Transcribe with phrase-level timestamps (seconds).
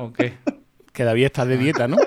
[0.00, 0.32] ¿O qué?
[0.92, 1.98] Que David está de dieta, ¿no?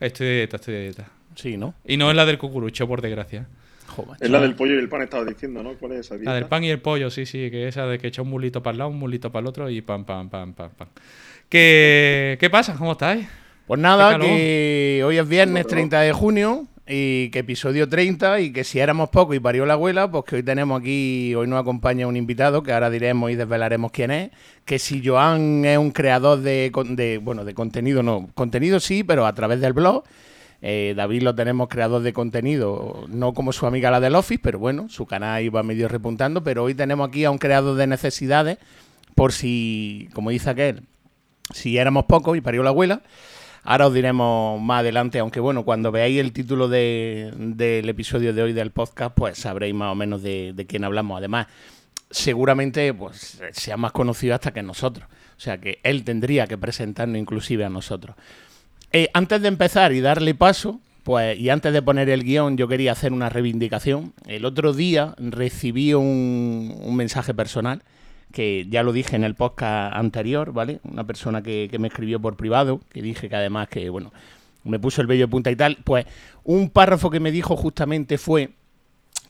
[0.00, 1.08] Estoy de dieta, estoy de dieta.
[1.34, 1.74] Sí, ¿no?
[1.84, 3.46] Y no es la del cucurucho, por desgracia.
[3.86, 5.74] Joder, Es la del pollo y el pan, estaba diciendo, ¿no?
[5.74, 6.30] ¿Cuál es esa dieta?
[6.30, 8.62] La del pan y el pollo, sí, sí, que esa de que echa un mulito
[8.62, 10.88] para el lado, un mulito para el otro y pam, pam, pam, pam, pam.
[11.48, 12.74] ¿Qué, ¿Qué pasa?
[12.76, 13.26] ¿Cómo estáis?
[13.66, 18.64] Pues nada, que hoy es viernes 30 de junio y que episodio 30 y que
[18.64, 22.06] si éramos pocos y parió la abuela, pues que hoy tenemos aquí, hoy nos acompaña
[22.06, 24.30] un invitado que ahora diremos y desvelaremos quién es,
[24.64, 29.26] que si Joan es un creador de, de bueno, de contenido, no, contenido sí, pero
[29.26, 30.04] a través del blog.
[30.60, 34.58] Eh, David lo tenemos creador de contenido, no como su amiga la del Office, pero
[34.58, 38.58] bueno, su canal iba medio repuntando, pero hoy tenemos aquí a un creador de necesidades,
[39.14, 40.82] por si, como dice aquel,
[41.54, 43.02] si éramos pocos y parió la abuela.
[43.70, 48.40] Ahora os diremos más adelante, aunque bueno, cuando veáis el título de- del episodio de
[48.40, 51.18] hoy del podcast, pues sabréis más o menos de, quién hablamos.
[51.18, 51.48] Además,
[52.10, 55.06] seguramente pues sea más conocido hasta que nosotros.
[55.36, 58.16] O sea que él tendría que presentarnos inclusive a nosotros.
[58.90, 62.68] Eh, antes de empezar y darle paso, pues, y antes de poner el guion, yo
[62.68, 64.14] quería hacer una reivindicación.
[64.26, 67.82] El otro día recibí un, un mensaje personal,
[68.32, 70.80] que ya lo dije en el podcast anterior, ¿vale?
[70.84, 74.12] Una persona que, que me escribió por privado, que dije que además que, bueno,
[74.64, 75.78] me puso el vello de punta y tal.
[75.84, 76.06] Pues
[76.44, 78.50] un párrafo que me dijo justamente fue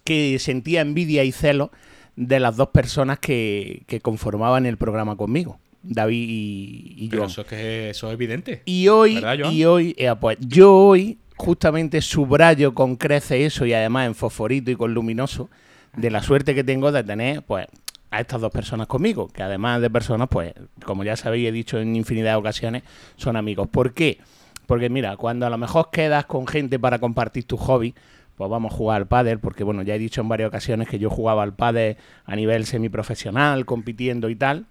[0.04, 1.70] que sentía envidia y celo
[2.16, 7.30] de las dos personas que, que conformaban el programa conmigo, David y, y Pero Joan.
[7.30, 8.62] eso es que eso es evidente.
[8.64, 14.06] Y hoy, y hoy, eh, pues yo hoy justamente subrayo con crece eso y además
[14.08, 15.48] en fosforito y con luminoso
[15.96, 17.66] de la suerte que tengo de tener, pues,
[18.10, 21.78] a estas dos personas conmigo, que además de personas, pues, como ya sabéis, he dicho
[21.78, 22.82] en infinidad de ocasiones,
[23.16, 23.68] son amigos.
[23.68, 24.18] ¿Por qué?
[24.66, 27.94] Porque mira, cuando a lo mejor quedas con gente para compartir tu hobby,
[28.36, 30.98] pues vamos a jugar al pádel, porque bueno, ya he dicho en varias ocasiones que
[30.98, 34.66] yo jugaba al pádel a nivel semiprofesional, compitiendo y tal,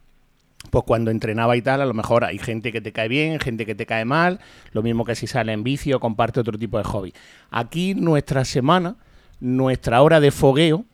[0.69, 3.65] pues cuando entrenaba y tal, a lo mejor hay gente que te cae bien, gente
[3.65, 4.39] que te cae mal,
[4.71, 7.13] lo mismo que si sale en vicio, comparte otro tipo de hobby.
[7.51, 8.95] Aquí nuestra semana,
[9.39, 10.85] nuestra hora de fogueo,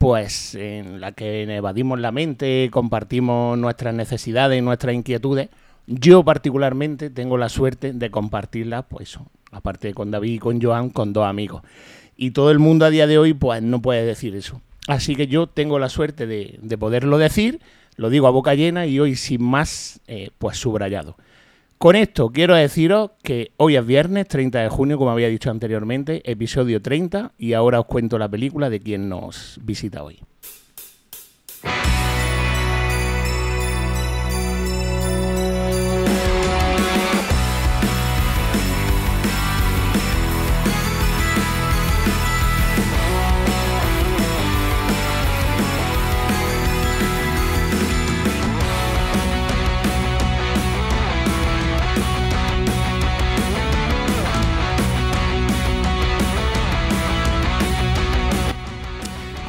[0.00, 5.50] pues en la que evadimos la mente, compartimos nuestras necesidades y nuestras inquietudes,
[5.86, 9.18] yo particularmente tengo la suerte de compartirlas, pues
[9.52, 11.64] aparte con David y con Joan, con dos amigos.
[12.16, 14.62] Y todo el mundo a día de hoy, pues no puede decir eso.
[14.86, 17.60] Así que yo tengo la suerte de, de poderlo decir,
[17.96, 21.18] lo digo a boca llena y hoy sin más, eh, pues subrayado.
[21.82, 26.20] Con esto quiero deciros que hoy es viernes 30 de junio, como había dicho anteriormente,
[26.30, 30.20] episodio 30, y ahora os cuento la película de quien nos visita hoy.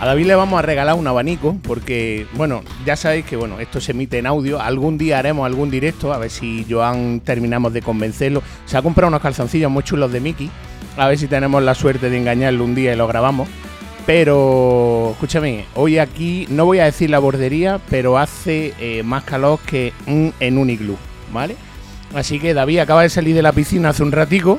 [0.01, 3.79] A David le vamos a regalar un abanico porque, bueno, ya sabéis que bueno, esto
[3.79, 4.59] se emite en audio.
[4.59, 8.41] Algún día haremos algún directo, a ver si Joan terminamos de convencerlo.
[8.66, 10.50] Se ha comprado unos calzoncillos muy chulos de Mickey.
[10.97, 13.47] A ver si tenemos la suerte de engañarlo un día y lo grabamos.
[14.07, 19.59] Pero, escúchame, hoy aquí no voy a decir la bordería, pero hace eh, más calor
[19.68, 20.97] que en un iglú,
[21.31, 21.56] ¿vale?
[22.16, 24.57] Así que David acaba de salir de la piscina hace un ratico,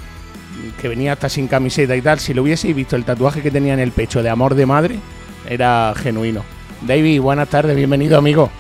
[0.81, 2.21] que venía hasta sin camiseta y tal.
[2.21, 4.99] Si lo hubieseis visto el tatuaje que tenía en el pecho de amor de madre,
[5.49, 6.45] era genuino.
[6.83, 8.51] David, buenas tardes, bienvenido amigo.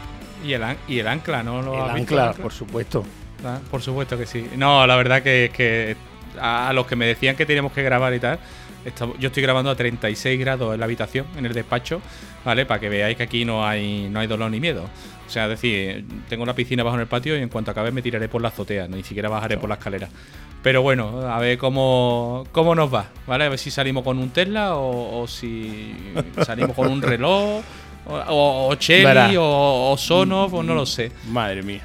[0.44, 1.62] Y el, y el ancla, ¿no?
[1.62, 3.04] ¿Lo El visto, ancla, por supuesto.
[3.44, 4.48] Ah, por supuesto que sí.
[4.56, 5.96] No, la verdad que, que
[6.40, 8.38] a, a los que me decían que teníamos que grabar y tal,
[9.18, 12.00] yo estoy grabando a 36 grados en la habitación, en el despacho,
[12.44, 12.66] ¿vale?
[12.66, 14.88] Para que veáis que aquí no hay, no hay dolor ni miedo.
[15.32, 17.90] O sea, es decir, tengo la piscina bajo en el patio y en cuanto acabe
[17.90, 20.10] me tiraré por la azotea, ni siquiera bajaré por la escalera.
[20.62, 23.44] Pero bueno, a ver cómo, cómo nos va, ¿vale?
[23.44, 25.94] A ver si salimos con un Tesla o, o si
[26.44, 27.62] salimos con un reloj,
[28.04, 29.30] o, o, Verá.
[29.40, 31.10] o, o Sonoff, o no lo sé.
[31.30, 31.80] Madre mía.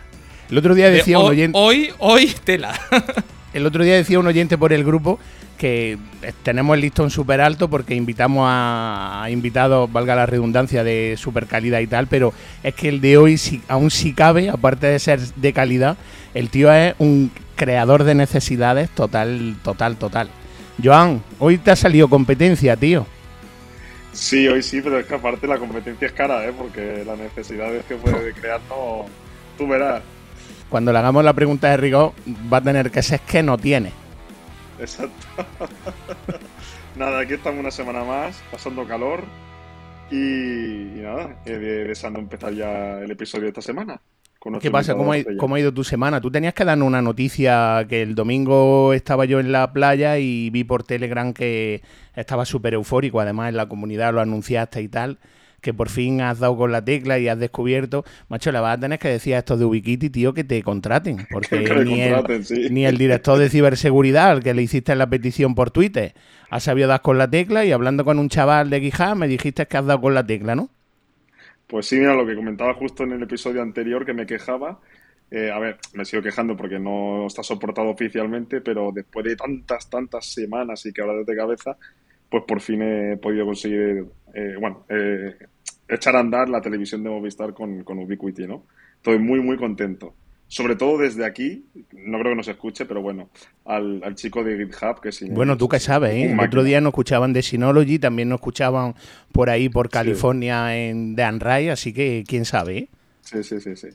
[0.52, 1.58] El otro día De decía un oyente.
[1.58, 2.78] hoy, hoy, tela.
[3.54, 5.20] El otro día decía un oyente por el grupo
[5.58, 5.98] que
[6.44, 11.48] tenemos el listón súper alto porque invitamos a, a invitados, valga la redundancia, de super
[11.48, 12.34] calidad y tal, pero
[12.64, 15.98] es que el de hoy, si, aún si cabe, aparte de ser de calidad,
[16.34, 20.30] el tío es un creador de necesidades total, total, total.
[20.82, 23.06] Joan, hoy te ha salido competencia, tío.
[24.14, 26.54] Sí, hoy sí, pero es que aparte la competencia es cara, ¿eh?
[26.58, 29.06] Porque las necesidades que puede crear no...
[29.58, 30.02] Tú verás.
[30.70, 32.14] Cuando le hagamos la pregunta de rigor,
[32.52, 33.92] va a tener que ser que no tiene.
[34.80, 35.28] Exacto.
[36.96, 39.24] nada, aquí estamos una semana más, pasando calor.
[40.10, 44.00] Y, y nada, eh, de- deseando empezar ya el episodio de esta semana.
[44.62, 44.96] ¿Qué pasa?
[44.96, 46.22] ¿Cómo ha, ¿Cómo ha, ido tu semana?
[46.22, 50.50] Tú tenías que darnos una noticia que el domingo estaba yo en la playa y
[50.52, 51.82] vi por Telegram que
[52.16, 53.20] estaba súper eufórico.
[53.20, 55.18] Además, en la comunidad lo anunciaste y tal.
[55.68, 58.06] Que por fin has dado con la tecla y has descubierto.
[58.30, 61.28] Macho, le vas a tener que decir a estos de Ubiquiti, tío, que te contraten.
[61.30, 65.72] Porque ni, el, ni el director de ciberseguridad, al que le hiciste la petición por
[65.72, 66.14] Twitter,
[66.50, 67.66] ha sabido dar con la tecla.
[67.66, 70.56] Y hablando con un chaval de Guijá, me dijiste que has dado con la tecla,
[70.56, 70.70] ¿no?
[71.68, 74.80] Pues sí, mira, lo que comentaba justo en el episodio anterior que me quejaba.
[75.30, 79.90] Eh, a ver, me sigo quejando porque no está soportado oficialmente, pero después de tantas,
[79.90, 81.78] tantas semanas y que ahora desde cabeza,
[82.30, 85.36] pues por fin he podido conseguir, eh, bueno, eh,
[85.88, 88.66] echar a andar la televisión de Movistar con, con Ubiquiti, ¿no?
[88.98, 90.14] Estoy muy, muy contento
[90.50, 93.30] sobre todo desde aquí, no creo que nos escuche, pero bueno,
[93.66, 95.28] al, chico de GitHub que sí.
[95.30, 96.32] Bueno, tú qué sabes, ¿eh?
[96.32, 98.96] El otro día nos escuchaban de Synology, también nos escuchaban
[99.34, 102.90] por ahí por California en de Anray, así que quién sabe, ¿eh?
[103.22, 103.88] Sí, sí, sí, sí.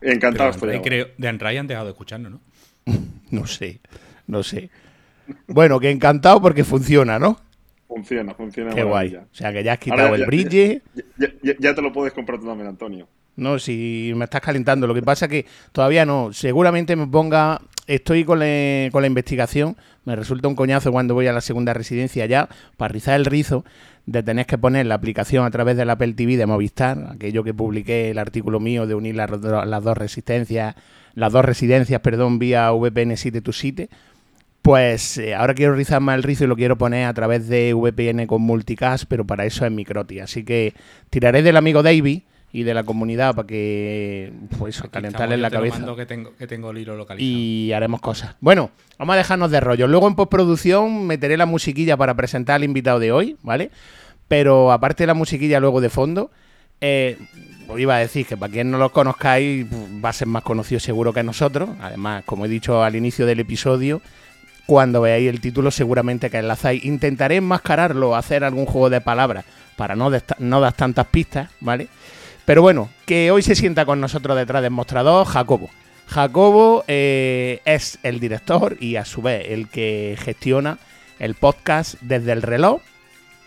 [0.00, 0.80] Encantado estoy.
[0.80, 2.40] Creo, de Anray han dejado de escucharnos, ¿no?
[3.30, 3.80] no sé,
[4.26, 4.70] no sé.
[5.46, 7.38] Bueno, que encantado porque funciona, ¿no?
[7.96, 8.74] Funciona, funciona.
[8.74, 9.16] Qué guay.
[9.16, 10.82] O sea, que ya has quitado el bridge.
[11.58, 13.08] ya, te lo puedes comprar tú también, Antonio.
[13.36, 14.86] No, si me estás calentando.
[14.86, 16.30] Lo que pasa es que todavía no.
[16.34, 17.62] Seguramente me ponga.
[17.86, 18.40] Estoy con,
[18.92, 19.76] con la investigación.
[20.04, 23.64] Me resulta un coñazo cuando voy a la segunda residencia ya para rizar el rizo
[24.04, 27.54] de tener que poner la aplicación a través del Apple TV de Movistar, aquello que
[27.54, 30.74] publiqué el artículo mío de unir las, dos resistencias,
[31.14, 33.88] las dos residencias, perdón, vía VPN 7 to 7.
[34.66, 37.72] Pues eh, ahora quiero rizar más el rizo y lo quiero poner a través de
[37.72, 40.18] VPN con multicast, pero para eso es microti.
[40.18, 40.74] Así que
[41.08, 45.94] tiraré del amigo David y de la comunidad para que pues calentarles la cabeza.
[45.94, 47.30] que tengo, que tengo el hilo localizado.
[47.30, 48.34] y haremos cosas.
[48.40, 49.86] Bueno vamos a dejarnos de rollo.
[49.86, 53.70] Luego en postproducción meteré la musiquilla para presentar al invitado de hoy vale
[54.26, 56.32] pero aparte de la musiquilla luego de fondo
[56.80, 57.18] eh,
[57.68, 59.64] os iba a decir que para quien no lo conozcáis
[60.04, 61.70] va a ser más conocido seguro que nosotros.
[61.80, 64.02] Además como he dicho al inicio del episodio
[64.66, 69.44] cuando veáis el título seguramente que enlazáis intentaré enmascararlo hacer algún juego de palabras
[69.76, 71.88] para no, dar tantas pistas vale
[72.46, 75.68] pero bueno, que hoy se sienta con nosotros detrás del mostrador Jacobo.
[76.06, 80.78] Jacobo eh, es el director y a su vez el que gestiona
[81.18, 82.80] el podcast desde el reloj,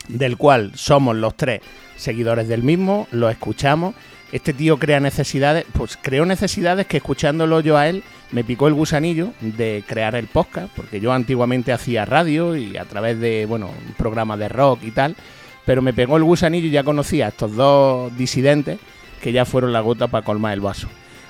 [0.10, 1.62] del cual somos los tres
[1.96, 3.96] seguidores del mismo, lo escuchamos.
[4.32, 8.76] Este tío crea necesidades, pues creó necesidades que escuchándolo yo a él me picó el
[8.76, 13.68] gusanillo de crear el podcast, porque yo antiguamente hacía radio y a través de, bueno,
[13.68, 15.16] un programa de rock y tal,
[15.66, 18.80] pero me pegó el gusanillo y ya conocía a estos dos disidentes
[19.22, 20.88] que ya fueron la gota para colmar el vaso.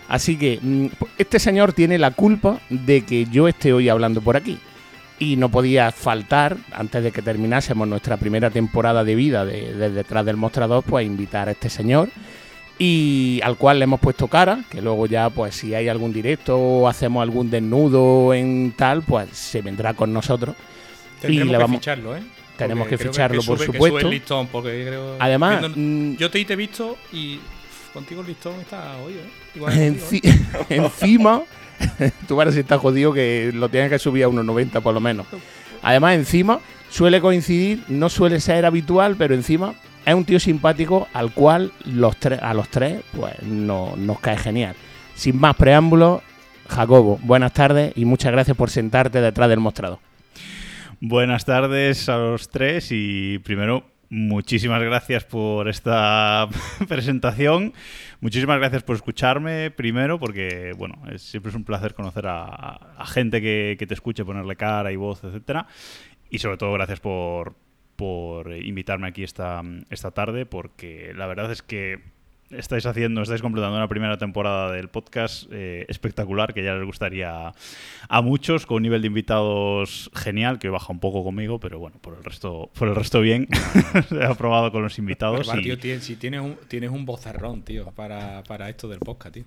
[0.10, 0.88] Así que mm,
[1.18, 4.60] este señor tiene la culpa de que yo esté hoy hablando por aquí.
[5.20, 10.26] Y no podía faltar, antes de que terminásemos nuestra primera temporada de vida de, detrás
[10.26, 12.10] del mostrador, pues invitar a este señor
[12.82, 16.58] y al cual le hemos puesto cara, que luego ya, pues si hay algún directo
[16.58, 20.56] o hacemos algún desnudo en tal, pues se vendrá con nosotros.
[21.28, 21.72] y le vamos...
[21.72, 22.24] que ficharlo, ¿eh?
[22.58, 24.10] Tenemos que ficharlo, por supuesto.
[25.20, 27.40] Además, mm, yo te, he visto y
[27.94, 30.00] contigo el listón está hoy, ¿eh?
[30.70, 31.42] encima,
[32.28, 35.02] tú vas si estás jodido que lo tienes que subir a unos 90 por lo
[35.02, 35.28] menos.
[35.82, 39.76] Además, encima suele coincidir, no suele ser habitual, pero encima
[40.06, 44.76] es un tío simpático al cual los a los tres pues no, nos cae genial.
[45.16, 46.22] Sin más preámbulos,
[46.68, 50.00] Jacobo, buenas tardes y muchas gracias por sentarte detrás del mostrador.
[51.02, 56.48] Buenas tardes a los tres y primero muchísimas gracias por esta
[56.88, 57.74] presentación.
[58.22, 63.76] Muchísimas gracias por escucharme primero porque, bueno, siempre es un placer conocer a, gente que,
[63.80, 65.68] que, te escuche, ponerle cara y voz, etcétera.
[66.30, 67.56] Y sobre todo gracias por,
[68.00, 72.00] por invitarme aquí esta, esta tarde porque la verdad es que
[72.50, 77.52] estáis haciendo, estáis completando una primera temporada del podcast eh, espectacular que ya les gustaría
[78.08, 81.98] a muchos, con un nivel de invitados genial, que baja un poco conmigo, pero bueno,
[82.00, 83.50] por el resto, por el resto bien.
[84.12, 85.52] He aprobado con los invitados.
[86.00, 89.44] si tienes un, tienes un bozarrón, tío, para, para esto del podcast, tío.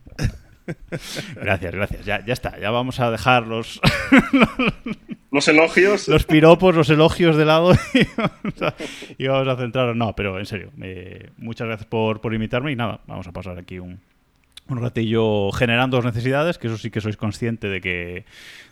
[1.35, 2.05] Gracias, gracias.
[2.05, 3.81] Ya, ya está, ya vamos a dejar los,
[5.33, 6.07] los elogios.
[6.07, 7.73] Los piropos, los elogios de lado
[9.19, 9.97] y vamos a, centrar.
[9.97, 10.71] No, pero en serio,
[11.39, 13.99] muchas gracias por, por invitarme y nada, vamos a pasar aquí un,
[14.69, 18.25] un ratillo generando necesidades, que eso sí que sois consciente de que,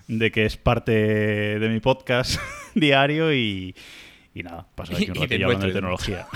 [0.07, 2.39] de que es parte de mi podcast
[2.75, 3.75] diario y,
[4.35, 6.27] y nada, pasar aquí un ratillo hablando de tecnología.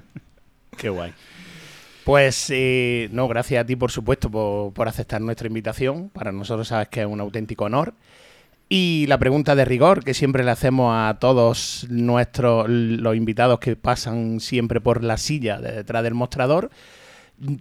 [0.76, 1.12] Qué guay.
[2.04, 6.08] Pues eh, no, gracias a ti, por supuesto, por, aceptar nuestra invitación.
[6.08, 7.92] Para nosotros sabes que es un auténtico honor.
[8.68, 13.76] Y la pregunta de rigor que siempre le hacemos a todos nuestros los invitados que
[13.76, 16.70] pasan siempre por la silla de detrás del mostrador.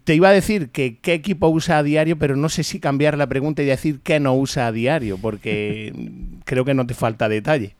[0.03, 3.17] te iba a decir que qué equipo usa a diario, pero no sé si cambiar
[3.17, 5.93] la pregunta y decir qué no usa a diario, porque
[6.45, 7.75] creo que no te falta detalle.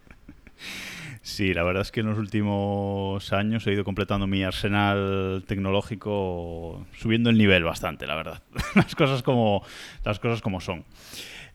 [1.22, 6.88] Sí, la verdad es que en los últimos años he ido completando mi arsenal tecnológico,
[6.98, 8.42] subiendo el nivel bastante, la verdad.
[8.76, 9.62] las cosas como
[10.06, 10.86] las cosas como son.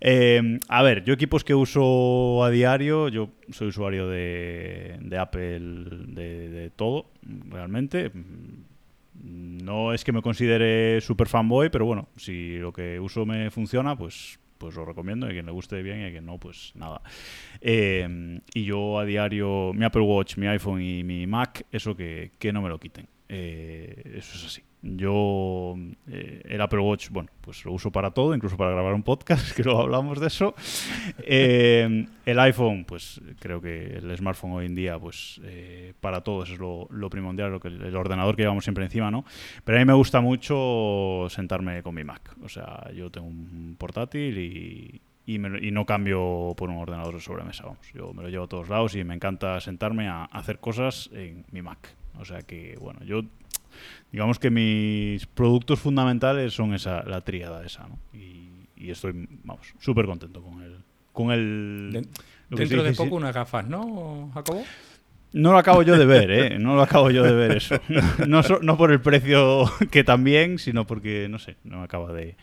[0.04, 6.73] Eh, a ver, yo equipos que uso a diario, yo soy usuario de, Apple de,
[6.75, 7.06] todo,
[7.49, 8.11] realmente.
[9.14, 13.97] No es que me considere super fanboy, pero bueno, si lo que uso me funciona,
[13.97, 15.26] pues pues lo recomiendo.
[15.26, 17.02] Y a quien le guste bien y a quien no, pues nada.
[17.61, 22.32] Eh, y yo a diario, mi Apple Watch, mi iPhone y mi Mac, eso que,
[22.38, 23.06] que no me lo quiten.
[23.28, 24.62] Eh, eso es así.
[24.84, 25.76] Yo
[26.08, 29.52] eh, el Apple Watch, bueno, pues lo uso para todo, incluso para grabar un podcast,
[29.56, 30.56] que luego hablamos de eso.
[31.18, 36.42] Eh, el iPhone, pues creo que el smartphone hoy en día, pues eh, para todo
[36.42, 39.24] eso es lo, lo, primordial, lo que el ordenador que llevamos siempre encima, ¿no?
[39.62, 42.34] Pero a mí me gusta mucho sentarme con mi Mac.
[42.42, 47.14] O sea, yo tengo un portátil y, y, me, y, no cambio por un ordenador
[47.14, 47.92] de sobremesa, vamos.
[47.94, 51.44] Yo me lo llevo a todos lados y me encanta sentarme a hacer cosas en
[51.52, 51.94] mi Mac.
[52.18, 53.22] O sea que, bueno, yo
[54.10, 57.98] digamos que mis productos fundamentales son esa, la tríada esa, ¿no?
[58.12, 60.78] Y, estoy, vamos, súper contento con el...
[61.12, 62.08] Con el
[62.50, 64.64] dentro de poco unas gafas, ¿no, Jacobo?
[65.32, 66.58] No lo acabo yo de ver, ¿eh?
[66.58, 67.76] No lo acabo yo de ver eso.
[68.26, 72.36] No, no por el precio que también, sino porque, no sé, no acaba de...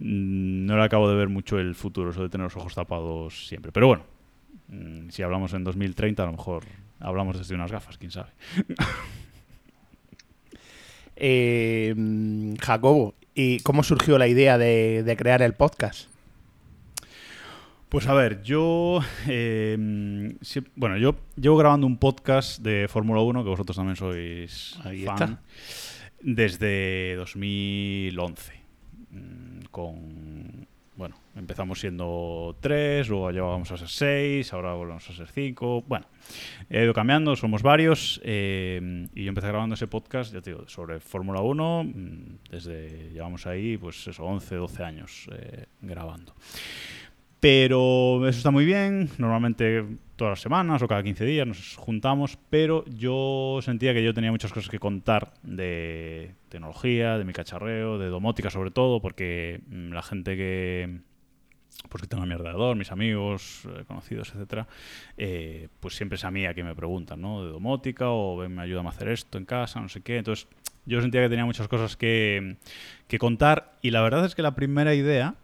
[0.00, 3.46] Mm, no le acabo de ver mucho el futuro, eso de tener los ojos tapados
[3.46, 3.70] siempre.
[3.70, 4.04] Pero bueno,
[4.68, 6.64] mm, si hablamos en 2030, a lo mejor
[6.98, 8.30] hablamos desde unas gafas, quién sabe.
[11.16, 11.94] Eh,
[12.60, 16.08] Jacobo, ¿y cómo surgió la idea de, crear el podcast?
[17.88, 19.00] Pues a ver, yo.
[19.28, 19.76] Eh,
[20.74, 25.38] bueno, yo llevo grabando un podcast de Fórmula 1, que vosotros también sois Ahí fan,
[26.20, 28.52] desde 2011.
[29.10, 30.33] Mm, con
[31.36, 35.82] empezamos siendo tres, luego llevábamos a ser seis, ahora volvemos a ser cinco.
[35.86, 36.06] Bueno,
[36.70, 38.20] he ido cambiando, somos varios.
[38.24, 41.84] Eh, y yo empecé grabando ese podcast, ya te digo, sobre Fórmula 1.
[41.84, 46.34] Mm, desde, llevamos ahí, pues eso, 11, 12 años eh, grabando.
[47.40, 49.10] Pero eso está muy bien.
[49.18, 49.84] Normalmente
[50.16, 52.38] todas las semanas o cada 15 días nos juntamos.
[52.48, 57.98] Pero yo sentía que yo tenía muchas cosas que contar de tecnología, de mi cacharreo,
[57.98, 61.00] de domótica sobre todo, porque mm, la gente que
[61.88, 64.66] pues que tengo a mi ordenador, mis amigos, eh, conocidos, etcétera,
[65.16, 67.44] eh, pues siempre es a mí a quien me preguntan, ¿no?
[67.44, 70.18] De domótica o me ayudan a hacer esto en casa, no sé qué.
[70.18, 70.48] Entonces,
[70.86, 72.56] yo sentía que tenía muchas cosas que,
[73.08, 75.34] que contar y la verdad es que la primera idea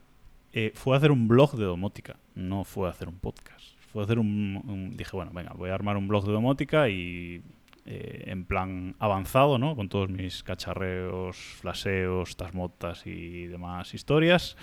[0.53, 3.77] eh, fue hacer un blog de domótica, no fue hacer un podcast.
[3.93, 7.43] Fue hacer un, Dije, bueno, venga, voy a armar un blog de domótica y
[7.87, 9.75] eh, en plan avanzado, ¿no?
[9.77, 14.57] Con todos mis cacharreos, flaseos, tasmotas y demás historias.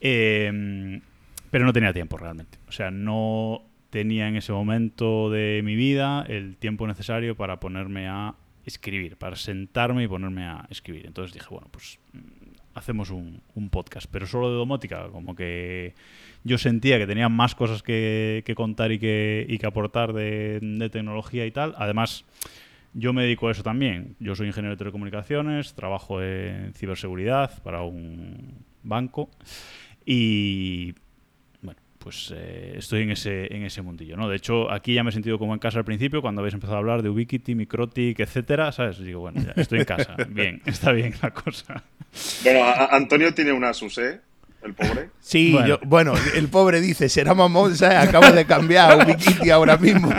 [0.00, 1.00] Em,
[1.50, 2.58] pero no tenía tiempo realmente.
[2.68, 8.08] O sea, no tenía en ese momento de mi vida el tiempo necesario para ponerme
[8.08, 11.06] a escribir, para sentarme y ponerme a escribir.
[11.06, 11.98] Entonces dije, bueno, pues
[12.74, 15.94] hacemos un, podcast, pero solo de domótica, como que
[16.44, 21.46] yo sentía que tenía más cosas que, contar y que, y que aportar de, tecnología
[21.46, 21.74] y tal.
[21.78, 22.24] Además,
[22.94, 24.16] yo me dedico a eso también.
[24.18, 29.30] Yo soy ingeniero de telecomunicaciones, trabajo en ciberseguridad para un banco
[30.04, 30.94] y
[32.02, 34.28] pues eh, estoy en ese, en ese mundillo, ¿no?
[34.28, 36.76] De hecho, aquí ya me he sentido como en casa al principio, cuando habéis empezado
[36.76, 38.98] a hablar de Ubiquiti, Microtic, etcétera, ¿sabes?
[38.98, 41.84] Digo, bueno, ya estoy en casa, bien, está bien la cosa.
[42.42, 44.20] Bueno, Antonio tiene una SUSE,
[44.64, 45.10] el pobre.
[45.20, 45.66] Sí, bueno.
[45.66, 48.08] Yo, bueno, el pobre dice, será mamón, ¿sabes?
[48.08, 50.10] Acaba de cambiar a Wikiti ahora mismo.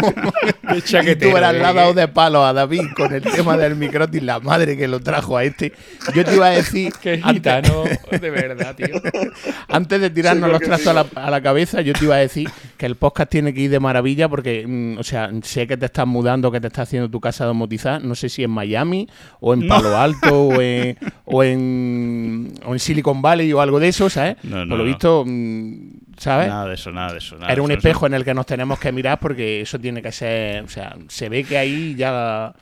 [0.75, 4.39] y tú eras la dado de palo a David con el tema del microtis, la
[4.39, 5.73] madre que lo trajo a este.
[6.13, 6.93] Yo te iba a decir...
[7.01, 9.01] Qué gitano, de verdad, tío.
[9.67, 12.85] Antes de tirarnos los a la, a la, cabeza, yo te iba a decir que
[12.85, 16.07] el podcast tiene que ir de maravilla porque, mm, o sea, sé que te estás
[16.07, 19.07] mudando, que te estás haciendo tu casa domotizada, no sé si en Miami
[19.39, 23.87] o en Palo Alto o, en, o, en, o en Silicon Valley o algo de
[23.89, 24.37] eso, ¿sabes?
[24.43, 25.75] No, no, Por lo visto, mm,
[26.17, 26.47] ¿sabes?
[26.47, 27.37] Nada de eso, nada de eso.
[27.37, 30.01] Nada Era un eso, espejo en el que nos tenemos que mirar porque eso tiene
[30.01, 32.53] que ser, o sea, se ve que ahí ya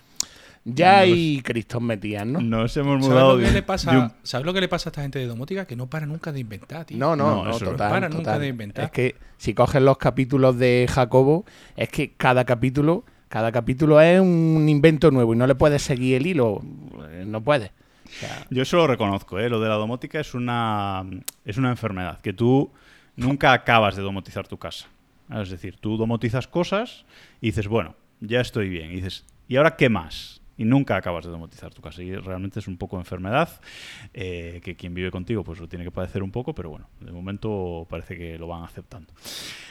[0.64, 2.40] ya hay cristos metidas, ¿no?
[2.40, 4.90] Nos hemos ¿Sabes mudado lo, que de, le pasa, un- ¿Sabes lo que le pasa
[4.90, 5.66] a esta gente de domótica?
[5.66, 6.98] Que no para nunca de inventar, tío.
[6.98, 7.72] No, no, No, no, eso no.
[7.72, 8.86] total, para nunca de inventar.
[8.86, 14.20] Es que si coges los capítulos de Jacobo, es que cada capítulo, cada capítulo es
[14.22, 16.62] un invento nuevo y no le puedes seguir el hilo,
[17.10, 17.72] eh, no puedes.
[18.06, 19.50] O sea, Yo eso lo reconozco, ¿eh?
[19.50, 21.04] lo de la domótica es una,
[21.46, 22.70] es una enfermedad, que tú
[23.16, 24.88] nunca acabas de domotizar tu casa.
[25.34, 27.06] Es decir, tú domotizas cosas
[27.40, 28.92] y dices, bueno, ya estoy bien.
[28.92, 30.41] Y dices, ¿y ahora qué más?
[30.58, 32.04] Y nunca acabas de domotizar tu casa.
[32.04, 33.50] Y realmente es un poco enfermedad,
[34.14, 37.12] eh, que quien vive contigo pues lo tiene que padecer un poco, pero bueno, de
[37.12, 39.12] momento parece que lo van aceptando.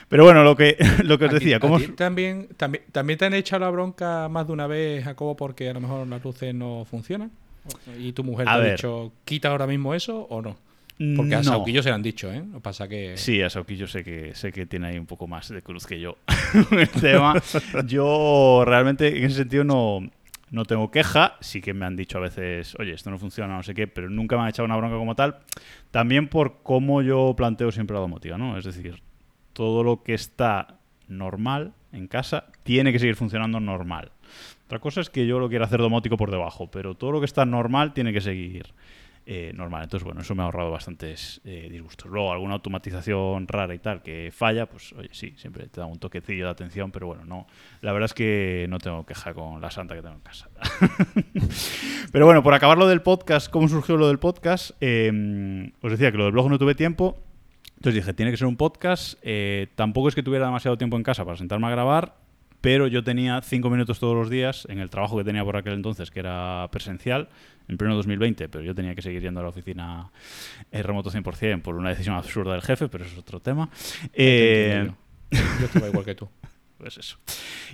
[0.08, 1.78] Pero bueno, lo que, lo que os decía, ¿cómo...
[1.96, 5.74] también, también, ¿También te han echado la bronca más de una vez, Jacobo, porque a
[5.74, 7.30] lo mejor las luces no funcionan?
[7.98, 10.56] ¿Y tu mujer te ha dicho, quita ahora mismo eso o no?
[11.16, 12.44] Porque a Sauquillo se lo han dicho, ¿eh?
[12.52, 13.16] Lo pasa que...
[13.16, 15.98] Sí, a Sauquillo sé que, sé que tiene ahí un poco más de cruz que
[15.98, 16.18] yo
[16.72, 17.42] el tema.
[17.86, 20.02] Yo realmente en ese sentido no,
[20.50, 21.36] no tengo queja.
[21.40, 24.10] Sí que me han dicho a veces, oye, esto no funciona, no sé qué, pero
[24.10, 25.38] nunca me han echado una bronca como tal.
[25.90, 28.58] También por cómo yo planteo siempre la domotica, ¿no?
[28.58, 29.02] Es decir,
[29.52, 30.78] todo lo que está
[31.08, 34.12] normal en casa tiene que seguir funcionando normal.
[34.66, 37.26] Otra cosa es que yo lo quiera hacer domótico por debajo, pero todo lo que
[37.26, 38.72] está normal tiene que seguir
[39.32, 39.84] eh, normal.
[39.84, 42.10] Entonces, bueno, eso me ha ahorrado bastantes eh, disgustos.
[42.10, 46.00] Luego, alguna automatización rara y tal que falla, pues oye, sí, siempre te da un
[46.00, 47.46] toquecillo de atención, pero bueno, no.
[47.80, 50.50] La verdad es que no tengo queja con la santa que tengo en casa.
[52.12, 54.72] pero bueno, por acabar lo del podcast, ¿cómo surgió lo del podcast?
[54.80, 57.22] Em, os decía que lo del blog no tuve tiempo.
[57.76, 59.16] Entonces dije, tiene que ser un podcast.
[59.22, 62.16] Eh, tampoco es que tuviera demasiado tiempo en casa para sentarme a grabar,
[62.60, 65.74] pero yo tenía cinco minutos todos los días en el trabajo que tenía por aquel
[65.74, 67.28] entonces, que era presencial
[67.68, 70.10] en pleno 2020, pero yo tenía que seguir yendo a la oficina
[70.70, 73.70] en remoto 100% por una decisión absurda del jefe, pero eso es otro tema.
[74.12, 74.90] Eh,
[75.30, 76.28] yo estaba igual que tú.
[76.80, 77.18] Pues eso.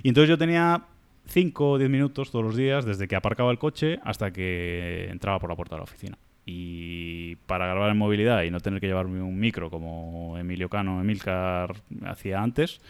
[0.03, 0.83] Y entonces yo tenía
[1.27, 5.39] 5 o 10 minutos todos los días desde que aparcaba el coche hasta que entraba
[5.39, 6.17] por la puerta de la oficina.
[6.45, 10.99] Y para grabar en movilidad y no tener que llevarme un micro como Emilio Cano,
[10.99, 11.75] Emilcar
[12.05, 12.81] hacía antes,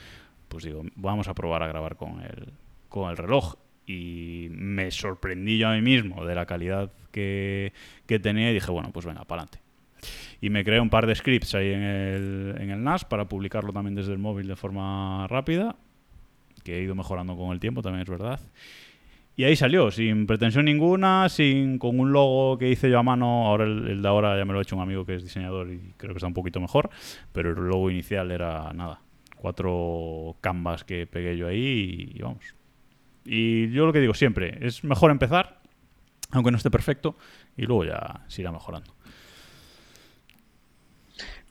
[0.47, 2.53] pues digo, vamos a probar a grabar con el,
[2.89, 7.73] con el reloj y me sorprendí yo a mí mismo de la calidad que,
[8.05, 9.65] tenía y dije, bueno, pues venga, para adelante.
[10.41, 13.73] Y me creé un par de scripts ahí en el, en el NAS para publicarlo
[13.73, 15.75] también desde el móvil de forma rápida,
[16.63, 18.39] que he ido mejorando con el tiempo, también es verdad.
[19.37, 23.45] Y ahí salió, sin pretensión ninguna, sin con un logo que hice yo a mano.
[23.45, 25.93] Ahora el, de ahora ya me lo ha hecho un amigo que es diseñador y
[25.95, 26.89] creo que está un poquito mejor.
[27.33, 28.99] Pero el logo inicial era nada,
[29.37, 32.55] cuatro canvas que pegué yo ahí y vamos,
[33.27, 35.59] y yo lo que digo siempre, es mejor empezar,
[36.31, 37.17] aunque no esté perfecto,
[37.57, 38.93] y luego ya se irá mejorando.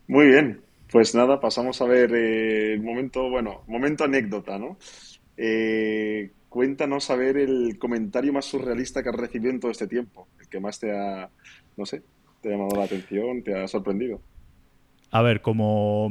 [0.09, 4.79] Muy bien, pues nada, pasamos a ver eh, el momento, bueno, momento anécdota, ¿no?
[5.37, 10.29] Eh, cuéntanos a ver el comentario más surrealista que has recibido en todo este tiempo,
[10.41, 11.29] el que más te ha,
[11.77, 12.03] no sé,
[12.41, 14.21] te ha llamado la atención, te ha sorprendido.
[15.11, 16.11] A ver, como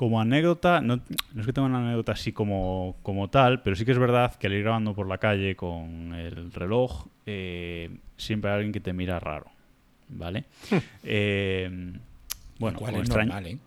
[0.00, 3.92] como anécdota, no, es que tenga una anécdota así como, como tal, pero sí que
[3.92, 8.56] es verdad que al ir grabando por la calle con el reloj, eh, siempre hay
[8.56, 9.48] alguien que te mira raro,
[10.08, 10.44] ¿vale?
[11.04, 11.92] eh,
[12.58, 13.58] bueno, ¿Cuál es normal, ¿eh?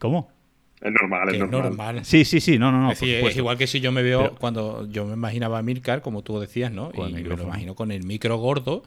[0.00, 0.32] ¿Cómo?
[0.80, 2.04] Es normal, es normal.
[2.04, 2.90] Sí, sí, sí, no, no, no.
[2.90, 6.22] Es, es igual que si yo me veo, cuando yo me imaginaba a Milcar, como
[6.22, 6.90] tú decías, ¿no?
[6.92, 8.82] Y me lo imagino con el micro gordo,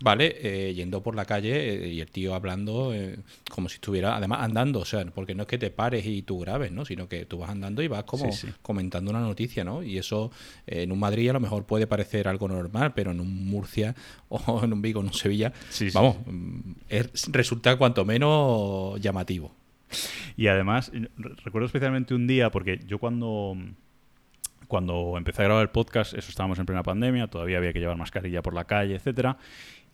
[0.00, 0.36] ¿vale?
[0.40, 3.18] Eh, yendo por la calle eh, y el tío hablando eh,
[3.50, 6.40] como si estuviera, además andando, o sea, porque no es que te pares y tú
[6.40, 6.84] grabes, ¿no?
[6.84, 8.30] Sino que tú vas andando y vas como
[8.62, 9.82] comentando una noticia, ¿no?
[9.82, 10.30] Y eso
[10.66, 13.94] en un Madrid a lo mejor puede parecer algo normal, pero en un Murcia
[14.28, 15.52] o en un Vigo, en un Sevilla,
[15.94, 16.72] vamos, mm,
[17.28, 19.54] resulta cuanto menos llamativo.
[20.36, 20.90] Y además,
[21.44, 23.56] recuerdo especialmente un día, porque yo cuando
[24.66, 27.96] cuando empecé a grabar el podcast, eso estábamos en plena pandemia, todavía había que llevar
[27.96, 29.38] mascarilla por la calle, etcétera.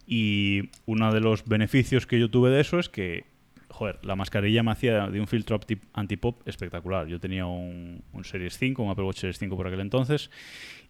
[0.06, 3.24] Y uno de los beneficios que yo tuve de eso es que,
[3.68, 5.58] joder, la mascarilla me hacía de un filtro
[5.94, 7.06] anti-pop espectacular.
[7.06, 10.30] Yo tenía un, Series 5, un Apple Watch Series 5 por aquel entonces,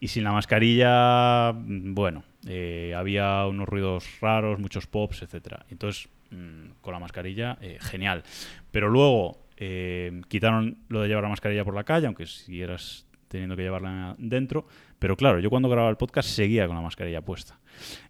[0.00, 5.64] y sin la mascarilla, mm, bueno, eh, había unos ruidos raros, muchos pops, etcétera.
[5.70, 8.22] Entonces, mm, con la mascarilla, eh, genial.
[8.70, 13.06] Pero luego eh, quitaron lo de llevar la mascarilla por la calle, aunque si eras
[13.28, 14.66] teniendo que llevarla dentro.
[14.98, 17.58] Pero claro, yo cuando grababa el podcast seguía con la mascarilla puesta.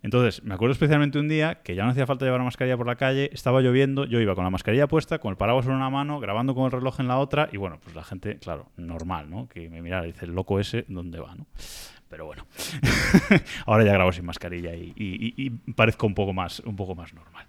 [0.03, 2.87] Entonces, me acuerdo especialmente un día que ya no hacía falta llevar la mascarilla por
[2.87, 5.90] la calle, estaba lloviendo, yo iba con la mascarilla puesta, con el paraguas en una
[5.90, 9.31] mano, grabando con el reloj en la otra, y bueno, pues la gente, claro, normal,
[9.31, 9.48] ¿no?
[9.48, 11.46] Que me mirara y dice, el loco ese, ¿dónde va, no?
[12.09, 12.46] Pero bueno,
[13.66, 17.46] ahora ya grabo sin mascarilla y, y, parezco un poco más, un poco más normal.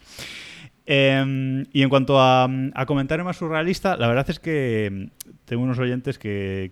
[0.85, 5.11] Em, y en cuanto a, a, comentario más surrealista, la verdad es que
[5.45, 6.71] tengo unos oyentes que,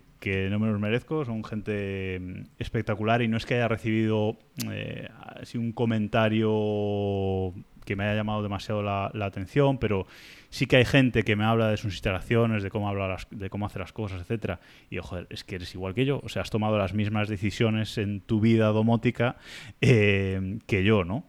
[0.50, 4.36] no me los merezco, son gente mm, espectacular y no es que haya recibido
[4.70, 5.08] eh,
[5.40, 10.06] así un comentario que me haya llamado demasiado la, atención, pero
[10.50, 13.66] sí que hay gente que me habla de sus instalaciones, de cómo habla de cómo
[13.66, 14.60] hace las cosas, etcétera.
[14.90, 17.98] Y ojo, es que eres igual que yo, o sea, has tomado las mismas decisiones
[17.98, 19.36] en tu vida domótica
[19.80, 21.24] eh, que yo, ¿no?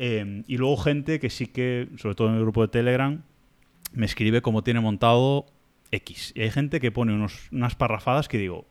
[0.00, 3.22] Eh, y luego gente que sí que, sobre todo en el grupo de Telegram,
[3.92, 5.46] me escribe cómo tiene montado
[5.90, 6.32] X.
[6.34, 7.12] Y hay gente que pone
[7.50, 8.66] unas parrafadas que digo,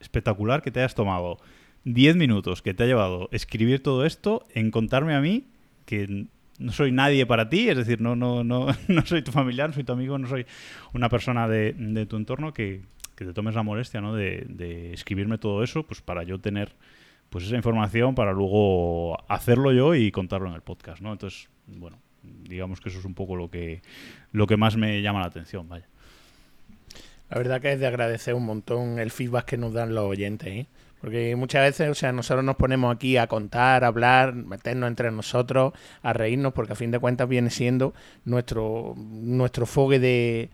[0.00, 1.38] espectacular que te hayas tomado
[1.84, 5.46] 10 minutos que te ha llevado escribir todo esto en contarme a mí
[5.86, 6.26] que
[6.58, 9.74] no soy nadie para ti, es decir, no, no, no, no soy tu familiar, no
[9.74, 10.44] soy tu amigo, no soy
[10.92, 12.82] una persona de, de tu entorno que,
[13.14, 14.14] que, te tomes la molestia ¿no?
[14.14, 16.74] de, de, escribirme todo eso, pues para yo tener
[17.30, 21.12] pues esa información para luego hacerlo yo y contarlo en el podcast, ¿no?
[21.12, 23.82] Entonces, bueno, digamos que eso es un poco lo que,
[24.32, 25.86] lo que más me llama la atención, vaya.
[27.30, 30.48] La verdad que es de agradecer un montón el feedback que nos dan los oyentes,
[30.48, 30.66] ¿eh?
[31.00, 35.12] Porque muchas veces, o sea, nosotros nos ponemos aquí a contar, a hablar, meternos entre
[35.12, 40.50] nosotros, a reírnos, porque a fin de cuentas viene siendo nuestro, nuestro de,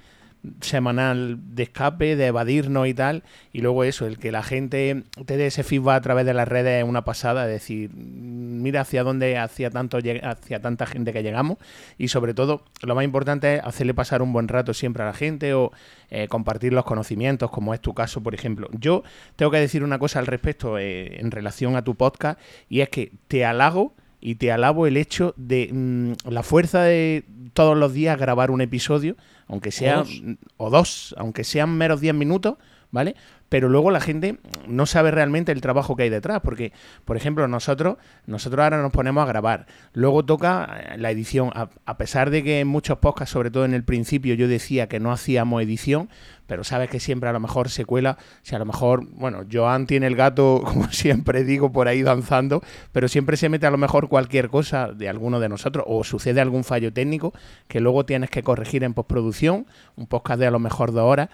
[0.61, 5.37] semanal de escape, de evadirnos y tal, y luego eso, el que la gente te
[5.37, 9.03] dé ese feedback a través de las redes es una pasada, es decir, mira hacia
[9.05, 11.59] dónde, hacia, tanto, hacia tanta gente que llegamos,
[11.99, 15.15] y sobre todo, lo más importante es hacerle pasar un buen rato siempre a la
[15.15, 15.73] gente o
[16.11, 18.69] eh, compartir los conocimientos, como es tu caso, por ejemplo.
[18.73, 19.03] Yo
[19.37, 22.89] tengo que decir una cosa al respecto eh, en relación a tu podcast, y es
[22.89, 27.93] que te halago y te alabo el hecho de mmm, la fuerza de todos los
[27.93, 30.23] días grabar un episodio, aunque sea, o dos,
[30.57, 32.55] o dos aunque sean meros 10 minutos,
[32.91, 33.17] ¿vale?
[33.55, 36.73] Pero luego la gente no sabe realmente el trabajo que hay detrás, porque,
[37.05, 41.69] por ejemplo, nosotros, nosotros ahora nos ponemos a grabar, luego toca eh, la edición, a,
[41.87, 44.99] a pesar de que en muchos podcasts, sobre todo en el principio, yo decía que
[44.99, 46.09] no hacíamos edición,
[46.49, 49.87] pero sabes que siempre a lo mejor se cuela, si a lo mejor, bueno, Joan
[49.87, 53.79] tiene el gato, como siempre digo, por ahí danzando, pero siempre se mete a lo
[53.79, 57.33] mejor cualquier cosa de alguno de nosotros o sucede algún fallo técnico
[57.69, 61.29] que luego tienes que corregir en postproducción, un podcast de a lo mejor dos horas,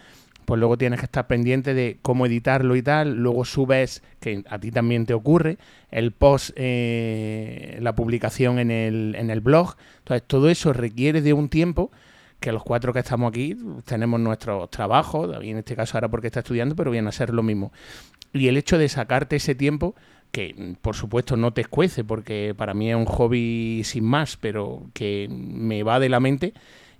[0.44, 4.58] pues luego tienes que estar pendiente de cómo editarlo y tal, luego subes, que a
[4.58, 5.58] ti también te ocurre,
[5.90, 11.32] el post, eh, la publicación en el, en el blog, entonces todo eso requiere de
[11.32, 11.90] un tiempo
[12.40, 16.40] que los cuatro que estamos aquí tenemos nuestros trabajos, en este caso ahora porque está
[16.40, 17.70] estudiando, pero viene a ser lo mismo.
[18.32, 19.94] Y el hecho de sacarte ese tiempo,
[20.32, 24.86] que por supuesto no te escuece, porque para mí es un hobby sin más, pero
[24.94, 26.54] que me va de la mente,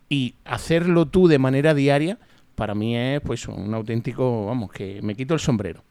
[0.09, 2.19] y hacerlo tú de manera diaria,
[2.61, 5.83] para mí es pues un auténtico, vamos, que me quito el sombrero.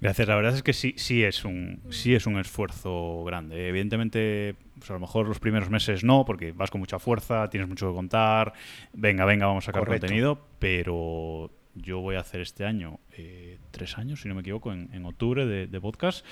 [0.00, 3.68] Gracias, la verdad es que sí, sí es un, sí es un esfuerzo grande.
[3.68, 7.68] Evidentemente, pues a lo mejor los primeros meses no, porque vas con mucha fuerza, tienes
[7.68, 8.54] mucho que contar,
[8.94, 10.06] venga, venga, vamos a sacar Correcto.
[10.06, 14.72] contenido, pero yo voy a hacer este año eh, tres años, si no me equivoco,
[14.72, 16.24] en, en octubre de, de podcast.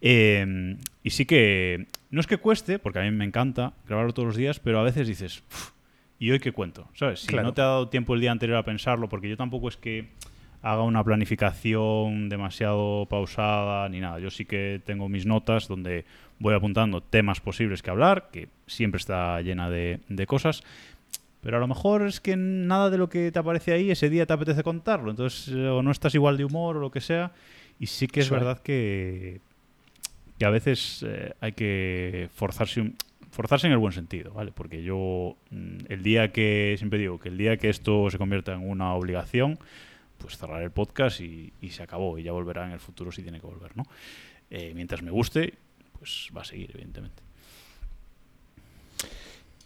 [0.00, 4.26] Eh, y sí que, no es que cueste, porque a mí me encanta grabarlo todos
[4.26, 5.44] los días, pero a veces dices,
[6.18, 6.88] ¿y hoy qué cuento?
[6.94, 7.20] ¿Sabes?
[7.20, 7.48] Si claro.
[7.48, 10.08] no te ha dado tiempo el día anterior a pensarlo, porque yo tampoco es que
[10.62, 14.18] haga una planificación demasiado pausada ni nada.
[14.18, 16.04] Yo sí que tengo mis notas donde
[16.38, 20.62] voy apuntando temas posibles que hablar, que siempre está llena de, de cosas,
[21.40, 24.26] pero a lo mejor es que nada de lo que te aparece ahí ese día
[24.26, 27.30] te apetece contarlo, entonces o no estás igual de humor o lo que sea,
[27.78, 29.40] y sí que es verdad que,
[30.38, 32.96] que a veces eh, hay que forzarse un,
[33.36, 34.50] forzarse en el buen sentido, ¿vale?
[34.50, 38.54] Porque yo mm, el día que siempre digo que el día que esto se convierta
[38.54, 39.58] en una obligación,
[40.18, 43.22] pues cerrar el podcast y, y, se acabó y ya volverá en el futuro si
[43.22, 43.84] tiene que volver, ¿no?
[44.50, 45.52] Eh, mientras me guste,
[45.98, 47.22] pues va a seguir, evidentemente.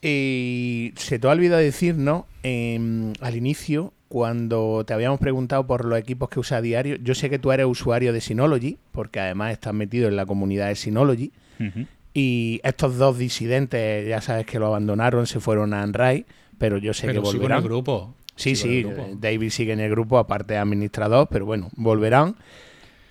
[0.03, 2.27] Y se te ha olvidado decir, ¿no?
[2.43, 7.15] Eh, al inicio, cuando te habíamos preguntado por los equipos que usa a diario, yo
[7.15, 10.75] sé que tú eres usuario de Synology, porque además estás metido en la comunidad de
[10.75, 11.31] Synology.
[11.61, 11.87] Uh -huh.
[12.12, 16.27] Y estos dos disidentes, ya sabes que lo abandonaron, se fueron a Unrai,
[16.59, 17.59] pero yo sé pero que volverán.
[17.59, 18.14] el grupo.
[18.37, 19.09] Sí, sí, grupo.
[19.18, 22.37] David sigue en el grupo, aparte de administrador, pero bueno, volverán.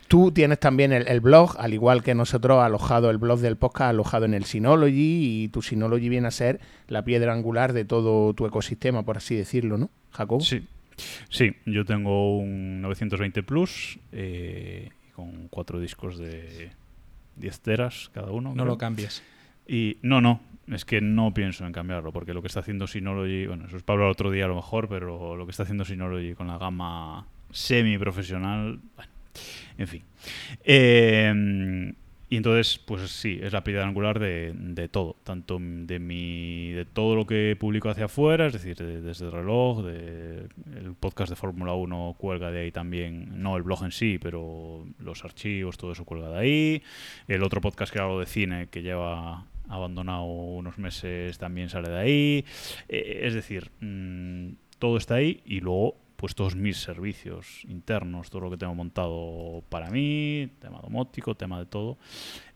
[0.07, 3.91] Tú tienes también el, el, blog, al igual que nosotros, alojado el blog del podcast,
[3.91, 8.33] alojado en el Synology, y tu Synology viene a ser la piedra angular de todo
[8.33, 10.41] tu ecosistema, por así decirlo, ¿no, Jacob?
[10.41, 10.63] Sí,
[11.29, 16.71] sí, yo tengo un 920 Plus eh, con cuatro discos de
[17.39, 18.49] 10 teras cada uno.
[18.49, 18.65] No creo.
[18.65, 19.23] lo cambies.
[19.67, 23.47] Y no, no, es que no pienso en cambiarlo, porque lo que está haciendo Synology,
[23.47, 25.86] bueno, eso es para hablar otro día a lo mejor, pero lo que está haciendo
[25.86, 29.12] Synology con la gama semi-profesional, bueno,
[29.78, 30.04] en fin.
[30.63, 31.93] Eh,
[32.29, 36.85] y entonces, pues sí, es la piedra angular de, de, todo, tanto de mi de
[36.85, 41.35] todo lo que publico hacia afuera, es decir, de, desde el reloj, el podcast de
[41.35, 45.91] Fórmula 1 cuelga de ahí también, no el blog en sí, pero los archivos, todo
[45.91, 46.83] eso cuelga de ahí.
[47.27, 51.97] El otro podcast que hago de cine, que lleva abandonado unos meses, también sale de
[51.97, 52.45] ahí.
[52.89, 58.41] Eh, es decir, mmm, todo está ahí y luego pues todos mis servicios internos, todo
[58.41, 61.97] lo que tengo montado para mí, tema domótico, tema de todo,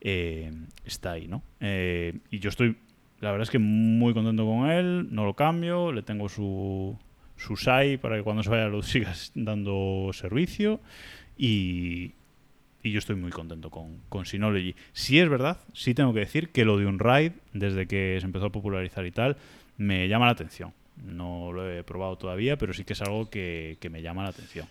[0.02, 0.52] eh,
[0.84, 1.43] está ahí, ¿no?
[1.62, 2.76] Eh, y yo estoy,
[3.21, 6.99] la verdad es que muy contento con él, no lo cambio, le tengo su,
[7.38, 10.82] su SAI para que cuando se vaya lo sigas dando servicio
[11.38, 12.15] y,
[12.84, 14.76] y yo estoy muy contento con, con Synology.
[14.91, 18.26] Si es verdad, sí tengo que decir que lo de un ride, desde que se
[18.26, 19.38] empezó a popularizar y tal,
[19.78, 20.73] me llama la atención.
[20.97, 24.29] No lo he probado todavía, pero sí que es algo que, que me llama la
[24.29, 24.67] atención.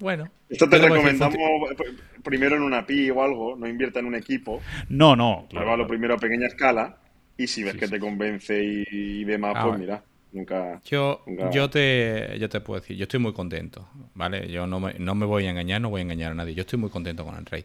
[0.00, 0.30] Bueno.
[0.48, 1.76] Esto te recomendamos eh,
[2.22, 5.76] primero en una PI o algo, no invierta en un equipo, No, no, claro, pruébalo
[5.76, 5.88] claro.
[5.88, 6.98] primero a pequeña escala
[7.36, 7.92] y si ves Sí, que sí.
[7.92, 9.78] te convence y, y demás, Ah, pues bueno.
[9.78, 10.80] mira, nunca...
[10.84, 14.50] Yo, yo, te, yo te puedo decir, yo estoy muy contento, ¿vale?
[14.50, 16.54] Yo no me, no me voy a engañar, no voy a engañar a nadie.
[16.54, 17.64] Yo estoy muy contento con el Raid.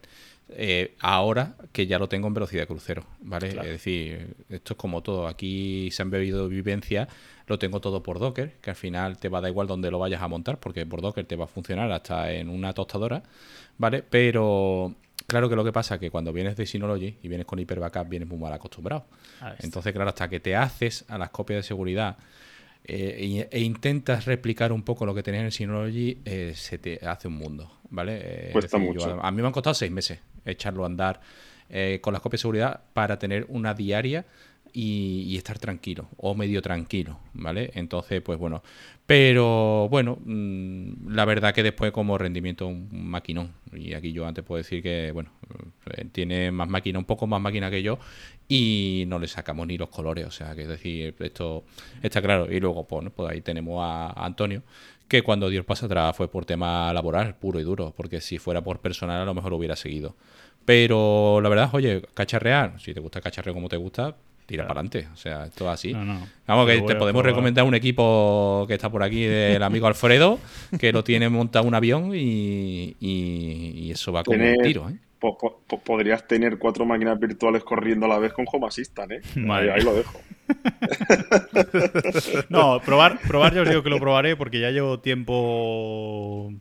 [0.52, 3.50] Eh, ahora que ya lo tengo en velocidad de crucero, ¿vale?
[3.50, 3.68] Claro.
[3.68, 5.28] Es decir, esto es como todo.
[5.28, 7.08] Aquí se han bebido vivencia,
[7.48, 10.00] lo tengo todo por Docker, que al final te va a dar igual donde lo
[10.00, 13.22] vayas a montar, porque por Docker te va a funcionar hasta en una tostadora,
[13.78, 14.04] ¿vale?
[14.04, 14.96] Pero
[15.28, 17.80] claro que lo que pasa es que cuando vienes de Synology y vienes con Hyper
[17.80, 19.06] Backup, vienes muy mal acostumbrado.
[19.34, 19.56] Está.
[19.60, 22.18] Entonces, claro, hasta que te haces a las copias de seguridad
[22.86, 27.06] eh, e, e intentas replicar un poco lo que tenías en Synology, eh, se te
[27.06, 28.18] hace un mundo, ¿vale?
[28.22, 29.20] Eh, es Cuesta yo- mucho.
[29.24, 31.22] a mí me han costado seis meses echarlo a andar
[31.70, 34.26] eh, con las copias de seguridad para tener una diaria
[34.74, 37.72] y, y estar tranquilo o medio tranquilo, ¿vale?
[37.74, 38.62] Entonces, pues bueno,
[39.08, 44.44] pero bueno, mm, la verdad que después como rendimiento un maquinón y aquí yo antes
[44.44, 45.32] puedo decir que, bueno,
[45.96, 47.98] eh, tiene más máquina, un poco más máquina que yo
[48.48, 51.64] y no le sacamos ni los colores, o sea, que es decir, esto
[52.04, 53.10] está claro y luego pues, ¿no?
[53.10, 54.62] pues ahí tenemos a, a Antonio
[55.10, 58.38] que cuando dio el paso atrás fue por tema laboral, puro y duro, porque si
[58.38, 60.16] fuera por personal a lo mejor lo hubiera seguido.
[60.66, 64.68] Pero la verdad, oye, cacharrear, si te gusta cacharrear como te gusta, tira Claro.
[64.68, 65.08] para adelante.
[65.14, 65.94] O sea, esto es así.
[65.94, 66.28] No, no.
[66.48, 67.26] Vamos, que te a podemos probar.
[67.26, 70.40] recomendar un equipo que está por aquí del amigo Alfredo,
[70.80, 74.96] que lo tiene montado un avión y, y- y eso va como un tiro, ¿eh?
[75.20, 79.12] Po- po- po- podrías tener cuatro máquinas virtuales corriendo a la vez con Home Assistant,
[79.12, 79.22] ¿eh?
[79.50, 80.20] Ahí, ahí lo dejo.
[82.50, 86.52] No, probar, probar ya os digo que lo probaré porque ya llevo tiempo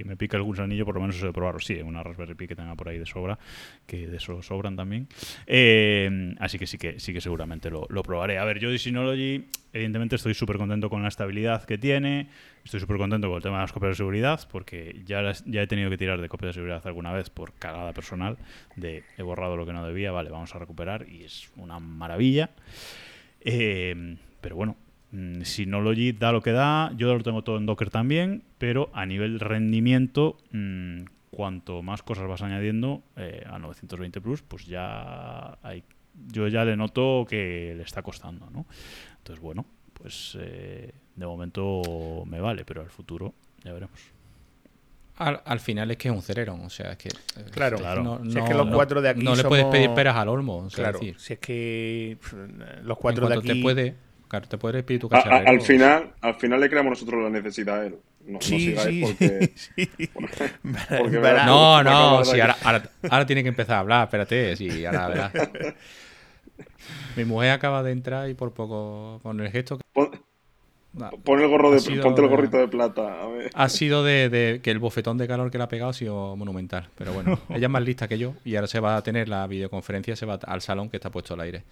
[0.00, 1.60] que me pica el gusanillo, por lo menos eso de probarlo.
[1.60, 3.38] Sí, una Raspberry Pi que tenga por ahí de sobra,
[3.86, 5.08] que de eso sobran también.
[5.46, 8.38] Eh, así que sí que sí que seguramente lo, lo probaré.
[8.38, 12.28] A ver, yo de Synology, evidentemente estoy súper contento con la estabilidad que tiene,
[12.64, 15.66] estoy súper contento con el tema de las copias de seguridad, porque ya, ya he
[15.66, 18.38] tenido que tirar de copias de seguridad alguna vez por cagada personal,
[18.76, 22.50] de he borrado lo que no debía, vale, vamos a recuperar y es una maravilla.
[23.42, 24.76] Eh, pero bueno,
[25.44, 26.92] Synology da lo que da.
[26.96, 32.28] Yo lo tengo todo en Docker también, pero a nivel rendimiento, mm, cuanto más cosas
[32.28, 35.82] vas añadiendo eh, a 920 Plus, pues ya hay,
[36.32, 38.66] yo ya le noto que le está costando, ¿no?
[39.18, 41.82] Entonces, bueno, pues eh, de momento
[42.26, 43.98] me vale, pero al futuro ya veremos.
[45.16, 47.08] Al, al final es que es un Celeron, o sea, es que...
[47.08, 47.76] eh, Claro.
[47.76, 48.22] Claro.
[48.30, 50.56] Si es que los cuatro de aquí No le puedes somos- pedir peras al olmo,
[50.58, 52.16] o sea, Claro, es decir, si es que
[52.82, 53.58] los en cuatro de cuanto aquí...
[53.58, 53.94] te puede...
[54.30, 55.50] Claro, te puede pedir tu A- a- cacharrero.
[55.50, 57.96] al final, al final le creamos nosotros la necesidad a él.
[58.24, 60.08] No, no Sí, sigáis sí, porque, sí.
[60.14, 61.22] porque Verás.
[61.22, 65.08] verás- No, no, sí, ahora, ahora, ahora tiene que empezar a hablar, espérate, sí, ahora
[65.08, 65.32] verás.
[67.16, 69.78] Mi mujer acaba de entrar y por poco con el gesto...
[69.78, 70.10] que- Pon,
[70.92, 73.22] Nah, pon el gorro de, sido ponte el gorrito de plata.
[73.22, 73.48] A ver.
[73.54, 76.34] ha sido de, de que el bofetón de calor que le ha pegado ha sido
[76.34, 76.88] monumental.
[76.98, 79.46] Pero bueno, ella es más lista que yo y ahora se va a tener la
[79.46, 81.62] videoconferencia, se va al salón que está puesto al aire.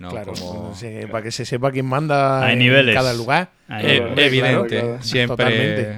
[0.00, 0.74] No, Claro, como...
[1.10, 2.94] para que se sepa quién manda Hay en niveles.
[2.94, 3.50] cada lugar.
[3.68, 4.26] Hay Eh, niveles.
[4.26, 5.02] Evidente, claro.
[5.02, 5.36] siempre.
[5.36, 5.96] Totalmente.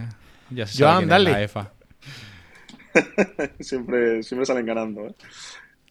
[0.51, 1.31] Ya se Joan, dale.
[1.31, 1.73] la EFA.
[3.61, 5.07] siempre, siempre salen ganando.
[5.07, 5.15] ¿eh?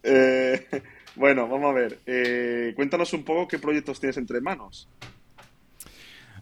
[0.04, 0.82] Eh,
[1.16, 2.00] bueno, vamos a ver.
[2.06, 4.88] Eh, cuéntanos un poco qué proyectos tienes entre manos,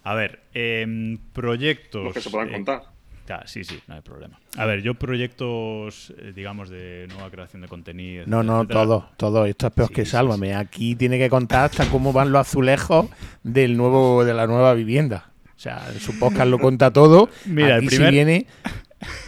[0.04, 2.04] A ver, em, proyectos.
[2.04, 2.84] los que se puedan eh, contar.
[3.32, 4.38] Claro, sí, sí, no hay problema.
[4.58, 8.26] A ver, yo proyectos, eh, digamos, de nueva creación de contenido.
[8.28, 8.80] No, etcétera, no, etcétera.
[8.84, 9.46] todo, todo.
[9.46, 10.54] Esto es peor Sí, que sí, sálvame.
[10.54, 13.08] Aquí tiene que contar hasta cómo van los azulejos
[13.44, 15.30] del nuevo, de la nueva vivienda.
[15.56, 17.30] O sea, en su podcast lo cuenta todo.
[17.46, 18.46] Mira, el Aquí sí primer- viene.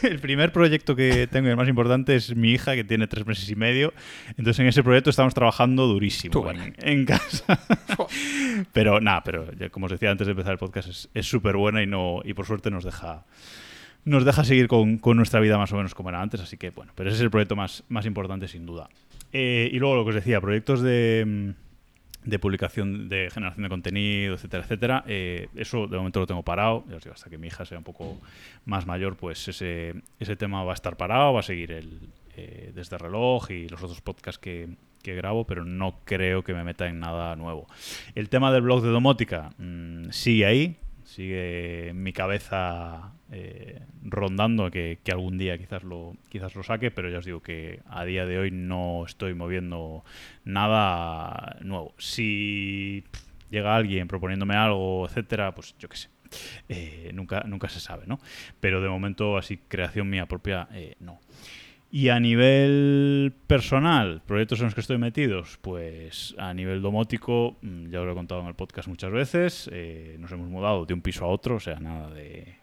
[0.04, 3.26] El primer proyecto que tengo y el más importante es mi hija, que tiene tres
[3.26, 3.92] meses y medio.
[4.38, 7.60] Entonces, en ese proyecto estamos trabajando durísimo en, en casa.
[8.72, 11.82] pero nada, pero como os decía antes de empezar el podcast, es- es súper buena
[11.82, 13.24] y no y por suerte nos deja
[14.06, 16.42] nos deja seguir con, con nuestra vida más o menos como era antes.
[16.42, 18.89] Así que, bueno, pero ese es el proyecto más, más importante, sin duda.
[19.32, 23.70] Eh, y luego lo que os decía, proyectos de, mm, de publicación, de generación de
[23.70, 25.04] contenido, etcétera, etcétera.
[25.08, 26.84] eh, eso de momento lo tengo parado.
[26.89, 28.20] Ya os digo, hasta que mi hija sea un poco
[28.66, 32.00] más mayor, pues ese, ese tema va a estar parado, va a seguir el,
[32.36, 34.70] eh, desde reloj y los otros podcasts que,
[35.02, 37.68] que grabo, pero no creo que me meta en nada nuevo.
[38.16, 45.00] El tema del blog de domótica mm, sigue ahí, sigue mi cabeza eh, rondando que,
[45.12, 48.38] algún día quizás lo, quizás lo saque, pero ya os digo que a día de
[48.38, 50.04] hoy no estoy moviendo
[50.46, 51.94] nada nuevo.
[51.98, 53.04] Si
[53.50, 56.10] llega alguien proponiéndome algo, etcétera, pues yo qué sé.
[56.68, 58.20] Eh, nunca, nunca se sabe, ¿no?
[58.60, 61.20] Pero de momento, así, creación mía propia, eh, no.
[61.95, 67.91] Y a nivel personal, proyectos en los que estoy metidos, pues a nivel domótico, mm,
[67.91, 70.95] ya os lo he contado en el podcast muchas veces, eh, nos hemos mudado de
[70.95, 72.56] un piso a otro, o sea, nada de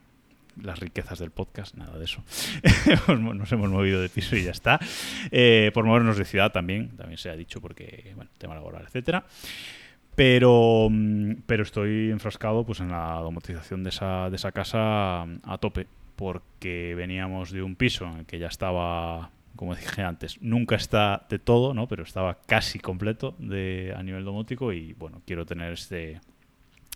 [0.60, 2.24] las riquezas del podcast, nada de eso.
[3.06, 4.80] nos hemos movido de piso y ya está.
[5.30, 9.24] Eh, por movernos de ciudad también, también se ha dicho porque, bueno, tema laboral, etcétera.
[10.16, 15.58] Pero, mm, pero estoy enfrascado pues, en la domotización de esa, de esa casa a
[15.60, 15.86] tope
[16.20, 21.26] porque veníamos de un piso en el que ya estaba, como dije antes, nunca está
[21.30, 21.88] de todo, ¿no?
[21.88, 26.20] pero estaba casi completo a nivel domótico y bueno, quiero tener este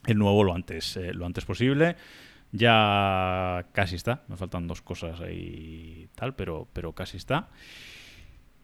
[0.05, 1.97] el nuevo lo antes, eh, lo antes posible.
[2.53, 7.49] Ya casi está, me faltan dos cosas ahí tal, pero, pero casi está.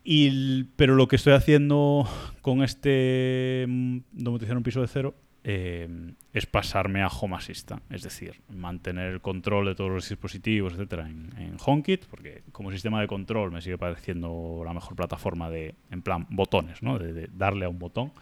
[0.05, 2.07] Y, pero lo que estoy haciendo
[2.43, 5.89] con este mm, domotizar un piso de cero eh,
[6.33, 11.09] es pasarme a Home Assistant, es decir, mantener el control de todos los dispositivos, etcétera,
[11.09, 15.75] en, en HomeKit, porque como sistema de control me sigue pareciendo la mejor plataforma de,
[15.91, 16.99] en plan, botones, ¿no?
[16.99, 18.13] de, darle a un botón.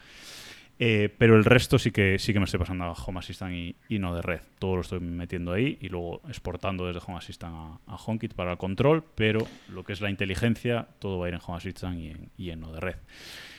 [0.81, 3.53] Eh, pero el resto sí que sí que me estoy pasando a Home Assistant
[3.89, 4.39] y, no de red.
[4.59, 7.53] Todo lo estoy metiendo ahí y luego exportando desde Home Assistant
[7.85, 11.35] a, HomeKit para el control, pero lo que es la inteligencia, todo va a ir
[11.35, 12.95] en Home Assistant y en, y en no de red.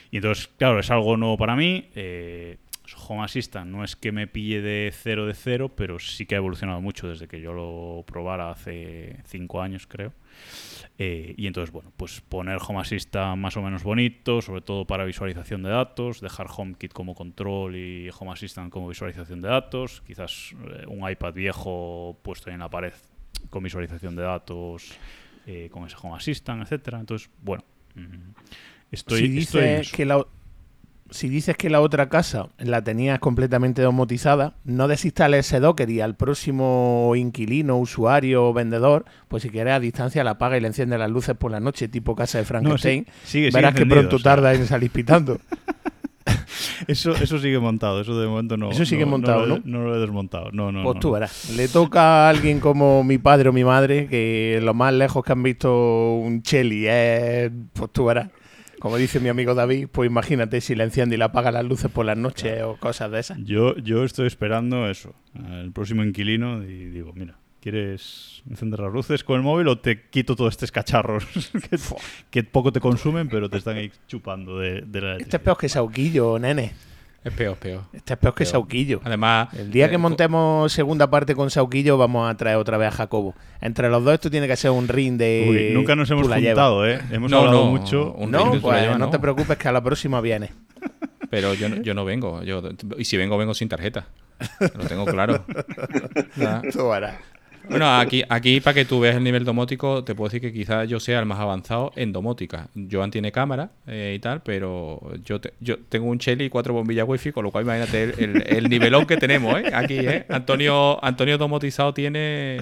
[0.09, 1.89] Y entonces, claro, es algo nuevo para mí.
[1.93, 2.57] Eh,
[3.07, 6.37] Home Assistant no es que me pille de cero de cero, pero sí que ha
[6.37, 10.13] evolucionado mucho desde que yo lo probara hace cinco años, creo.
[10.97, 15.05] Eh, y entonces, bueno, pues poner Home Assistant más o menos bonito, sobre todo para
[15.05, 20.53] visualización de datos, dejar HomeKit como control y Home Assistant como visualización de datos, quizás
[20.53, 22.93] eh, un iPad viejo puesto en la pared
[23.49, 24.93] con visualización de datos,
[25.47, 26.99] eh, con ese Home Assistant, etcétera.
[26.99, 27.63] Entonces, bueno,
[27.95, 28.31] mm,
[28.91, 29.21] estoy...
[29.21, 30.25] Si dices que la
[31.11, 36.01] si dices que la otra casa la tenías completamente domotizada, no desinstales ese Docker y
[36.01, 40.67] al próximo inquilino, usuario o vendedor, pues si quieres a distancia la apaga y le
[40.67, 43.05] enciende las luces por la noche, tipo casa de Frankenstein.
[43.53, 45.39] verás que pronto tarda en salir pitando.
[46.87, 48.71] eso, eso sigue montado, eso de momento no.
[48.71, 49.61] Eso sigue montado, ¿no?
[49.65, 49.83] ¿no?
[49.83, 50.83] lo he desmontado, no, no.
[50.83, 51.49] Pues tú verás.
[51.49, 55.31] Le toca a alguien como mi padre o mi madre, que lo más lejos que
[55.33, 57.51] han visto un Chelly es.
[57.73, 58.29] Pues tú verás
[58.81, 61.91] como dice mi amigo David, pues imagínate si le enciende y le apaga las luces
[61.91, 63.37] por las noches o cosas de esas.
[63.43, 69.23] Yo, yo estoy esperando eso, el próximo inquilino, y digo, mira, ¿quieres encender las luces
[69.23, 71.27] con el móvil o te quito todos estos cacharros
[72.31, 75.59] que, poco te consumen, pero te están ahí chupando de, de la Este es peor
[75.59, 76.73] que Sauquillo, nene.
[77.23, 77.83] Es peor, peor.
[77.93, 78.99] Este es peor que Sauquillo.
[79.03, 82.87] Además, el día que eh, montemos segunda parte con Sauquillo, vamos a traer otra vez
[82.87, 83.35] a Jacobo.
[83.61, 85.45] Entre los dos, esto tiene que ser un ring de.
[85.47, 86.99] Uy, nunca nos hemos juntado, ¿eh?
[87.11, 88.15] Hemos hablado mucho.
[88.27, 90.51] no, pues no, te preocupes, que a la próxima viene.
[91.29, 92.41] Pero yo, yo no vengo.
[92.43, 92.61] Yo,
[92.97, 94.07] y si vengo, vengo sin tarjeta.
[94.59, 95.45] Lo tengo claro.
[96.73, 97.17] Tú harás.
[97.69, 100.87] Bueno, aquí, aquí para que tú veas el nivel domótico, te puedo decir que quizás
[100.87, 102.69] yo sea el más avanzado en domótica.
[102.91, 107.07] Joan tiene cámara eh, y tal, pero yo, yo tengo un Shelly y cuatro bombillas
[107.07, 109.71] wifi, con lo cual imagínate el, el, nivelón que tenemos ¿eh?
[109.73, 109.99] aquí.
[109.99, 110.25] ¿eh?
[110.29, 112.61] Antonio, Antonio domotizado tiene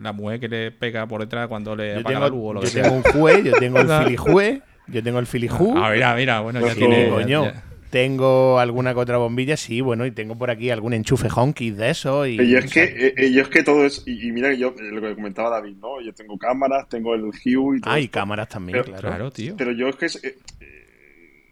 [0.00, 2.70] la mujer que le pega por detrás cuando le apaga la luz o lo yo
[2.70, 5.74] tengo un juez, yo tengo el filijue, yo tengo el filijú.
[5.76, 7.08] Ah, mira, mira, bueno, ya tiene...
[7.08, 7.52] Coño.
[7.94, 11.90] Tengo alguna que otra bombilla, sí, bueno, y tengo por aquí algún enchufe honky de
[11.90, 12.26] eso.
[12.26, 14.02] Y, es, que, eh, eh, es que todo es.
[14.04, 16.00] Y, mira que yo, lo que comentaba David, ¿no?
[16.00, 17.94] Yo tengo cámaras, tengo el Hue y todo.
[17.94, 19.30] Ah, y cámaras también, claro.
[19.30, 19.54] tío.
[19.56, 20.06] Pero yo es que.
[20.26, 20.36] Eh,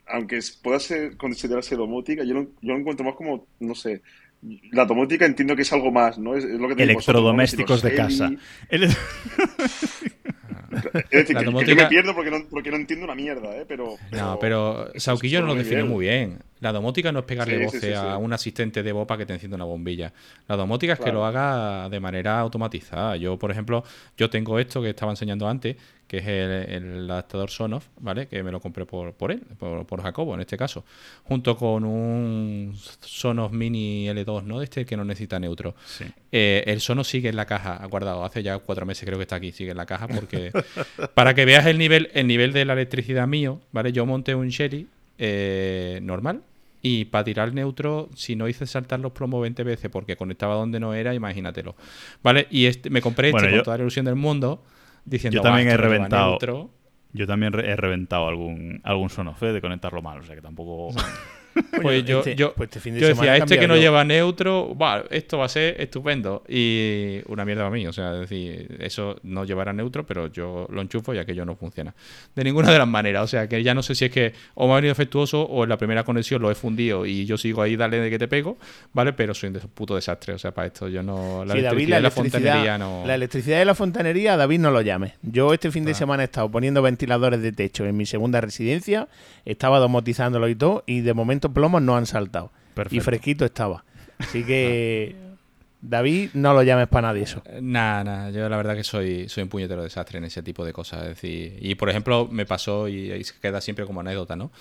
[0.08, 4.02] aunque pueda ser, considerarse domótica, yo lo, yo lo encuentro más como, no sé,
[4.72, 6.34] la domótica entiendo que es algo más, ¿no?
[6.34, 8.32] Es, lo que Electrodomésticos de casa.
[11.10, 13.64] Es decir, que, yo me pierdo porque no, porque no entiendo una mierda, ¿eh?
[13.66, 16.40] Pero, no, pero Sauquillo no lo define muy bien.
[16.62, 19.64] La domótica no es pegarle voce a un asistente de bopa que te enciende una
[19.64, 20.12] bombilla.
[20.46, 23.16] La domótica es que lo haga de manera automatizada.
[23.16, 23.82] Yo, por ejemplo,
[24.16, 28.28] yo tengo esto que estaba enseñando antes, que es el, adaptador Sonoff, ¿vale?
[28.28, 30.84] Que me lo compré por, por él, por, Jacobo en este caso,
[31.24, 34.60] junto con un Sonoff Mini L2, ¿no?
[34.60, 35.74] De este que no necesita neutro.
[36.30, 39.34] Eh, el Sonos sigue en la caja, guardado, hace ya cuatro meses creo que está
[39.34, 40.52] aquí, sigue en la caja, porque
[41.14, 43.90] para que veas el nivel, el nivel de la electricidad mío, ¿vale?
[43.90, 44.86] Yo monté un Shelly
[45.18, 46.42] eh, normal,
[46.82, 50.80] y para tirar neutro, si no hice saltar los plomos 20 veces porque conectaba donde
[50.80, 51.76] no era, imagínatelo.
[52.22, 52.48] ¿Vale?
[52.50, 54.64] Y este, me compré este con toda la ilusión del mundo
[55.04, 56.38] diciendo, yo también he reventado.
[57.14, 60.94] Yo también he reventado algún, algún sonofe de conectarlo mal, o sea que tampoco.
[61.82, 64.76] Pues yo, este- yo, pues este fin de yo decía, este que no lleva neutro,
[64.76, 66.42] va, esto va a ser estupendo.
[66.48, 70.66] Y una mierda para mí, o sea, es decir, eso no llevará neutro, pero yo
[70.70, 71.94] lo enchufo y aquello no funciona.
[72.34, 74.66] De ninguna de las maneras, o sea, que ya no sé si es que o
[74.66, 77.62] me ha venido defectuoso o en la primera conexión lo he fundido y yo sigo
[77.62, 78.56] ahí, dale de que te pego,
[78.92, 79.12] ¿vale?
[79.12, 81.44] Pero soy un puto desastre, o sea, para esto yo no...
[81.44, 83.02] La Sí, David, electricidad la y la electricidad, fontanería no...
[83.06, 85.14] la electricidad de la fontanería, David no lo llame.
[85.22, 89.08] Yo este fin de semana he estado poniendo ventiladores de techo en mi segunda residencia,
[89.44, 92.52] estaba domotizándolo y todo, y de momento plomos no han saltado.
[92.90, 93.84] Y fresquito estaba.
[94.18, 95.16] Así que,
[95.82, 97.42] David, no lo llames para nadie eso.
[97.60, 100.72] Nada, nada, yo la verdad que soy, soy un puñetero desastre en ese tipo de
[100.72, 101.02] cosas.
[101.02, 104.52] Es decir, y por ejemplo, me pasó y, y se queda siempre como anécdota, ¿no?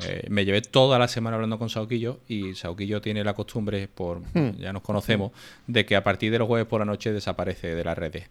[0.00, 4.22] Eh, me llevé toda la semana hablando con Sauquillo y Sauquillo tiene la costumbre, por
[4.58, 5.32] ya nos conocemos,
[5.66, 8.28] de que a partir de los jueves por la noche desaparece de las redes.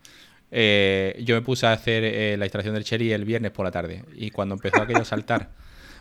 [0.52, 3.72] Eh, yo me puse a hacer eh, la instalación del Cherry el viernes por la
[3.72, 5.50] tarde y cuando empezó aquello a saltar.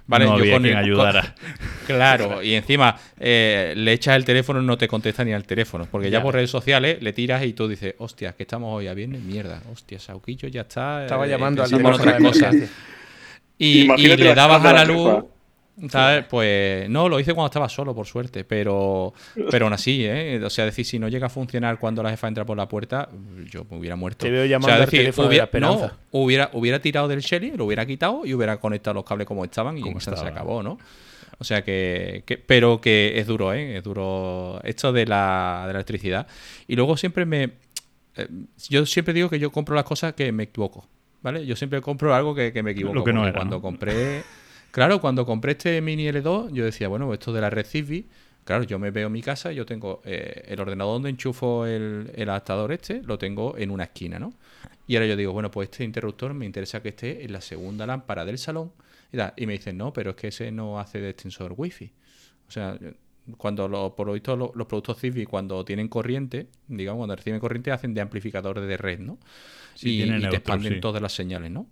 [0.07, 1.35] Vale, no yo había con quien el- ayudara.
[1.87, 5.87] Claro, y encima eh, le echas el teléfono y no te contesta ni al teléfono.
[5.91, 6.23] Porque ya, Ya.
[6.23, 9.61] por redes sociales le tiras y tú dices, hostia, que estamos hoy a viernes, mierda.
[9.73, 11.03] Hostia, Sauquillo ya está.
[11.03, 12.71] Estaba eh, llamando al pensando en teléfono otras cosas.
[13.59, 15.25] Y, le dabas a la luz.
[15.91, 16.25] ¿Sabes?
[16.31, 19.13] Pues no, lo hice cuando estaba solo, por suerte, pero,
[19.51, 20.41] pero aún así, ¿eh?
[20.45, 23.09] O sea, decir, si no llega a funcionar cuando la jefa entra por la puerta,
[23.51, 24.25] yo me hubiera muerto.
[24.27, 27.21] Te veo O sea, llamando al decir, de la hubiera, no, hubiera, hubiera tirado del
[27.21, 30.63] Shelly, lo hubiera quitado y hubiera conectado los cables como estaban y Como se acabó,
[30.63, 30.79] ¿no?
[31.39, 33.79] O sea que, que- pero que es duro, ¿eh?
[33.79, 36.27] Es duro esto de la, de la electricidad.
[36.69, 37.51] Y luego siempre me...
[38.17, 38.29] eh,
[38.69, 40.87] yo siempre digo que yo compro las cosas que me equivoco,
[41.23, 41.45] ¿vale?
[41.45, 42.95] Yo siempre compro algo que, que me equivoco.
[42.95, 43.63] Lo que no porque era, Cuando ¿no?
[43.63, 44.23] compré...
[44.73, 48.07] Claro, cuando compré este Mini L2, yo decía, bueno, esto de la red Zigbee,
[48.45, 51.67] claro, yo me veo en mi casa y yo tengo eh, el ordenador donde enchufo
[51.67, 54.33] el, el adaptador este, lo tengo en una esquina, ¿no?
[54.87, 57.87] Y ahora yo digo, bueno, pues este interruptor me interesa que esté en la segunda
[57.87, 58.73] lámpara del salón.
[59.13, 59.33] Y, tal.
[59.37, 61.93] Y me dicen, no, pero es que ese no hace de extensor wifi.
[62.49, 62.79] O sea,
[63.37, 67.41] cuando lo- por lo visto lo- los productos Zigbee cuando tienen corriente, digamos, cuando reciben
[67.41, 69.19] corriente hacen de amplificador de red, ¿no?
[69.75, 70.81] Sí, y, y te expanden sí.
[70.81, 71.67] todas las señales, ¿no?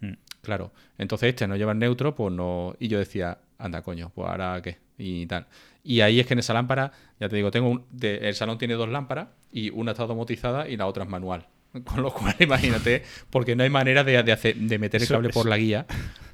[0.00, 0.12] Mm.
[0.44, 0.72] Claro.
[0.98, 2.76] Entonces este no lleva el neutro, pues no.
[2.78, 4.78] Y yo decía, anda, coño, pues ahora qué.
[4.98, 5.46] Y tal.
[5.82, 7.84] Y ahí es que en esa lámpara, ya te digo, tengo un.
[7.90, 11.46] de- el salón tiene dos lámparas y una está domotizada y la otra es manual.
[11.84, 15.28] Con lo cual, imagínate, porque no hay manera de, de hacer, de meter el cable
[15.30, 15.86] por la guía,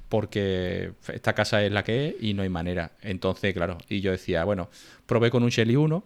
[0.09, 2.91] porque esta casa es la que es y no hay manera.
[3.01, 4.69] Entonces, claro, y yo decía, bueno,
[5.05, 6.03] probé con un Shelly 1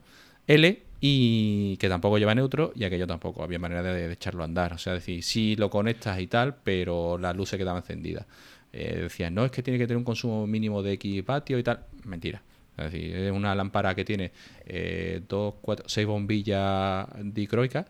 [0.48, 4.46] L y que tampoco lleva neutro y aquello tampoco había manera de, de echarlo a
[4.46, 4.74] andar.
[4.74, 8.26] O sea, decir, sí lo conectas y tal, pero la luz se quedaba encendida.
[8.74, 11.64] Eh, decían, no, es que tiene que tener un consumo mínimo de X patio y
[11.64, 11.82] tal.
[12.06, 12.42] Mentira.
[12.76, 14.32] Es decir, es una lámpara que tiene
[14.66, 17.86] eh, dos, cuatro, seis bombillas dicroicas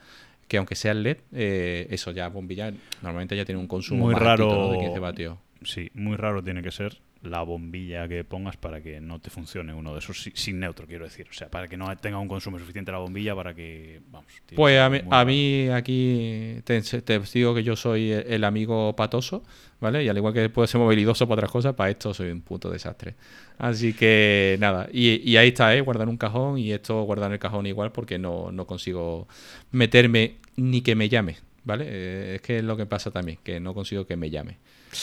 [0.45, 4.71] que aunque sea LED, eh, eso ya bombillas normalmente ya tiene un consumo Muy raro.
[4.71, 5.37] de 15 vatios.
[5.63, 9.73] Sí, muy raro tiene que ser la bombilla que pongas para que no te funcione
[9.73, 11.27] uno de esos si- sin neutro, quiero decir.
[11.29, 14.01] O sea, para que no tenga un consumo suficiente la bombilla para que.
[14.11, 14.31] Vamos.
[14.55, 19.43] Pues a mí, a mí aquí te, te digo que yo soy el, amigo patoso,
[19.79, 20.03] ¿vale?
[20.03, 22.69] Y al igual que puedo ser movilidoso para otras cosas, para esto soy un puto
[22.69, 23.15] desastre.
[23.57, 25.81] Así que nada, y, y ahí está, ¿eh?
[25.81, 29.27] Guardar un cajón y esto guardar en el cajón igual porque no, no consigo
[29.71, 31.85] meterme ni que me llame, ¿vale?
[31.87, 34.57] Eh, es que es lo que pasa también, que no consigo que me llame.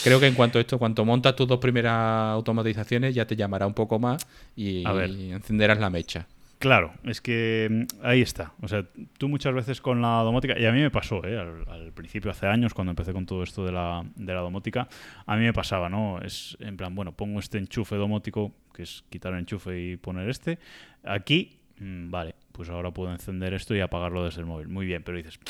[0.04, 3.66] Creo que en cuanto a esto, cuanto montas tus dos primeras automatizaciones, ya te llamará
[3.66, 4.26] un poco más
[4.56, 5.10] y, A ver.
[5.10, 6.26] y encenderás la mecha.
[6.58, 8.52] Claro, es que mm, ahí está.
[8.62, 8.84] O sea,
[9.18, 11.36] tú muchas veces con la domótica, y a mí me pasó, ¿eh?
[11.36, 14.86] al, al principio, hace años, cuando empecé con todo esto de la, de la domótica,
[15.26, 16.20] a mí me pasaba, ¿no?
[16.20, 20.28] Es en plan, bueno, pongo este enchufe domótico, que es quitar el enchufe y poner
[20.28, 20.60] este,
[21.02, 24.68] aquí, mm, vale, pues ahora puedo encender esto y apagarlo desde el móvil.
[24.68, 25.40] Muy bien, pero dices,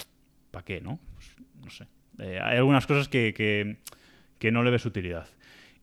[0.51, 0.99] ¿para qué, no?
[1.15, 1.87] Pues, no sé.
[2.21, 3.77] Eh, hay algunas cosas que, que,
[4.43, 5.29] que no le ves utilidad.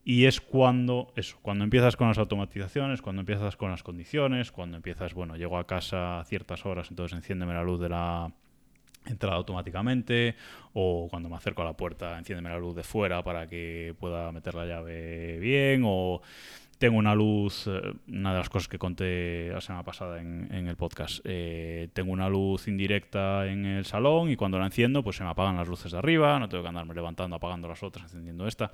[0.04, 4.76] Y es cuando, eso, cuando empiezas con las automatizaciones, cuando empiezas con las condiciones, cuando
[4.76, 8.30] empiezas, bueno, llego a casa a ciertas horas, entonces enciéndeme la luz de la
[9.06, 10.36] entrada automáticamente,
[10.74, 14.30] o cuando me acerco a la puerta, enciéndeme la luz de fuera para que pueda
[14.30, 16.20] meter la llave bien, o
[16.80, 20.66] tengo una luz, eh, una de las cosas que conté la semana pasada en, en
[20.66, 25.16] el podcast, eh, tengo una luz indirecta en el salón y cuando la enciendo pues
[25.16, 28.04] se me apagan las luces de arriba, no tengo que andarme levantando, apagando las otras,
[28.04, 28.70] encendiendo esta.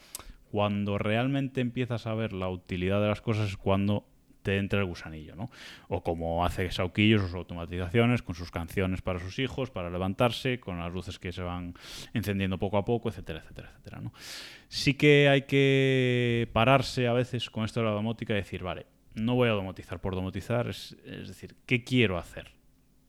[0.53, 4.05] Cuando realmente empiezas a ver la utilidad de las cosas es cuando
[4.43, 5.51] te entra el gusanillo, ¿no?
[5.89, 10.79] O como hace Sauquillo sus automatizaciones con sus canciones para sus hijos, para levantarse, con
[10.79, 11.75] las luces que se van
[12.15, 14.13] encendiendo poco a poco, etcétera, etcétera, etcétera, ¿no?
[14.69, 18.87] Sí que hay que pararse a veces con esto de la domótica y decir, vale,
[19.15, 22.53] no voy a domotizar por domotizar, es, es decir, ¿qué quiero hacer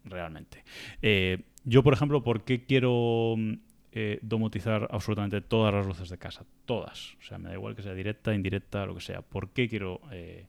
[0.06, 0.64] realmente?
[1.02, 3.36] Eh, yo, por ejemplo, ¿por qué quiero
[3.92, 6.46] eh, domotizar absolutamente todas las luces de casa?
[6.66, 7.16] Todas.
[7.20, 9.22] O sea, me da igual que sea directa, indirecta, lo que sea.
[9.22, 10.46] ¿Por qué quiero eh,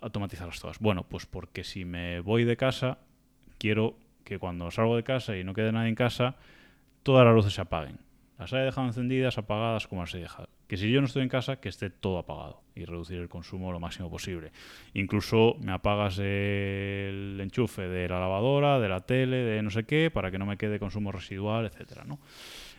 [0.00, 0.78] automatizarlas todas?
[0.78, 2.98] Bueno, pues porque si me voy de casa,
[3.58, 6.36] quiero que cuando salgo de casa y no quede nadie en casa,
[7.02, 7.98] todas las luces se apaguen.
[8.38, 10.48] Las haya dejado encendidas, apagadas, como las he dejado.
[10.68, 13.72] Que si yo no estoy en casa, que esté todo apagado y reducir el consumo
[13.72, 14.52] lo máximo posible.
[14.94, 20.10] Incluso me apagas el enchufe de la lavadora, de la tele, de no sé qué,
[20.12, 22.20] para que no me quede consumo residual, etcétera, ¿no?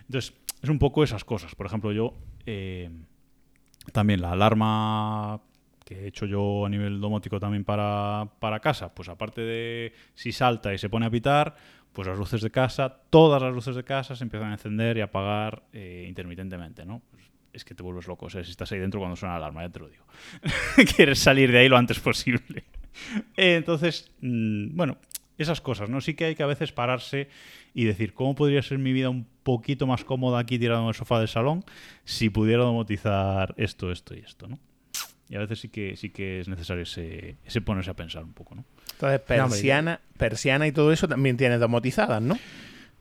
[0.01, 1.55] Entonces, es un poco esas cosas.
[1.55, 2.13] Por ejemplo, yo
[2.45, 2.89] eh,
[3.91, 5.41] también la alarma
[5.83, 10.31] que he hecho yo a nivel domótico también para, para casa, pues aparte de si
[10.31, 11.55] salta y se pone a pitar,
[11.93, 15.01] pues las luces de casa, todas las luces de casa se empiezan a encender y
[15.01, 17.01] apagar eh, intermitentemente, ¿no?
[17.11, 17.23] Pues
[17.53, 19.63] es que te vuelves loco, o sea, si estás ahí dentro cuando suena la alarma,
[19.63, 20.05] ya te lo digo.
[20.95, 22.65] Quieres salir de ahí lo antes posible.
[23.35, 24.97] Entonces, mm, bueno,
[25.37, 26.01] esas cosas, ¿no?
[26.01, 27.29] Sí que hay que a veces pararse
[27.73, 30.93] y decir, ¿cómo podría ser mi vida un poquito más cómoda aquí tirado en el
[30.93, 31.63] sofá del salón
[32.03, 34.59] si pudiera domotizar esto, esto y esto, ¿no?
[35.29, 38.33] Y a veces sí que, sí que es necesario ese, ese ponerse a pensar un
[38.33, 38.65] poco, ¿no?
[38.93, 42.37] Entonces, persiana, persiana y todo eso también tienes domotizadas, ¿no?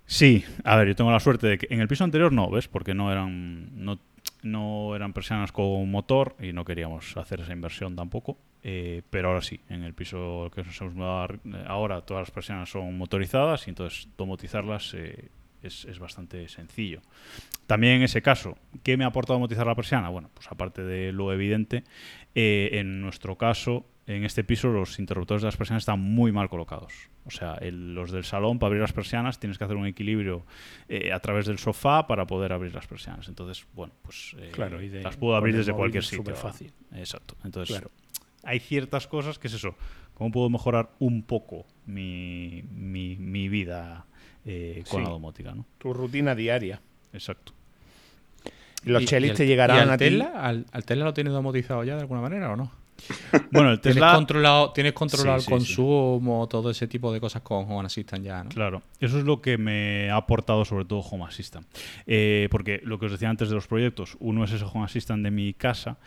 [0.06, 2.68] Sí, a ver, yo tengo la suerte de que en el piso anterior no, ¿ves?
[2.68, 3.98] Porque no eran, no,
[4.42, 8.38] no eran persianas con motor y no queríamos hacer esa inversión tampoco.
[8.62, 12.70] Eh, pero ahora sí, en el piso que nos hemos mudado ahora, todas las persianas
[12.70, 15.28] son motorizadas y entonces domotizarlas eh,
[15.62, 17.00] es, es, bastante sencillo.
[17.66, 20.08] También en ese caso, ¿qué me ha aportado domotizar la persiana?
[20.08, 21.84] Bueno, pues aparte de lo evidente,
[22.34, 26.48] eh, en nuestro caso, en este piso los interruptores de las persianas están muy mal
[26.48, 26.94] colocados.
[27.26, 30.46] O sea, el, los del salón, para abrir las persianas, tienes que hacer un equilibrio
[30.88, 33.28] eh, a través del sofá para poder abrir las persianas.
[33.28, 36.18] Entonces, bueno, pues eh, claro, y de, las puedo abrir desde cualquier sitio.
[36.18, 36.72] Súper fácil.
[36.94, 37.36] Exacto.
[37.44, 37.90] Entonces, claro.
[38.44, 39.76] hay ciertas cosas que es eso.
[40.14, 44.07] ¿Cómo puedo mejorar un poco mi, mi, mi vida
[44.48, 45.04] eh, con Sí.
[45.04, 45.52] la domótica?
[45.54, 45.64] ¿no?
[45.78, 46.80] Tu rutina diaria.
[47.12, 47.52] Exacto.
[48.84, 50.04] Los ¿Y- chelis te ¿Y llegarán al a ti.
[50.04, 50.32] Tesla?
[50.36, 52.70] ¿Al, al Tesla lo tienes domotizado ya de alguna manera o no?
[53.52, 54.14] Bueno, el ¿Tienes Tesla...
[54.14, 58.24] controlado, tienes controlado Sí, sí, el consumo, todo ese tipo de cosas con Home Assistant
[58.24, 58.50] ya, ¿no?
[58.50, 61.66] Claro, eso es lo que me ha aportado sobre todo Home Assistant.
[62.06, 65.22] Eh, porque lo que os decía antes de los proyectos, uno es ese Home Assistant
[65.22, 65.98] de mi casa,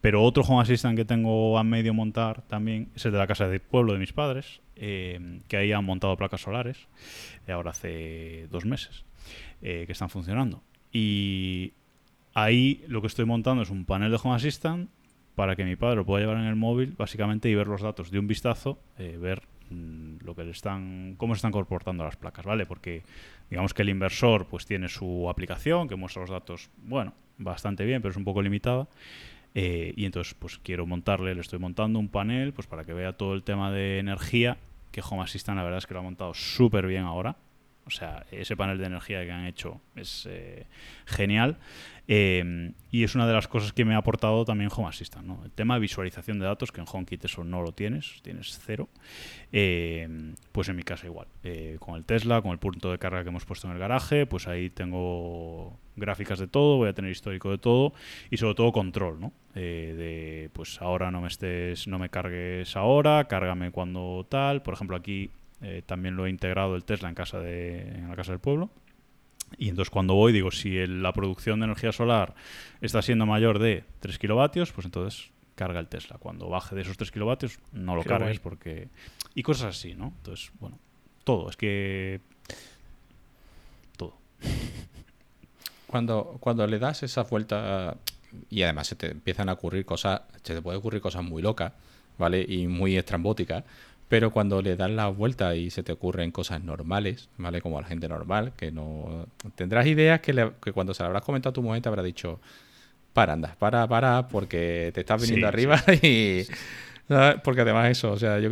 [0.00, 3.48] pero otro Home Assistant que tengo a medio montar también es el de la casa
[3.48, 6.86] del pueblo de mis padres, eh, que ahí han montado placas solares,
[7.46, 9.04] eh, ahora hace dos meses,
[9.62, 10.62] eh, que están funcionando.
[10.92, 11.72] Y
[12.34, 14.88] ahí lo que estoy montando es un panel de Home Assistant
[15.38, 18.10] para que mi padre lo pueda llevar en el móvil básicamente y ver los datos
[18.10, 22.16] de un vistazo, eh, ver mm, lo que le están, cómo se están comportando las
[22.16, 22.66] placas, ¿vale?
[22.66, 23.02] Porque
[23.48, 28.02] digamos que el inversor pues tiene su aplicación que muestra los datos, bueno, bastante bien,
[28.02, 28.88] pero es un poco limitada.
[29.60, 33.14] Eh, y entonces pues quiero montarle, le estoy montando un panel pues para que vea
[33.14, 34.56] todo el tema de energía,
[34.92, 37.34] que Home Assistant la verdad es que lo ha montado súper bien ahora.
[37.84, 40.66] O sea, ese panel de energía que han hecho es eh,
[41.06, 41.56] genial.
[42.06, 45.26] Eh, y es una de las cosas que me ha aportado también Home Assistant.
[45.26, 45.42] ¿no?
[45.44, 48.88] El tema de visualización de datos, que en HomeKit eso no lo tienes, tienes cero.
[49.50, 51.26] Eh, pues en mi casa igual.
[51.42, 54.26] Eh, con el Tesla, con el punto de carga que hemos puesto en el garaje,
[54.26, 57.92] pues ahí tengo gráficas de todo, voy a tener histórico de todo
[58.30, 59.32] y sobre todo control, ¿no?
[59.54, 64.62] Eh, de pues ahora no me estés, no me cargues ahora, cárgame cuando tal.
[64.62, 65.30] Por ejemplo, aquí
[65.60, 68.70] eh, también lo he integrado el Tesla en casa de, en la casa del pueblo.
[69.56, 72.34] Y entonces cuando voy digo, si el- la producción de energía solar
[72.82, 76.18] está siendo mayor de 3 kilovatios, pues entonces carga el Tesla.
[76.18, 78.38] Cuando baje de esos 3 kilovatios, no lo Qué cargues guay.
[78.38, 78.88] porque...
[79.34, 80.12] Y cosas así, ¿no?
[80.18, 80.78] Entonces, bueno,
[81.24, 81.48] todo.
[81.48, 82.20] Es que...
[83.96, 84.18] Todo.
[85.88, 87.96] Cuando, cuando le das esa vuelta
[88.50, 91.72] y además se te empiezan a ocurrir cosas, se te puede ocurrir cosas muy locas,
[92.18, 92.44] ¿vale?
[92.46, 93.64] Y muy estrambóticas,
[94.08, 97.60] pero cuando le das la vuelta y se te ocurren cosas normales, ¿vale?
[97.62, 99.26] Como a la gente normal, que no...
[99.54, 102.02] Tendrás ideas que, le- que cuando se las habrás comentado a tu mujer te habrá
[102.02, 102.40] dicho,
[103.14, 106.46] para, anda, para, para, porque te estás viniendo Sí, arriba y...
[107.08, 107.40] ¿sabes?
[107.42, 108.50] Porque además eso, o sea, yo,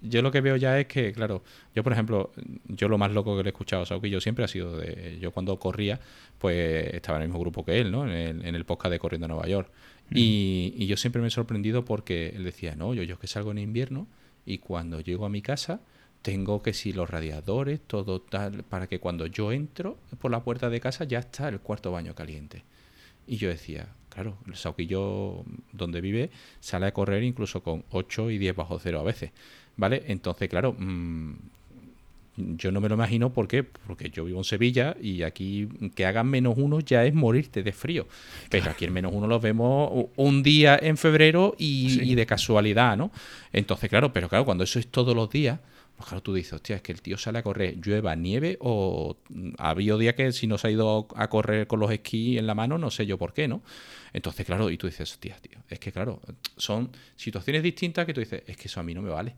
[0.00, 1.42] yo lo que veo ya es que, claro,
[1.74, 2.32] yo por ejemplo,
[2.66, 5.18] yo lo más loco que le he escuchado a Sauki yo siempre ha sido de,
[5.20, 6.00] yo cuando corría,
[6.38, 8.06] pues estaba en el mismo grupo que él, ¿no?
[8.06, 9.70] En el, en el podcast de Corriendo a Nueva York.
[10.10, 13.26] Y, y yo siempre me he sorprendido porque él decía, no, yo, yo es que
[13.26, 14.08] salgo en invierno
[14.44, 15.80] y cuando llego a mi casa
[16.22, 20.70] tengo que si los radiadores, todo tal, para que cuando yo entro por la puerta
[20.70, 22.62] de casa ya está el cuarto baño caliente.
[23.26, 28.38] Y yo decía, claro, el Sauquillo donde vive sale a correr incluso con 8 y
[28.38, 29.30] 10 bajo cero a veces,
[29.76, 30.02] ¿vale?
[30.08, 31.32] Entonces, claro, mm,
[32.56, 33.62] yo no me lo imagino ¿por qué?
[33.62, 37.72] porque yo vivo en Sevilla y aquí que hagan menos uno ya es morirte de
[37.72, 38.06] frío.
[38.48, 42.10] Pero aquí el menos uno lo vemos un día en febrero y, Sí.
[42.10, 43.10] y de casualidad, ¿no?
[43.52, 45.60] Entonces, claro, pero claro, cuando eso es todos los días,
[45.96, 49.16] Pues claro, tú dices, hostia, es que el tío sale a correr, llueva, nieve o
[49.28, 52.38] mm, ha habido días que si no se ha ido a correr con los esquís
[52.38, 53.62] en la mano, no sé yo por qué, ¿no?
[54.12, 56.20] Entonces, claro, y tú dices, hostia, tío, es que claro,
[56.56, 59.34] son situaciones distintas que tú dices, es que eso a mí no me vale.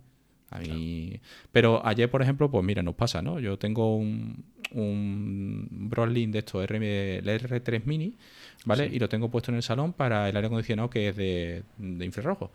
[0.51, 1.21] A mí...
[1.51, 3.41] Pero ayer, por ejemplo, pues mira, nos pasa, ¿no?
[3.41, 5.91] Yo tengo un, un
[6.31, 8.17] de estos, RM, el R3 Mini,
[8.65, 8.87] ¿vale?
[8.87, 12.05] Y lo tengo puesto en el salón para el aire acondicionado que es de, de
[12.05, 12.53] infrarrojo.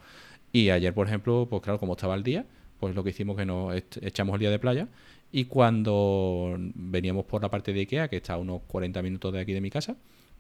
[0.52, 2.46] Y ayer, por ejemplo, pues claro, como estaba el día,
[2.80, 4.88] pues lo que hicimos que nos echamos el día de playa
[5.32, 9.40] y cuando veníamos por la parte de Ikea, que está a unos 40 minutos de
[9.40, 9.96] aquí de mi casa,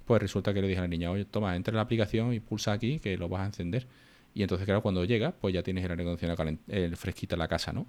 [0.06, 2.40] pues resulta que le dije a la niña, oye, toma, entra en la aplicación y
[2.40, 3.86] pulsa aquí que lo vas a encender.
[4.34, 6.58] Y entonces, claro, cuando llega, pues ya tienes el aire acondicionado
[6.96, 7.88] fresquito en la casa, ¿no?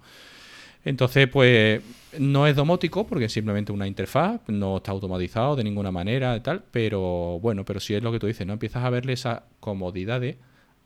[0.83, 1.81] Entonces, pues
[2.17, 6.63] no es domótico porque es simplemente una interfaz, no está automatizado de ninguna manera tal,
[6.71, 8.53] pero bueno, pero si es lo que tú dices, ¿no?
[8.53, 10.37] Empiezas a verle esa comodidad de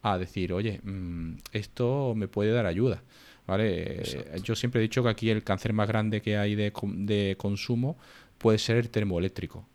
[0.02, 3.02] a decir, oye, mmm, esto me puede dar ayuda.
[3.48, 4.02] ¿Vale?
[4.44, 7.98] Yo siempre he dicho que aquí el cáncer más grande que hay de, de consumo
[8.38, 9.68] puede ser el termoeléctrico.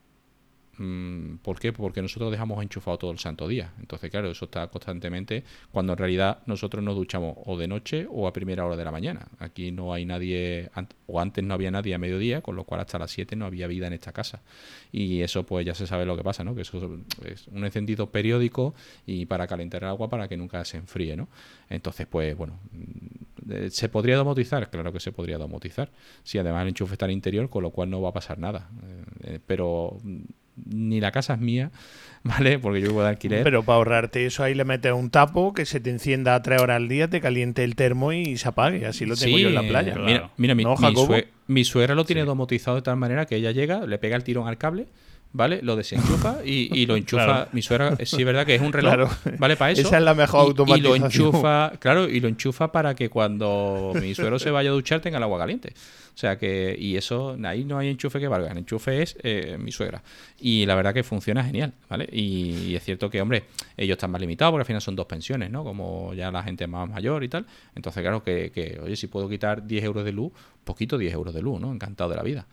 [0.80, 1.74] Mm, ¿Por qué?
[1.74, 3.74] Porque nosotros dejamos enchufado todo el santo día.
[3.80, 8.26] Entonces, claro, eso está constantemente cuando en realidad nosotros nos duchamos o de noche o
[8.26, 9.28] a primera hora de la mañana.
[9.40, 10.70] Aquí no hay nadie,
[11.06, 13.66] o antes no había nadie a mediodía, con lo cual hasta las 7 no había
[13.66, 14.40] vida en esta casa.
[14.90, 16.54] Y eso pues ya se sabe lo que pasa, ¿no?
[16.54, 20.78] Que eso es un encendido periódico y para calentar el agua para que nunca se
[20.78, 21.28] enfríe, ¿no?
[21.68, 22.58] Entonces, pues bueno,
[23.70, 24.70] ¿se podría domotizar?
[24.70, 25.90] Claro que se podría domotizar.
[26.22, 28.68] Si además el enchufe está en interior, con lo cual no va a pasar nada.
[29.24, 30.20] Eh, pero mm,
[30.66, 31.70] ni la casa es mía,
[32.22, 32.58] ¿vale?
[32.58, 33.44] Porque yo vivo de alquiler.
[33.44, 36.60] Pero para ahorrarte eso ahí le metes un tapo que se te encienda a tres
[36.60, 38.86] horas al día, te caliente el termo y se apague.
[38.86, 39.94] Así lo tengo yo en la playa.
[39.96, 40.64] Mira, mira mi,
[41.46, 44.48] mi, suegra lo tiene domotizado de tal manera que ella llega, le pega el tirón
[44.48, 44.86] al cable
[45.32, 45.60] ¿vale?
[45.62, 47.48] Lo desenchufa y, lo enchufa.
[47.52, 49.56] Mi suegra, sí es verdad que es un reloj, ¿vale?
[49.56, 49.82] Para eso.
[49.82, 50.96] Esa es la mejor automatización.
[50.96, 54.72] Y lo enchufa, claro, y lo enchufa para que cuando mi suegro se vaya a
[54.72, 55.72] duchar tenga el agua caliente.
[56.12, 58.50] O sea que, y eso, ahí no hay enchufe que valga.
[58.50, 60.02] El enchufe es eh, mi suegra.
[60.38, 62.08] Y la verdad que funciona genial, ¿vale?
[62.12, 63.44] Y, es cierto que, hombre,
[63.76, 65.64] ellos están más limitados porque al final son dos pensiones, ¿no?
[65.64, 67.46] Como ya la gente más mayor y tal.
[67.74, 70.32] Entonces, claro, que, que oye, si puedo quitar 10 euros de luz,
[70.64, 71.72] poquito 10 euros de luz, ¿no?
[71.72, 72.46] Encantado de la vida.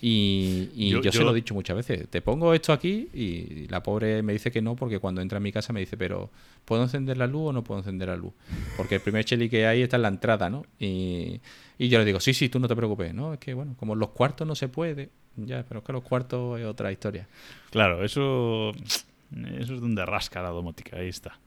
[0.00, 4.22] Y, yo, se lo he dicho muchas veces, te pongo esto aquí y la pobre
[4.22, 6.30] me dice que no porque cuando entra en mi casa me dice, pero
[6.64, 8.32] ¿puedo encender la luz o no puedo encender la luz?
[8.76, 10.64] Porque el primer cheli que hay está en la entrada, ¿no?
[10.78, 11.40] Y,
[11.78, 13.34] yo le digo, sí, sí, tú no te preocupes, ¿no?
[13.34, 16.60] Es que, bueno, como los cuartos no se puede, ya, pero es que los cuartos
[16.60, 17.26] es otra historia.
[17.70, 18.72] Claro, eso...
[19.58, 21.40] Eso es donde rasca la domótica, ahí está.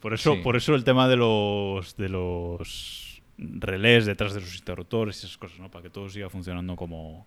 [0.00, 5.22] Por eso, por eso el tema de los de los relés detrás de los interruptores
[5.22, 5.70] y esas cosas, ¿no?
[5.70, 7.26] Para que todo siga funcionando como,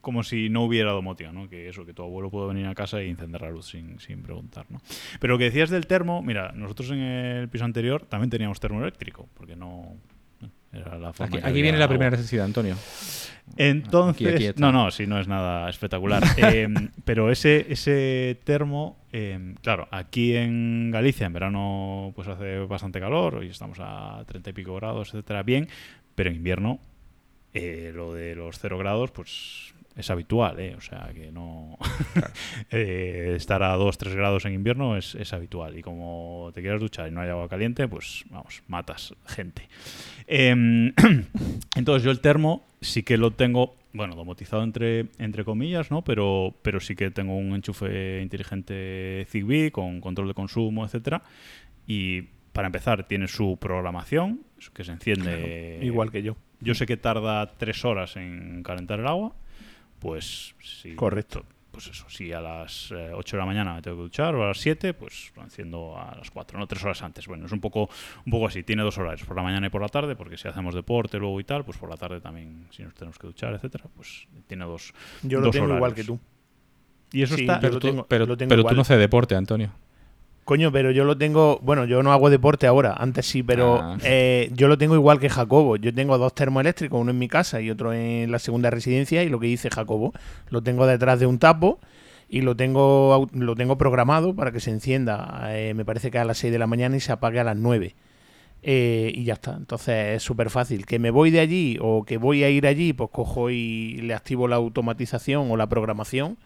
[0.00, 1.48] como si no hubiera domótica, ¿no?
[1.48, 4.22] Que eso, que tu abuelo puede venir a casa y encender la luz sin, sin
[4.22, 4.80] preguntar, ¿no?
[5.20, 8.80] Pero lo que decías del termo, mira, nosotros en el piso anterior también teníamos termo
[8.80, 9.96] eléctrico, porque no...
[10.72, 12.76] Era la forma aquí, viene la primera necesidad, Antonio.
[13.56, 16.22] Entonces, no, no, sí, no es nada espectacular.
[16.36, 23.00] Em, pero ese, ese termo, em, claro, aquí en Galicia en verano pues hace bastante
[23.00, 25.68] calor, hoy estamos a 30 y pico grados, etcétera, bien,
[26.14, 26.78] pero en invierno
[27.52, 30.74] eh, lo de los cero grados, pues es habitual, ¿eh?
[30.76, 31.78] O sea, que no...
[32.72, 35.76] Eh, estar a 2-3 grados en invierno es, es, habitual.
[35.76, 39.68] Y como te quieras duchar y no hay agua caliente, pues vamos, matas gente.
[40.26, 40.92] Em,
[41.76, 46.02] entonces yo el termo sí que lo tengo, bueno, domotizado entre, entre comillas, ¿no?
[46.02, 51.22] Pero, pero sí que tengo un enchufe inteligente Zigbee con control de consumo, etcétera.
[51.86, 52.22] Y
[52.52, 54.40] para empezar, tiene su programación,
[54.74, 55.80] que se enciende...
[55.82, 56.36] igual que yo.
[56.60, 59.34] Yo sé que tarda 3 horas en calentar el agua
[60.00, 60.94] pues sí.
[60.94, 61.44] Correcto.
[61.70, 64.42] Pues eso, si a las 8 eh, de la mañana me tengo que duchar o
[64.42, 67.28] a las 7, pues lo enciendo a las 4, no tres horas antes.
[67.28, 67.88] Bueno, es un poco,
[68.26, 68.64] un poco así.
[68.64, 71.38] Tiene dos horarios, por la mañana y por la tarde, porque si hacemos deporte luego
[71.38, 74.64] y tal, pues por la tarde también, si nos tenemos que duchar, etcétera, pues tiene
[74.64, 74.92] dos.
[75.22, 76.18] Yo lo tengo igual que tú.
[77.12, 77.60] Y eso está.
[77.60, 79.72] Pero, tú, pero, pero tú no haces deporte, Antonio.
[80.50, 81.60] Coño, pero yo lo tengo.
[81.62, 83.98] Bueno, yo no hago deporte ahora, antes sí, pero ah.
[84.02, 85.76] eh, yo lo tengo igual que Jacobo.
[85.76, 89.22] Yo tengo dos termoeléctricos, uno en mi casa y otro en la segunda residencia.
[89.22, 90.12] Y lo que dice Jacobo,
[90.48, 91.78] lo tengo detrás de un tapo
[92.28, 96.24] y lo tengo, lo tengo programado para que se encienda, eh, me parece que a
[96.24, 97.94] las 6 de la mañana y se apague a las 9.
[98.64, 99.54] Eh, y ya está.
[99.54, 100.84] Entonces es súper fácil.
[100.84, 104.14] Que me voy de allí o que voy a ir allí, pues cojo y le
[104.14, 106.38] activo la automatización o la programación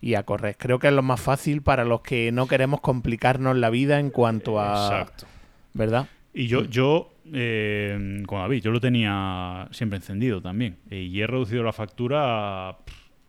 [0.00, 0.56] y a correr.
[0.58, 4.10] Creo que es lo más fácil para los que no queremos complicarnos la vida en
[4.10, 4.86] cuanto a...
[4.86, 5.26] Exacto.
[5.74, 6.08] ¿Verdad?
[6.32, 10.76] Y yo, yo eh, como David, yo lo tenía siempre encendido también.
[10.90, 12.76] Y he reducido la factura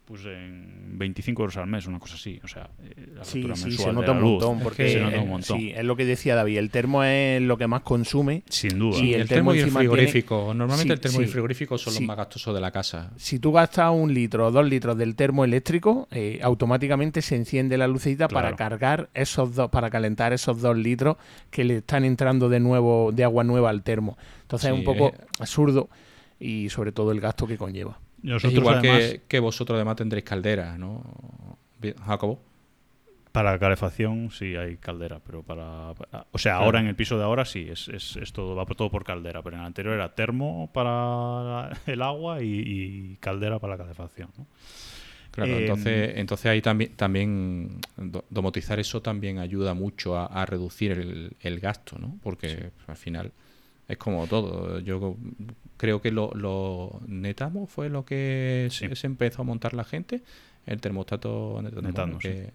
[0.09, 2.39] pues en 25 euros al mes, una cosa así.
[2.43, 4.31] O sea, eh, la Sí, factura sí, mensual se de nota la un luz.
[4.31, 4.57] montón.
[4.57, 5.59] Es Porque que se nota eh, un montón.
[5.59, 6.57] sí, es lo que decía David.
[6.57, 8.41] El termo es lo que más consume.
[8.49, 8.97] Sin duda.
[8.97, 10.53] Y el el, termo termo y el tiene- frigorífico.
[10.55, 11.99] Normalmente Sí, el termo y el frigorífico son Sí.
[11.99, 13.11] los más gastosos de la casa.
[13.17, 17.77] Si tú gastas un litro o dos litros del termo eléctrico, eh, automáticamente se enciende
[17.77, 21.17] la lucecita para cargar esos dos, para calentar esos dos litros
[21.51, 24.17] que le están entrando de nuevo, de agua nueva al termo.
[24.41, 25.87] Entonces es un poco es- absurdo
[26.39, 27.99] y sobre todo el gasto que conlleva.
[28.23, 31.57] Nosotros, es igual además, que, que vosotros además tendréis caldera, ¿no?
[32.05, 32.39] Jacobo.
[33.31, 35.93] para calefacción sí hay caldera, pero para...
[35.93, 38.65] para- o sea, ahora en el piso de ahora sí, es, es, es todo, va
[38.65, 43.17] por- todo por caldera, pero en el anterior era termo para el agua y, y
[43.19, 44.29] caldera para la calefacción.
[44.37, 44.47] ¿no?
[45.31, 50.45] Claro, Eh, entonces, entonces ahí también, también do- domotizar eso también ayuda mucho a, a
[50.45, 52.17] reducir el, el gasto, ¿no?
[52.23, 53.31] Porque al final
[53.89, 54.79] es como todo.
[54.79, 55.17] Yo
[55.77, 58.87] creo que lo, lo Netamo fue lo que Sí.
[58.87, 60.21] se, se empezó a montar la gente,
[60.65, 62.51] el termostato Netamo, Netamo, que-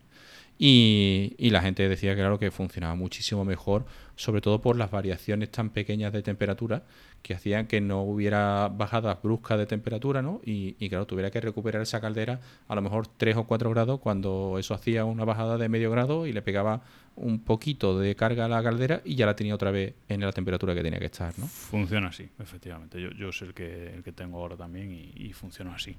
[0.57, 5.51] y, y la gente decía claro que funcionaba muchísimo mejor, sobre todo por las variaciones
[5.51, 6.85] tan pequeñas de temperatura
[7.23, 10.41] que hacían que no hubiera bajadas bruscas de temperatura, ¿no?
[10.45, 13.99] Y, y, claro, tuviera que recuperar esa caldera a lo mejor 3 o 4 grados
[13.99, 16.83] cuando eso hacía una bajada de medio grado y le pegaba
[17.17, 20.33] un poquito de carga a la caldera y ya la tenía otra vez en la
[20.33, 21.47] temperatura que tenía que estar, ¿no?
[21.47, 23.01] Funciona así, efectivamente.
[23.01, 25.97] Yo, yo sé el que, el que tengo ahora también y, y funciona así.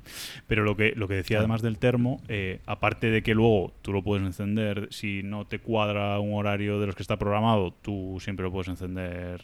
[0.48, 3.94] Pero lo que, lo que decía además del termo, eh, aparte de que luego tú
[3.94, 8.18] lo puedes encender, si no te cuadra un horario de los que está programado, tú
[8.20, 9.42] siempre lo puedes encender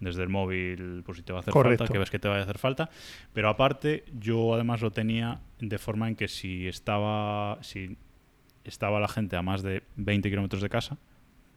[0.00, 1.78] desde el móvil por si te va a hacer Correcto.
[1.78, 2.90] falta, que ves que te vaya a hacer falta.
[3.32, 7.96] Pero aparte, yo además lo tenía de forma en que si estaba, si
[8.68, 10.96] estaba la gente a más de 20 kilómetros de casa,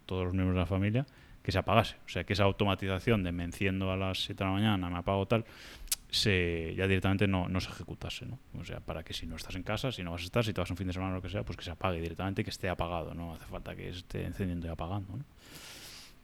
[0.06, 1.06] todos los miembros de la familia,
[1.44, 1.96] que se apagase.
[2.06, 4.98] O sea, que esa automatización de me enciendo a las 7 de la mañana, me
[4.98, 5.46] apago tal,
[6.10, 8.26] se, ya directamente no, no se ejecutase.
[8.26, 8.38] ¿no?
[8.60, 10.54] O sea, para que si no estás en casa, si no vas a estar, si
[10.54, 12.44] te vas un fin de semana o lo que sea, pues que se apague directamente,
[12.44, 13.14] que esté apagado.
[13.14, 15.18] No hace falta que esté encendiendo y apagando.
[15.18, 15.24] ¿no?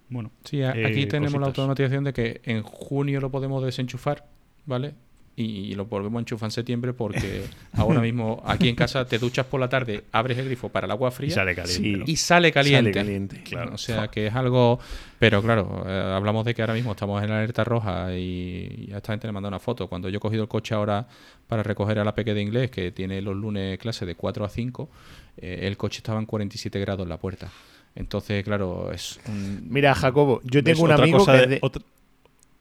[0.09, 4.25] Bueno, Sí, a- eh, aquí tenemos la automatización de que en junio lo podemos desenchufar,
[4.65, 4.93] ¿vale?
[5.39, 9.45] Y lo volvemos a enchufar en septiembre porque ahora mismo aquí en casa te duchas
[9.45, 12.03] por la tarde, abres el grifo para el agua Y fría sale caliente.
[12.11, 12.91] Y sale caliente.
[12.91, 13.43] Sale caliente.
[13.43, 13.75] Claro.
[13.75, 14.79] O sea que es algo.
[15.19, 18.91] Pero claro, eh, hablamos de que ahora mismo estamos en la alerta roja y, y
[18.93, 19.87] a esta gente le manda una foto.
[19.87, 21.07] Cuando yo he cogido el coche ahora
[21.47, 24.49] para recoger a la peque de inglés, que tiene los lunes clase de 4 a
[24.49, 24.89] 5,
[25.37, 27.51] eh, el coche estaba en 47 grados en la puerta.
[27.95, 31.81] Entonces, claro, es un- Mira, Jacobo, yo tengo un amigo que de- es de- otra-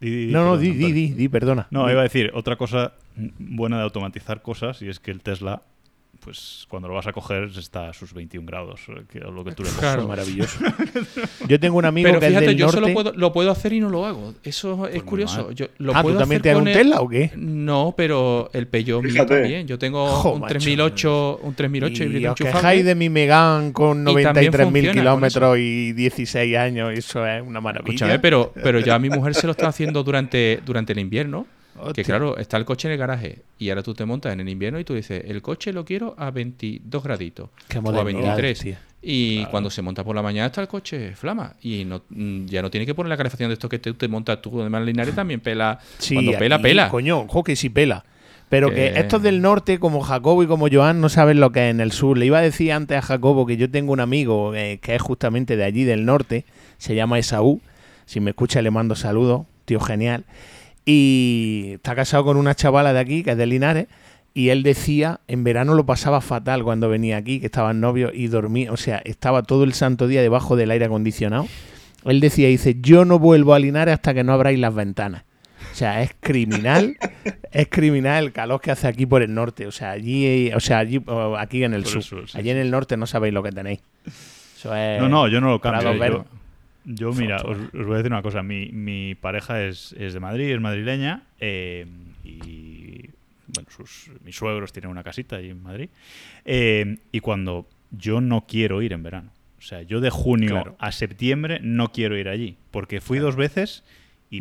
[0.01, 1.67] Di, No, no, di, di, di, di, perdona.
[1.71, 2.93] No, iba a decir otra cosa
[3.39, 5.63] buena de automatizar cosas y es que el Tesla,
[6.27, 9.45] pues cuando lo vas a coger está a sus 21 grados, eh, que es lo
[9.45, 9.97] que tú le pongas.
[9.99, 10.59] es maravilloso.
[11.49, 12.81] Yo tengo un amigo Pero que es fíjate, del yo norte.
[12.81, 14.35] solo puedo, lo puedo hacer y no lo hago.
[14.43, 15.53] Eso es muy curioso.
[15.53, 17.31] Yo lo ah, ¿tú puedo también hacer tienes un el- Tesla o qué?
[17.37, 19.35] No, pero el Peugeot mío Fíjate.
[19.41, 19.69] también.
[19.69, 20.51] Yo tengo Jo, un macho.
[20.55, 22.83] 3008, un 3008 y híbrido enchufable.
[22.83, 26.93] de mi Megan con Y también 93.000 funciona con kilómetros y 16 años.
[26.93, 27.95] Eso es una maravilla.
[27.95, 31.47] Escúchame, pero, pero ya mi mujer se lo está haciendo durante, durante el invierno.
[31.95, 34.49] Que claro, está el coche en el garaje y ahora tú te montas en el
[34.49, 38.37] invierno y tú dices, el coche lo quiero a 22 graditos Qué o a modernidad,
[38.37, 38.59] 23.
[38.61, 38.77] tío.
[39.03, 39.51] Y Claro.
[39.53, 42.71] cuando se monta por la mañana está el coche flama y no, mm, ya no
[42.71, 44.61] tiene que poner la calefacción de esto que te, te montas tú.
[44.61, 45.79] Además, Linares también pela.
[45.99, 46.89] Sí, cuando pela, aquí, pela.
[46.89, 48.05] Coño, ojo que sí pela.
[48.49, 51.67] Pero que Que- estos del norte, como Jacobo y como Joan, no saben lo que
[51.69, 52.17] es en el sur.
[52.17, 55.03] Le iba a decir antes a Jacobo que yo tengo un amigo eh, que es
[55.03, 56.45] justamente de allí, del norte,
[56.79, 57.61] se llama Esaú.
[58.07, 60.25] Si me escucha, le mando saludos, tío genial.
[60.87, 63.89] Y está casado con una chavala de aquí, que es de Linares.
[64.33, 68.29] Y él decía, en verano lo pasaba fatal cuando venía aquí, que estaban novios y
[68.29, 71.49] dormía, o sea, estaba todo el santo día debajo del aire acondicionado.
[72.05, 75.25] Él decía, dice, yo no vuelvo a Linares hasta que no abráis las ventanas.
[75.73, 76.97] O sea, es criminal,
[77.51, 79.67] es criminal el calor que hace aquí por el norte.
[79.67, 81.03] O sea, allí, o sea, allí,
[81.39, 81.97] aquí en el sur.
[81.97, 83.81] el sur, sí, allí en el norte no sabéis lo que tenéis.
[84.57, 85.01] Eso es.
[85.01, 85.95] No, no, yo no lo cambio.
[85.95, 86.25] Yo.
[86.87, 88.43] Yo, mira, os, os voy a decir una cosa.
[88.43, 91.85] Mi, mi pareja es, es de Madrid, es madrileña eh,
[92.25, 93.11] y
[93.49, 95.89] bueno, sus, mis suegros tienen una casita allí en Madrid.
[96.45, 100.77] Eh, y cuando yo no quiero ir en verano, o sea, yo de junio Claro.
[100.79, 103.85] a septiembre no quiero ir allí porque fui dos veces
[104.31, 104.41] y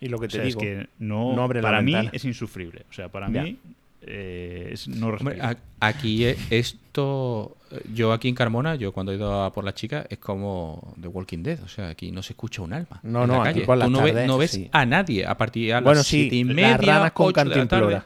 [0.00, 0.60] Y lo que o te sea, digo.
[0.60, 2.10] es que no, no abre la para mí ventana.
[2.14, 2.84] es insufrible.
[2.88, 3.42] O sea, para Ya.
[3.42, 3.58] mí
[4.02, 5.38] eh, es no Hombre,
[5.78, 7.56] aquí esto,
[7.92, 11.08] yo aquí en Carmona, yo cuando he ido a por las chicas, es como The
[11.08, 11.58] Walking Dead.
[11.64, 13.00] O sea, aquí no se escucha un alma.
[13.02, 14.68] No, en no, la aquí por las Tú no, ves, tardes, no ves sí.
[14.72, 18.04] a nadie a partir de las Bueno, sí, siete y las media, ranas con cantimplora.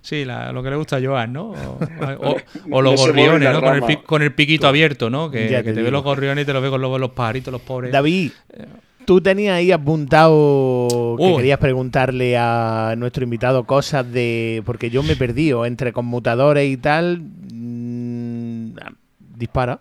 [0.00, 1.50] Sí, la- lo que le gusta a Joan, ¿no?
[1.50, 1.78] O,
[2.20, 2.36] o-
[2.70, 3.60] o No los gorriones, las ¿no?
[3.62, 5.30] Con el, con piquito abierto, ¿no?
[5.30, 7.62] Que, te te, ve los gorriones y te los ve con los, los pajaritos, los
[7.62, 7.90] pobres.
[7.92, 8.32] David,
[9.06, 11.36] Tú tenías ahí apuntado que Uy.
[11.36, 14.62] querías preguntarle a nuestro invitado cosas de.
[14.64, 17.20] Porque yo me he perdido entre conmutadores y tal.
[19.36, 19.80] Dispara.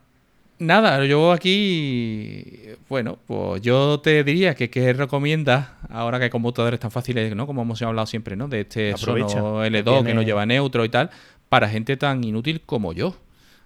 [0.60, 2.46] Nada, yo aquí,
[2.88, 7.46] bueno, pues yo te diría que qué recomiendas ahora que hay computadores tan fáciles, ¿no?
[7.48, 8.48] Como hemos hablado siempre, ¿no?
[8.48, 11.10] De este Aprovecha, Sonos que L2 que tiene- no lleva neutro y tal,
[11.50, 13.16] para gente tan inútil como yo,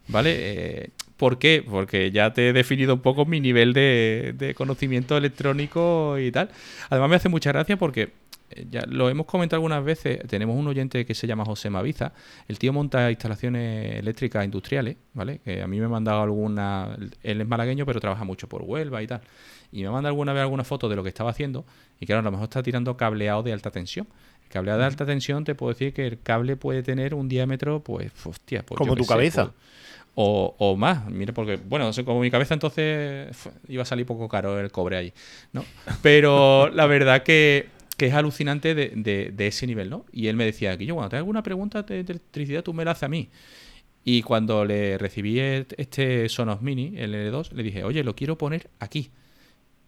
[0.07, 0.33] ¿vale?
[0.37, 1.63] Eh, ¿Por qué?
[1.67, 6.49] Porque ya te he definido un poco mi nivel de, de conocimiento electrónico y tal.
[6.89, 8.09] Además me hace mucha gracia porque
[8.69, 12.13] ya lo hemos comentado algunas veces, tenemos un oyente que se llama José Maviza,
[12.47, 15.39] el tío monta instalaciones eléctricas industriales, ¿vale?
[15.39, 19.01] Que a mí me ha mandado alguna, él es malagueño pero trabaja mucho por Huelva
[19.03, 19.21] y tal,
[19.71, 21.65] y me manda alguna vez alguna foto de lo que estaba haciendo
[21.99, 24.07] y claro, a lo mejor está tirando cableado de alta tensión.
[24.43, 27.81] El cableado de alta tensión te puedo decir que el cable puede tener un diámetro,
[27.83, 29.43] pues, hostia, pues Como tu sé, cabeza.
[29.43, 29.55] pues,
[30.15, 33.27] o, o más, mire, porque, bueno, o sea, como mi cabeza entonces
[33.67, 35.13] iba a salir poco caro el cobre ahí,
[35.51, 35.65] ¿no?
[36.01, 37.67] Pero la verdad que,
[37.97, 40.05] que es alucinante de, ese nivel, ¿no?
[40.11, 42.91] Y él me decía, que yo cuando tengas alguna pregunta de electricidad, tú me la
[42.91, 43.29] haces a mí.
[44.03, 48.69] Y cuando le recibí este Sonos Mini, el L2, le dije, oye, lo quiero poner
[48.79, 49.09] aquí.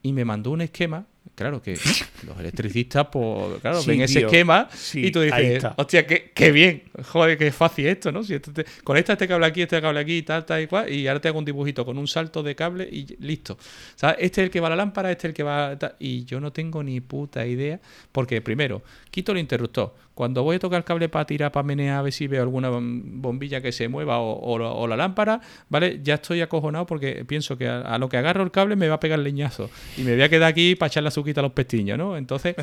[0.01, 1.07] Y me mandó un esquema,
[1.39, 1.73] claro que
[2.27, 6.51] los electricistas, pues, claro, Sí, ven ese esquema Sí, y tú dices, hostia, qué, qué
[6.51, 8.23] bien, joder, qué fácil esto, ¿no?
[8.23, 11.07] Si esto te- conecta este cable aquí, este cable aquí, tal, tal y cual, y
[11.07, 13.57] ahora te hago un dibujito con un salto de cable y listo.
[13.95, 15.77] Sea, este es el que va a la lámpara, este es el que va...
[15.79, 17.79] tal, y yo no tengo ni puta idea,
[18.11, 18.81] porque primero,
[19.11, 19.95] quito el interruptor.
[20.13, 22.69] Cuando voy a tocar el cable para tirar, para menear, a ver si veo alguna
[22.69, 26.01] bom- bombilla que se mueva o, o la- o la lámpara, ¿vale?
[26.03, 28.95] Ya estoy acojonado porque pienso que a, a lo que agarro el cable me va
[28.95, 29.69] a pegar leñazo.
[29.97, 32.17] Y me voy a quedar aquí para echar la suquita a los pestiños, ¿no?
[32.17, 32.55] Entonces,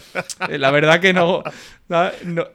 [0.48, 1.42] eh, la verdad que no,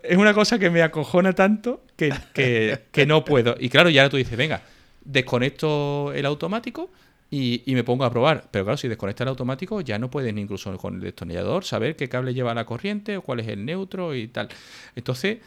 [0.03, 3.55] Es una cosa que me acojona tanto que, que- no puedo.
[3.59, 4.61] Y claro, ya tú dices, venga,
[5.03, 6.89] desconecto el automático
[7.29, 8.45] y, y me pongo a probar.
[8.51, 11.95] Pero claro, si desconectas el automático, ya no puedes ni incluso con el destornillador saber
[11.95, 14.49] qué cable lleva la corriente o cuál es el neutro y tal.
[14.95, 15.37] Entonces,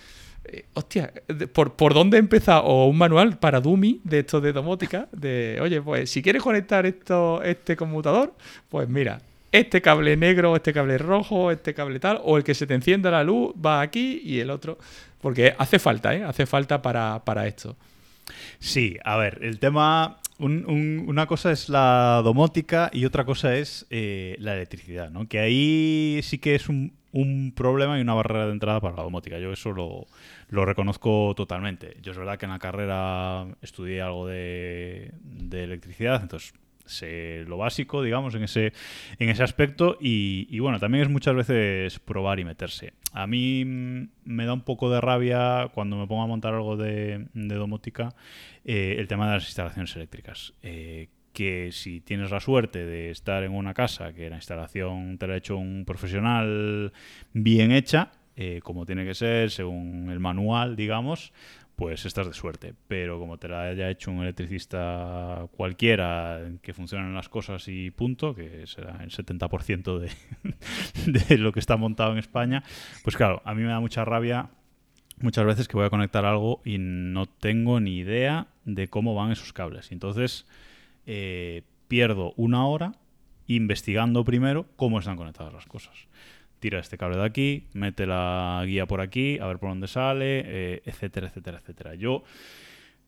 [0.46, 1.12] eh, hostia,
[1.52, 2.62] ¿por, ¿por dónde empezar?
[2.64, 6.84] O un manual para Dummy de esto de domótica, de, oye, pues si quieres conectar
[6.86, 8.34] esto, este conmutador,
[8.68, 9.20] pues mira,
[9.58, 13.10] este cable negro, este cable rojo, este cable tal, o el que se te encienda
[13.10, 14.78] la luz va aquí y el otro.
[15.20, 16.22] Porque hace falta, ¿eh?
[16.24, 17.76] Hace falta para, para esto.
[18.58, 20.18] Sí, a ver, el tema.
[20.38, 25.28] un- un- una cosa es la domótica y otra cosa es eh, la electricidad, ¿no?
[25.28, 29.04] Que ahí sí que es un, un problema y una barrera de entrada para la
[29.04, 29.38] domótica.
[29.38, 30.06] Yo eso lo,
[30.48, 31.96] lo reconozco totalmente.
[32.02, 36.52] Yo es verdad que en la carrera estudié algo de, de electricidad, entonces
[36.84, 38.72] sé lo básico, digamos, en ese,
[39.18, 39.96] en ese aspecto.
[40.00, 42.92] Y, bueno, también es muchas veces probar y meterse.
[43.12, 46.76] A mí mm, me da un poco de rabia cuando me pongo a montar algo
[46.76, 48.14] de, de domótica
[48.64, 50.54] eh, el tema de las instalaciones eléctricas.
[50.62, 55.26] Eh, que si tienes la suerte de estar en una casa que la instalación te
[55.26, 56.92] la ha hecho un profesional
[57.32, 61.32] bien hecha, eh, como tiene que ser, según el manual, digamos,
[61.76, 62.74] pues estás de suerte.
[62.88, 68.34] Pero como te la haya hecho un electricista cualquiera, que funcionan las cosas y punto,
[68.34, 70.10] que será el 70% de,
[71.26, 72.62] de lo que está montado en España,
[73.02, 74.50] pues claro, a mí me da mucha rabia
[75.20, 79.32] muchas veces que voy a conectar algo y no tengo ni idea de cómo van
[79.32, 79.92] esos cables.
[79.92, 80.46] Entonces
[81.06, 82.92] eh, pierdo una hora
[83.46, 86.08] investigando primero cómo están conectadas las cosas.
[86.64, 90.42] Tira este cable de aquí, mete la guía por aquí, a ver por dónde sale,
[90.46, 91.94] eh, etcétera, etcétera, etcétera.
[91.94, 92.24] Yo,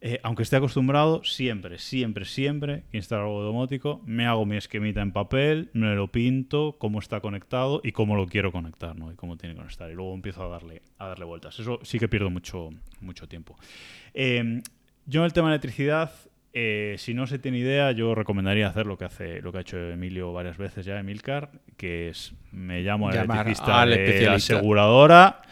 [0.03, 5.01] eh, aunque esté acostumbrado, siempre, siempre, siempre que instalo algo domótico, me hago mi esquemita
[5.01, 9.11] en papel, me lo pinto, cómo está conectado y cómo lo quiero conectar, ¿no?
[9.11, 9.91] Y cómo tiene que conectar.
[9.91, 11.59] Y luego empiezo a darle, a darle vueltas.
[11.59, 12.69] Eso sí que pierdo mucho,
[13.01, 13.57] mucho tiempo.
[14.13, 14.61] Eh,
[15.07, 16.13] yo en el tema de electricidad,
[16.59, 19.61] eh, si no se tiene idea, yo recomendaría hacer lo que hace, lo que ha
[19.61, 24.35] hecho Emilio varias veces ya, Emilcar, que es me llamo al electricista al de la
[24.37, 25.43] aseguradora,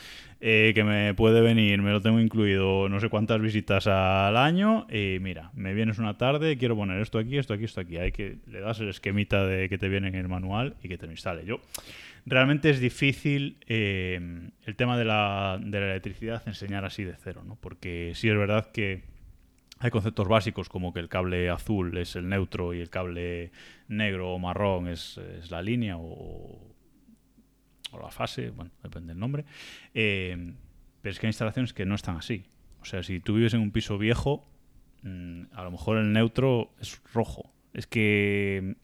[0.41, 4.87] eh, que me puede venir, me lo tengo incluido no sé cuántas visitas al año,
[4.91, 8.11] y mira, me vienes una tarde, quiero poner esto aquí, esto aquí, esto aquí, hay
[8.11, 11.05] que le das el esquemita de que te viene en el manual y que te
[11.05, 11.45] lo instale.
[11.45, 11.61] Yo
[12.25, 17.43] realmente es difícil eh, el tema de la, de la electricidad enseñar así de cero,
[17.47, 17.59] ¿no?
[17.61, 19.13] Porque sí es verdad que
[19.85, 23.53] hay conceptos básicos como que el cable azul es el neutro y el cable
[23.89, 26.75] negro o marrón es, es la línea o,
[27.93, 29.45] o la fase, bueno, depende del nombre.
[29.93, 30.55] Eh,
[31.03, 32.47] pero es que hay instalaciones que no están así.
[32.81, 34.47] O sea, si tú vives en un piso viejo,
[35.03, 37.53] mm, a lo mejor el neutro es rojo.
[37.75, 38.77] Es que...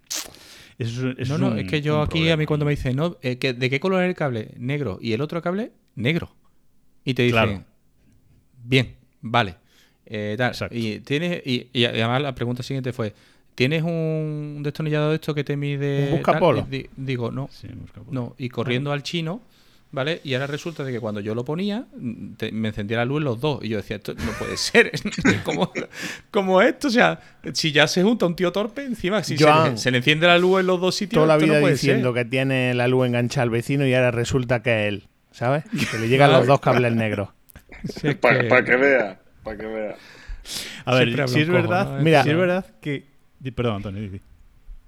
[0.78, 3.38] No, es no, un- es que yo aquí a mí cuando me dicen, no, eh,
[3.38, 4.54] que- ¿de qué color es el cable?
[4.58, 4.98] Negro.
[5.00, 6.34] Y el otro cable, negro.
[7.04, 7.64] Y te dicen, Claro.
[8.64, 9.56] bien, vale.
[10.10, 10.48] Eh, tal.
[10.50, 10.76] Exacto.
[10.76, 13.14] Y, tienes, y, y además la pregunta siguiente fue,
[13.54, 16.04] ¿Tienes un destornillador de esto que te mide.
[16.06, 16.62] ¿Un buscapolo?
[16.62, 16.70] tal?
[16.70, 17.48] Di- digo, no.
[17.52, 19.42] Sí, busca por- No, y corriendo al chino,
[19.90, 20.20] ¿vale?
[20.24, 23.18] Y ahora resulta de que cuando yo lo ponía, mm, te- me encendía la luz
[23.18, 23.62] en los dos.
[23.62, 24.90] Y yo decía, esto no puede ser.
[25.44, 25.70] como,
[26.30, 27.20] como esto, o sea,
[27.52, 30.38] si ya se junta un tío torpe, encima, si se le, se le enciende la
[30.38, 32.24] luz en los dos sitios, Toda la no vida puede diciendo ser.
[32.24, 35.64] que tiene la luz enganchada al vecino y ahora resulta que es él, ¿sabes?
[35.90, 37.28] Que le llegan los dos cables negros.
[37.84, 39.94] Si es Para que vea, para que vea.
[40.84, 42.02] A ver, si es cojo, verdad, ¿no?
[42.02, 42.22] Mira.
[42.22, 43.04] si es verdad que...
[43.54, 44.10] Perdón, Antonio.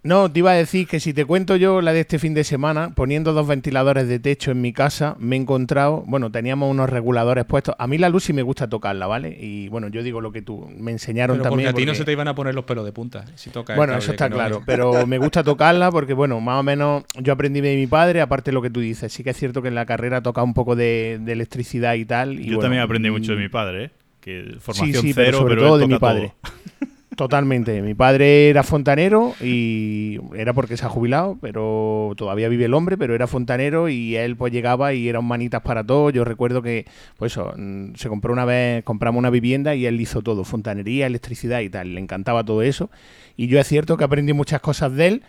[0.05, 2.42] No, te iba a decir que si te cuento yo la de este fin de
[2.42, 6.90] semana, poniendo dos ventiladores de techo en mi casa, me he encontrado, bueno, teníamos unos
[6.90, 7.76] reguladores puestos.
[7.78, 9.38] A mí la luz sí me gusta tocarla, ¿vale?
[9.40, 11.68] Y bueno, yo digo lo que tú me enseñaron Pero porque también.
[11.68, 13.24] a ti no se te iban a poner los pelos de punta.
[13.36, 16.40] Si toca el Bueno, eso está no claro, es- pero me gusta tocarla porque, bueno,
[16.40, 19.12] más o menos yo aprendí de mi padre, aparte de lo que tú dices.
[19.12, 22.05] Sí que es cierto que en la carrera toca un poco de, de electricidad y
[22.07, 22.40] tal.
[22.40, 23.90] y Yo bueno, también aprendí mucho de mi padre, ¿eh?
[24.23, 26.33] Que formación sí, pero cero, sobre pero todo él de mi padre.
[26.41, 26.53] todo.
[27.16, 27.83] Totalmente.
[27.83, 32.97] Mi padre era fontanero y era porque se ha jubilado, pero todavía vive el hombre,
[32.97, 36.09] pero era fontanero y él pues llegaba y era un manitas para todo.
[36.09, 36.87] Yo recuerdo que,
[37.18, 41.07] pues eso, mm, se compró una vez, compramos una vivienda y él hizo todo, fontanería,
[41.07, 41.95] electricidad y tal.
[41.95, 42.91] Le encantaba todo eso.
[43.37, 45.23] Y yo es cierto que aprendí muchas cosas de él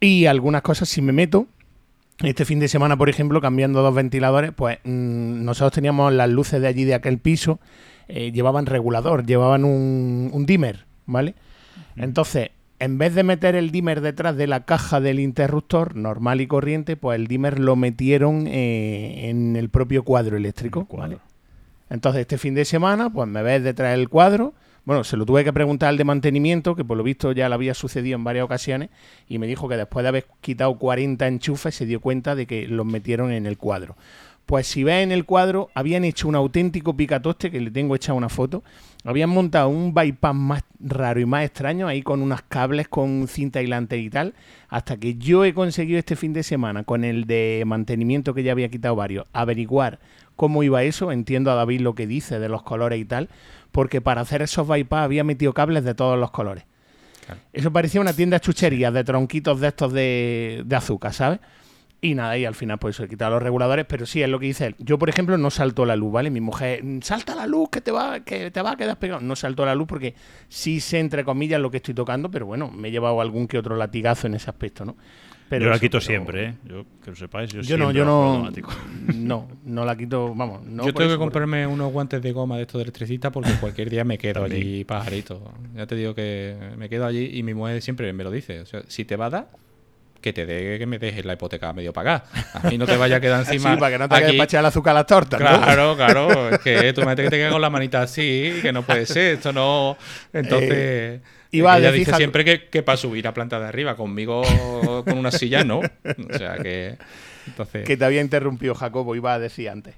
[0.00, 1.46] y algunas cosas si me meto.
[2.22, 6.60] Este fin de semana, por ejemplo, cambiando dos ventiladores, pues mm, nosotros teníamos las luces
[6.60, 7.58] de allí de aquel piso,
[8.08, 11.34] eh, llevaban regulador, llevaban un, un dimmer, ¿vale?
[11.96, 16.46] Entonces, en vez de meter el dimmer detrás de la caja del interruptor normal y
[16.46, 20.80] corriente, pues el dimmer lo metieron eh, en el propio cuadro eléctrico.
[20.80, 21.16] El cuadro.
[21.18, 21.34] ¿vale?
[21.90, 24.54] Entonces, este fin de semana, pues me ves detrás del cuadro.
[24.84, 27.54] Bueno, se lo tuve que preguntar al de mantenimiento, que por lo visto ya le
[27.54, 28.90] había sucedido en varias ocasiones,
[29.28, 32.66] y me dijo que después de haber quitado 40 enchufes se dio cuenta de que
[32.68, 33.96] los metieron en el cuadro.
[34.46, 38.12] Pues si ves en el cuadro, habían hecho un auténtico picatoste, que le tengo hecha
[38.12, 38.62] una foto.
[39.02, 43.58] Habían montado un bypass más raro y más extraño, ahí con unos cables con cinta
[43.58, 44.34] aislante y tal,
[44.68, 48.52] hasta que yo he conseguido este fin de semana, con el de mantenimiento que ya
[48.52, 49.98] había quitado varios, averiguar
[50.36, 51.10] cómo iba eso.
[51.10, 53.30] Entiendo a David lo que dice de los colores y tal,
[53.72, 56.64] porque para hacer esos bypass había metido cables de todos los colores.
[57.24, 57.40] Claro.
[57.54, 61.40] Eso parecía una tienda de chucherías, de tronquitos de estos de, de azúcar, ¿sabes?
[62.04, 64.44] Y nada, y al final pues he quitado los reguladores, pero sí, es lo que
[64.46, 64.74] dice él.
[64.78, 66.28] Yo, por ejemplo, no salto la luz, ¿vale?
[66.30, 69.20] Mi mujer, "Mm, salta la luz, que te va, que te va a quedar pegado.
[69.22, 70.14] No salto la luz porque
[70.48, 73.56] sí sé, entre comillas, lo que estoy tocando, pero bueno, me he llevado algún que
[73.56, 74.96] otro latigazo en ese aspecto, ¿no?
[75.48, 76.54] Pero yo la eso, quito pero- siempre, ¿eh?
[76.64, 78.22] Yo, que lo sepáis, yo, Yo no, siempre yo no.
[78.24, 78.70] automático.
[79.14, 80.62] No, no la quito, vamos.
[80.66, 83.50] No yo tengo que por- comprarme unos guantes de goma de estos de electricista porque
[83.60, 85.52] cualquier día me quedo allí pajarito.
[85.74, 88.60] Ya te digo que me quedo allí y mi mujer siempre me lo dice.
[88.60, 89.48] O sea, si te va a dar,
[90.24, 92.24] que te dé, que me dejes la hipoteca medio pagada.
[92.54, 93.76] A mí no te vaya a quedar Sí, encima.
[93.78, 94.36] para que no te aquí.
[94.38, 95.46] quede el azúcar a las tortas, ¿no?
[95.46, 96.48] Claro, claro.
[96.48, 99.34] Es que tú imagínate que te quedas con la manita así, que no puede ser.
[99.34, 99.98] Esto no.
[100.32, 100.70] Entonces.
[100.72, 101.20] Eh,
[101.50, 104.42] iba ella decir, dice Jaco- siempre que, que para subir a planta de arriba, conmigo
[105.04, 105.80] con una silla no.
[105.80, 106.96] O sea que.
[107.46, 107.84] Entonces.
[107.84, 109.94] Que te había interrumpido Jacobo, iba a decir antes.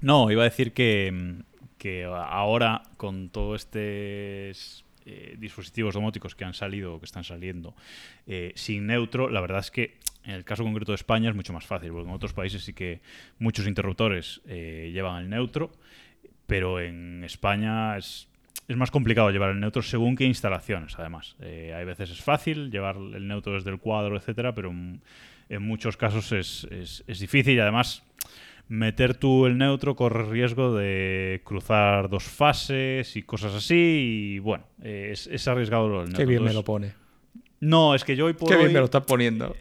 [0.00, 1.34] No, iba a decir que,
[1.76, 7.74] que ahora con todos estos eh, dispositivos domóticos que han salido, que están saliendo,
[8.26, 11.52] eh, sin neutro, la verdad es que en el caso concreto de España es mucho
[11.52, 13.00] más fácil, porque en otros países sí que
[13.38, 15.70] muchos interruptores eh, llevan el neutro,
[16.46, 18.28] pero en España es,
[18.68, 21.36] es más complicado llevar el neutro según qué instalaciones, además.
[21.40, 25.00] Hay veces es fácil llevar el neutro desde el cuadro, etcétera, pero en,
[25.48, 28.02] en muchos casos es, es- es difícil y además
[28.70, 33.74] meter tú el neutro corre riesgo de cruzar dos fases y cosas así
[34.36, 36.24] y bueno, eh, es, es arriesgado lo del neutro.
[36.24, 36.92] Qué bien me lo pone.
[37.62, 39.54] No, es que yo hoy por Qué bien hoy- me lo estás poniendo.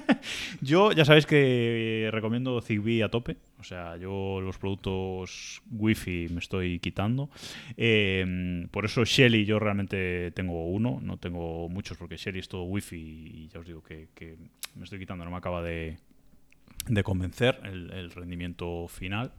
[0.60, 3.36] yo ya sabéis que recomiendo Zigbee a tope.
[3.60, 7.30] O sea, yo los productos Wi-Fi me estoy quitando.
[7.76, 10.98] Eh, por eso Shelly yo realmente tengo uno.
[11.02, 14.36] No tengo muchos porque Shelly es todo Wi-Fi y ya os digo que, que
[14.74, 15.24] me estoy quitando.
[15.24, 15.98] No me acaba de,
[16.88, 19.32] de convencer el, el rendimiento final.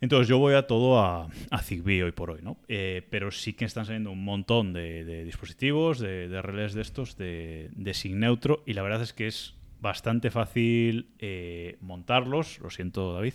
[0.00, 2.56] Entonces yo voy a todo a, a Zigbee hoy por hoy, ¿no?
[2.68, 6.80] Eh, pero sí que están saliendo un montón de, de dispositivos, de, de relés de
[6.80, 12.58] estos, de, de sin neutro, y la verdad es que es bastante fácil eh, montarlos,
[12.60, 13.32] lo siento David,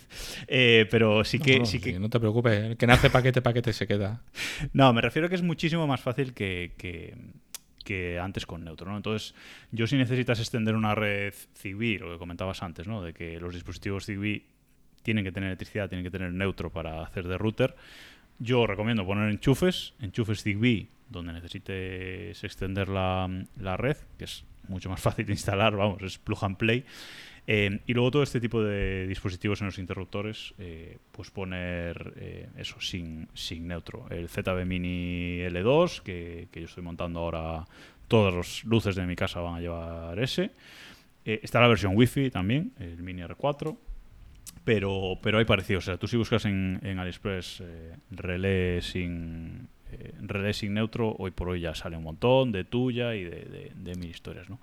[0.48, 1.58] eh, pero sí que...
[1.60, 4.22] No, sí sí, que no te preocupes, el que nace paquete, paquete se queda.
[4.72, 7.16] no, me refiero a que es muchísimo más fácil que, que-
[7.86, 8.96] que antes con neutro, ¿no?
[8.96, 9.34] Entonces,
[9.70, 13.00] yo si necesitas extender una red Zigbee, lo que comentabas antes, ¿no?
[13.00, 14.44] De que los dispositivos Zigbee
[15.02, 17.76] tienen que tener electricidad, tienen que tener neutro para hacer de router.
[18.40, 23.30] Yo recomiendo poner enchufes, enchufes Zigbee, donde necesites extender la,
[23.60, 26.84] la red, que es mucho más fácil de instalar, vamos, es plug and play.
[27.48, 32.48] Eh, y luego todo este tipo de dispositivos en los interruptores, eh, pues poner eh,
[32.56, 34.06] eso sin, sin neutro.
[34.10, 37.64] El ZB Mini L2, que, yo estoy montando ahora
[38.08, 40.50] todas las luces de mi casa van a llevar ese.
[41.24, 43.76] Eh, está la versión Wi-Fi también, el Mini R4.
[44.64, 45.78] Pero, pero hay parecido.
[45.78, 47.62] O sea, tú si buscas en, en AliExpress
[48.10, 49.68] relé sin
[50.20, 53.94] relé sin neutro, hoy por hoy ya sale un montón de tuya y de, de,
[53.94, 54.58] de historias, ¿no?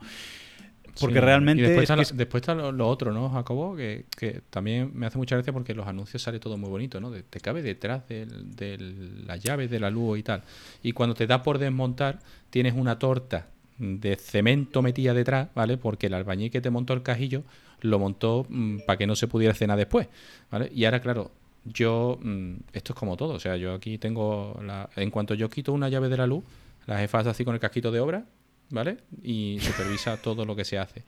[0.99, 1.21] Porque Sí.
[1.21, 1.61] realmente.
[1.63, 3.75] Y después es está, que lo- es- después está lo, lo otro, ¿no, Jacobo?
[3.75, 7.09] Que, que también me hace mucha gracia porque los anuncios sale todo muy bonito, ¿no?
[7.11, 8.77] De- te cabe detrás de
[9.25, 10.43] las llaves de la luz y tal.
[10.83, 12.19] Y cuando te da por desmontar,
[12.49, 13.47] tienes una torta
[13.79, 15.77] de cemento metida detrás, ¿vale?
[15.77, 17.43] Porque el albañil que te montó el cajillo
[17.81, 18.45] lo montó
[18.85, 20.07] para que no se pudiera cenar después,
[20.51, 20.71] ¿vale?
[20.73, 21.31] Y ahora, claro,
[21.65, 25.49] yo, mm, esto es como todo, o sea, yo aquí tengo, la, en cuanto yo
[25.49, 26.43] quito una llave de la luz,
[26.85, 28.25] la jefa hace así con el casquito de obra,
[28.69, 28.97] ¿vale?
[29.21, 31.03] Y supervisa todo lo que se hace.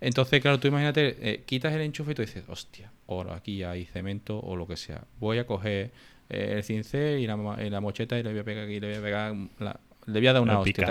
[0.00, 3.84] Entonces, claro, tú imagínate, eh, quitas el enchufe y tú dices, hostia, ahora aquí hay
[3.84, 5.04] cemento o lo que sea.
[5.18, 5.90] Voy a coger
[6.30, 8.80] eh, el cincel y la, ma- y la mocheta y le voy a pegar aquí,
[8.80, 10.86] le voy a pegar, la- le voy a dar una hostia.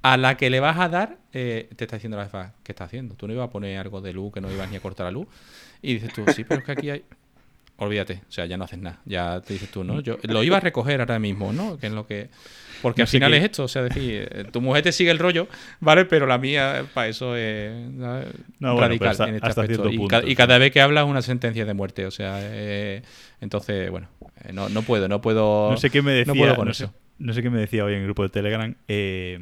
[0.00, 2.84] A la que le vas a dar, eh, te está diciendo la jefa, ¿qué está
[2.84, 3.14] haciendo?
[3.16, 5.10] Tú no ibas a poner algo de luz, que no ibas ni a cortar la
[5.10, 5.26] luz.
[5.82, 7.04] Y dices tú, sí, pero es que aquí hay...
[7.78, 8.98] Olvídate, o sea, ya no haces nada.
[9.04, 10.00] Ya te dices tú, ¿no?
[10.00, 11.78] Yo lo iba a recoger ahora mismo, ¿no?
[11.78, 12.28] Que es lo que...
[12.82, 15.10] Porque No al final qué- es esto, o sea, decir, eh, tu mujer te sigue
[15.10, 15.48] el rollo,
[15.80, 16.04] ¿vale?
[16.04, 17.72] Pero la mía, para eso es.
[17.90, 18.20] No,
[18.60, 19.72] bueno, radical hasta- en este aspecto.
[19.82, 23.02] cierto Y, punto, y cada vez que hablas una sentencia de muerte, o sea, eh,
[23.40, 24.06] entonces, bueno,
[24.44, 25.70] eh, no, no puedo, no puedo...
[25.72, 26.32] No sé qué me decía.
[26.34, 26.92] No puedo con eso.
[27.18, 28.72] no sé qué me decía hoy en el grupo de Telegram.
[28.86, 29.40] eh,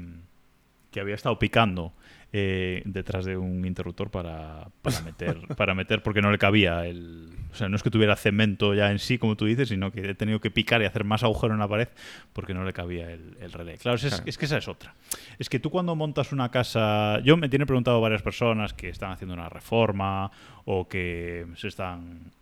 [0.91, 1.93] que había estado picando
[2.33, 7.31] eh, detrás de un interruptor para, para meter, para meter, porque no le cabía el.
[7.53, 10.11] O sea, no es que tuviera cemento ya en sí, como tú dices, sino que
[10.11, 11.89] he tenido que picar y hacer más agujero en la pared
[12.33, 13.79] porque no le cabía el, el relé.
[13.79, 14.23] Claro, es, Claro.
[14.27, 14.95] es que esa es otra.
[15.39, 17.21] Es que tú cuando montas una casa.
[17.21, 20.31] Yo me tiene preguntado varias personas que están haciendo una reforma
[20.67, 22.33] o que se están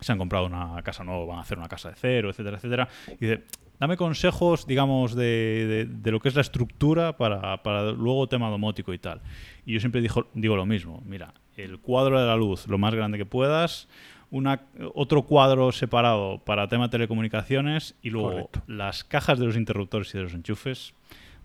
[0.00, 2.88] se han comprado una casa nueva, van a hacer una casa de cero, etcétera, etcétera.
[3.20, 3.42] Y dice,
[3.80, 8.48] dame consejos, digamos, de, de- de lo que es la estructura para, para luego tema
[8.50, 9.20] domótico y tal.
[9.66, 12.94] Y yo siempre digo, digo lo mismo, mira, el cuadro de la luz, lo más
[12.94, 13.88] grande que puedas,
[14.30, 14.60] una,
[14.94, 18.62] otro cuadro separado para tema telecomunicaciones y luego Correcto.
[18.66, 20.92] las cajas de los interruptores y de los enchufes.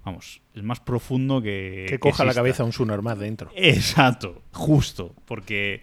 [0.05, 1.85] Vamos, es más profundo que...
[1.87, 3.49] Que coja la cabeza un Sunor más dentro.
[3.55, 5.79] Exacto, justo, porque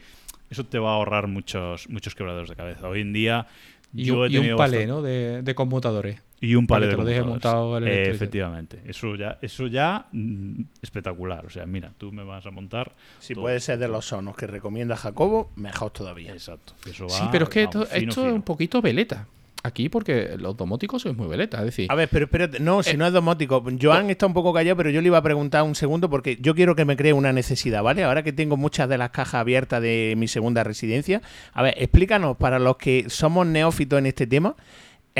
[0.50, 2.86] eso te va a ahorrar muchos muchos quebraderos de cabeza.
[2.88, 3.46] Hoy en día
[3.94, 5.00] Y, yo un- he y un palé, bastante- ¿no?
[5.00, 6.20] De, de conmutadores.
[6.40, 7.28] Y un que de te lo deje computadores.
[7.60, 8.14] montado el Eh, electricidad.
[8.16, 11.44] efectivamente, eso ya eso ya mm, espectacular.
[11.44, 12.92] O sea, mira, tú me vas a montar.
[13.18, 13.42] Si todo.
[13.44, 16.32] puede ser de los sonos que recomienda Jacobo, mejor todavía.
[16.32, 16.72] Exacto.
[16.88, 19.26] eso Sí, pero es que esto, fino, esto es un poquito veleta.
[19.62, 21.86] Aquí, porque los domóticos sois muy veleta, es decir...
[21.92, 23.62] A ver, pero espérate, no, Eh, si no es domótico.
[23.78, 26.54] Joan está un poco callado, pero yo le iba a preguntar un segundo porque yo
[26.54, 28.02] quiero que me cree una necesidad, ¿vale?
[28.04, 31.20] Ahora que tengo muchas de las cajas abiertas de mi segunda residencia.
[31.52, 34.56] A ver, explícanos, para los que somos neófitos en este tema,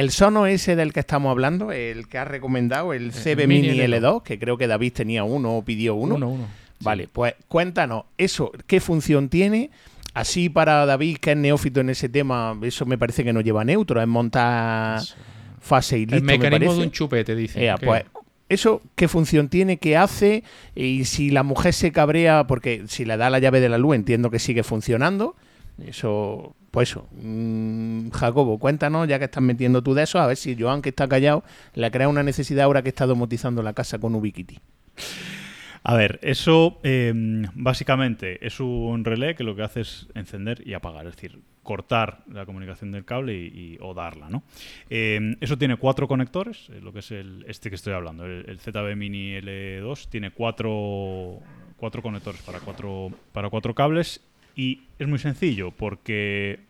[0.01, 3.78] el sono ese del que estamos hablando, el que has recomendado, el CB Mini Mini
[3.78, 6.16] L2, L2, que creo que David tenía uno o pidió uno.
[6.16, 6.46] uno, uno.
[6.80, 9.70] Vale, pues cuéntanos, eso, ¿qué función tiene?
[10.14, 13.64] Así para David, que es neófito en ese tema, eso me parece que no lleva
[13.64, 15.01] neutro, es montar
[15.61, 16.80] fase y listo, El me mecanismo parece.
[16.80, 17.74] de un chupete, dice.
[17.84, 18.05] Pues,
[18.48, 19.76] eso, ¿qué función tiene?
[19.76, 20.42] ¿Qué hace?
[20.74, 23.94] Y si la mujer se cabrea, porque si le da la llave de la luz,
[23.94, 25.36] entiendo que sigue funcionando.
[25.86, 27.09] Eso, pues eso.
[27.12, 30.91] Mm, Jacobo, cuéntanos, ya que estás metiendo tú de eso, a ver si Joan, que
[30.91, 31.43] está callado,
[31.75, 34.59] le crea una necesidad ahora que está domotizando la casa con Ubiquiti.
[35.83, 37.12] A ver, eso eh,
[37.55, 42.23] básicamente es un relé que lo que hace es encender y apagar, es decir, cortar
[42.31, 44.43] la comunicación del cable y, o darla, ¿no?
[44.91, 48.45] Eh, eso tiene cuatro conectores, eh, lo que es el, este que estoy hablando, el,
[48.47, 51.39] el ZB Mini L2 tiene cuatro,
[51.77, 54.21] cuatro conectores para cuatro, para cuatro cables
[54.57, 56.61] y es muy sencillo porque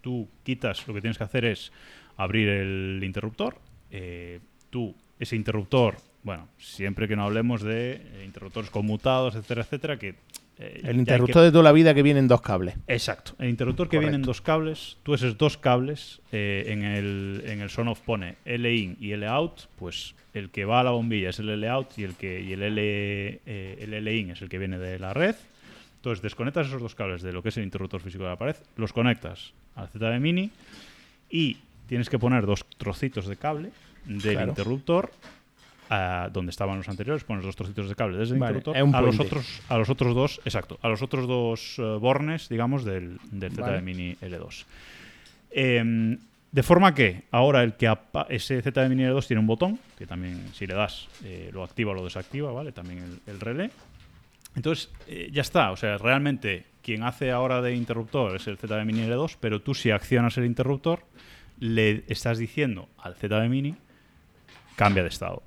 [0.00, 1.72] tú quitas, lo que tienes que hacer es
[2.16, 3.58] abrir el interruptor,
[3.90, 4.40] eh,
[4.70, 10.08] tú ese interruptor, bueno, siempre que no hablemos de eh, interruptores conmutados, etcétera, etcétera, que...
[10.58, 12.74] eh, El que- interruptor de toda la vida que viene en dos cables.
[12.88, 13.32] Exacto.
[13.38, 17.60] El interruptor que viene en dos cables, tú esos dos cables, eh, en el, en
[17.60, 21.48] el son-off pone L-in y L-out, pues el que va a la bombilla es el
[21.50, 22.80] L-out y el, que, y el, L,
[23.44, 25.34] eh, el L-in es el que viene de la red.
[26.00, 28.56] Entonces desconectas esos dos cables de lo que es el interruptor físico de la pared,
[28.76, 30.50] los conectas al ZB Mini
[31.30, 33.70] y tienes que poner dos trocitos de cable
[34.06, 34.48] del Claro.
[34.50, 35.10] interruptor
[35.90, 39.00] a donde estaban los anteriores, pones dos trocitos de cable desde el interruptor un a
[39.02, 43.18] los otros a los otros dos, exacto, a los otros dos eh, bornes, digamos, del,
[43.30, 43.82] del ZB Vale.
[43.82, 44.64] Mini L2.
[45.50, 46.16] Em,
[46.52, 50.06] de forma que ahora el que apa- ese ZB Mini L2 tiene un botón, que
[50.06, 52.72] también si le das eh, lo activa o lo desactiva, ¿vale?
[52.72, 53.70] También el, el relé.
[54.56, 55.70] Entonces, eh, ya está.
[55.70, 59.74] O sea, realmente quien hace ahora de interruptor es el ZB Mini L2, pero tú
[59.74, 61.04] si accionas el interruptor,
[61.58, 63.76] le estás diciendo al ZB Mini,
[64.76, 65.42] cambia de estado.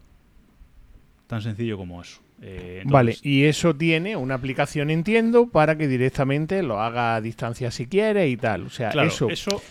[1.27, 2.21] Tan sencillo como eso.
[2.41, 7.21] Eh, entonces- Vale, y eso tiene una aplicación, entiendo, para que directamente lo haga a
[7.21, 8.63] distancia si quiere y tal.
[8.63, 9.61] O sea, claro, eso, eso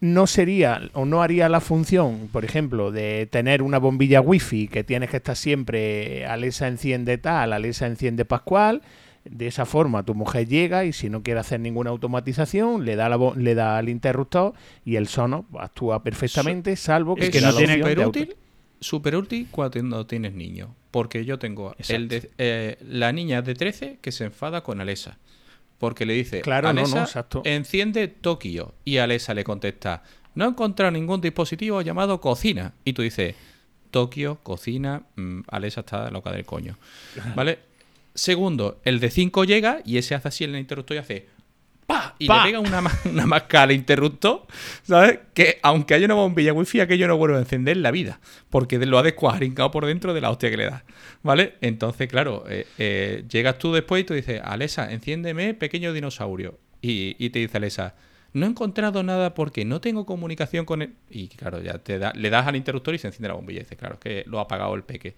[0.00, 4.84] no sería o no haría la función, por ejemplo, de tener una bombilla wifi que
[4.84, 8.82] tienes que estar siempre Alexa enciende tal, Alexa enciende Pascual.
[9.24, 13.08] De esa forma tu mujer llega y si no quiere hacer ninguna automatización, le da,
[13.08, 14.52] la le da al interruptor
[14.84, 18.36] y el sono actúa perfectamente, salvo que, Es que no tiene auto- útil,
[18.78, 20.68] súper útil cuando tienes niños.
[20.92, 25.18] Porque yo tengo el de, eh, la niña de 13 que se enfada con Alexa.
[25.78, 27.42] Porque le dice, Claro, no, no, Alexa, exacto.
[27.44, 28.74] enciende Tokio.
[28.84, 30.02] Y Alexa le contesta,
[30.34, 32.72] no he encontrado ningún dispositivo llamado cocina.
[32.84, 33.34] Y tú dices,
[33.90, 36.78] Tokio, cocina, mm, Alexa está loca del coño.
[37.34, 37.58] ¿Vale?
[38.14, 41.26] Segundo, el de 5 llega y ese hace así en el interruptor y hace
[41.86, 42.14] ¡pa!
[42.18, 42.44] Y ¡Pa!
[42.44, 44.46] le pega una, una masca al interruptor,
[44.82, 45.20] ¿sabes?
[45.34, 48.20] Que aunque haya una bombilla wifi, aquello no vuelve a encender en la vida.
[48.50, 50.84] Porque lo ha descuadrincado por dentro de la hostia que le da.
[51.22, 51.54] ¿Vale?
[51.60, 56.58] Entonces, claro, eh, eh, llegas tú después y tú dices, Alexa, enciéndeme pequeño dinosaurio.
[56.82, 57.94] Y, y te dice Alexa,
[58.36, 60.94] no he encontrado nada porque no tengo comunicación con él.
[61.08, 63.60] Y claro, ya te da, le das al interruptor y se enciende la bombilla.
[63.60, 65.14] Y dices, claro, es que lo ha apagado el peque.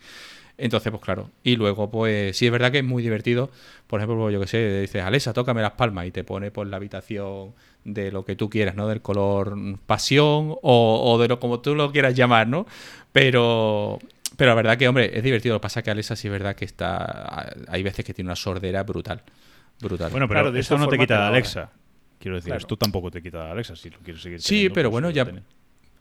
[0.61, 1.31] Entonces, pues claro.
[1.45, 3.49] Y luego, pues sí es verdad que es muy divertido.
[3.87, 6.67] Por ejemplo, pues, yo que sé, dices, Alexa, tócame las palmas y te pone por
[6.67, 7.55] la habitación
[7.85, 8.89] de lo que tú quieras, ¿no?
[8.89, 9.57] Del color
[9.87, 12.67] pasión o, o de lo como tú lo quieras llamar, ¿no?
[13.13, 13.99] Pero,
[14.37, 15.55] pero la verdad que, hombre, es divertido.
[15.55, 17.55] Lo que pasa es que Alexa sí es verdad que está...
[17.69, 19.23] Hay veces que tiene una sordera brutal.
[19.81, 20.11] Brutal.
[20.11, 21.71] Bueno, pero Claro, de esto esa no te quita Alexa.
[22.19, 22.59] Quiero decir, Claro.
[22.59, 25.11] esto tampoco te quita de Alexa si lo quieres seguir Sí, teniendo, pero pues bueno,
[25.15, 25.25] ya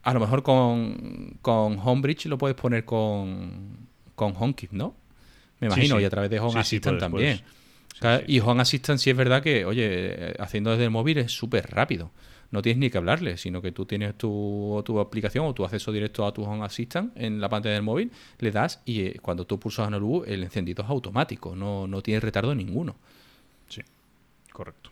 [0.04, 3.87] a lo mejor con, con Homebridge lo puedes poner con,
[4.18, 4.96] con HomeKit, ¿no?
[5.60, 6.02] Me imagino, sí.
[6.02, 7.42] y a través de Home Sí, Assistant puedes, también.
[8.02, 8.24] puedes.
[8.30, 12.12] Y Home Assistant sí es verdad que, oye, haciendo desde el móvil es súper rápido.
[12.50, 15.92] No tienes ni que hablarle, sino que tú tienes tu, tu aplicación o tu acceso
[15.92, 19.46] directo a tu Home Assistant en la pantalla del móvil, le das y eh, cuando
[19.46, 22.96] tú pulsas en el U, el encendido es automático, no, no tiene retardo ninguno.
[23.70, 23.82] Sí,
[24.52, 24.90] correcto.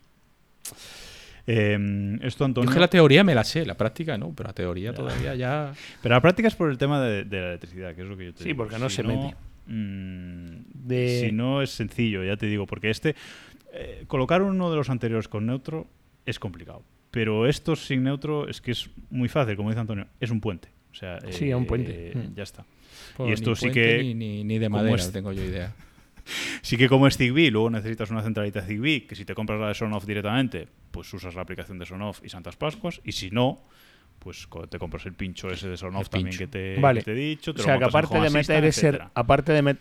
[1.47, 2.69] Eh, esto, Yo Antonio.
[2.69, 5.73] es que la teoría me la sé, la práctica no, pero la teoría todavía ya...
[6.01, 8.25] Pero la práctica es por el tema de, de la electricidad, que es lo que
[8.25, 8.57] yo te Sí, digo.
[8.57, 9.35] porque no se mete.
[9.67, 10.55] mm,
[10.87, 13.15] De- Si no es sencillo, ya te digo, porque este.
[13.73, 15.87] eh, colocar uno de los anteriores con neutro
[16.25, 16.81] es complicado.
[17.11, 20.69] Pero estos sin neutro es que es muy fácil, como dice Antonio, es un puente.
[20.91, 22.11] O sea, Sí, es un puente.
[22.11, 22.35] eh, Mm.
[22.35, 22.65] Ya está.
[23.17, 24.03] Pues y esto ni sí puente que.
[24.03, 25.73] Ni, ni- ni de madera, es- tengo yo idea.
[26.61, 29.67] Sí que como es Zigbee, luego necesitas una centralita Zigbee, que si te compras la
[29.67, 33.59] de Sonoff directamente, pues usas la aplicación de Sonoff y Santas Pascuas, y si no,
[34.19, 37.01] pues te compras el pincho ese de Sonoff también que te, Vale.
[37.01, 37.53] que te he dicho.
[37.53, 39.77] te O sea que aparte de meter ese aparte de met-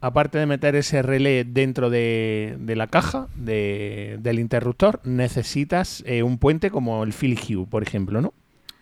[0.00, 6.22] aparte de meter ese relé dentro de, de la caja de- del interruptor, necesitas eh,
[6.22, 8.32] un puente como el Philips Hue, por ejemplo, ¿no?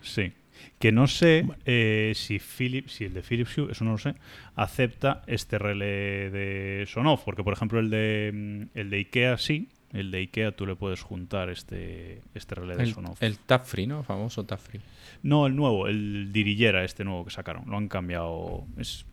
[0.01, 0.31] Sí.
[0.79, 4.13] Que no sé eh, si Philips, si el de Philips Hue, eso no lo sé,
[4.55, 9.69] acepta este relé de Sonoff, porque por ejemplo el de mm, el de IKEA sí,
[9.91, 13.23] el de IKEA tú le puedes juntar este este relé de El, Sonoff.
[13.23, 14.03] el Tap Free, ¿no?
[14.03, 14.79] Famoso Tap Free.
[15.23, 19.05] No, el nuevo, el Dirillera este nuevo que sacaron, lo han cambiado, es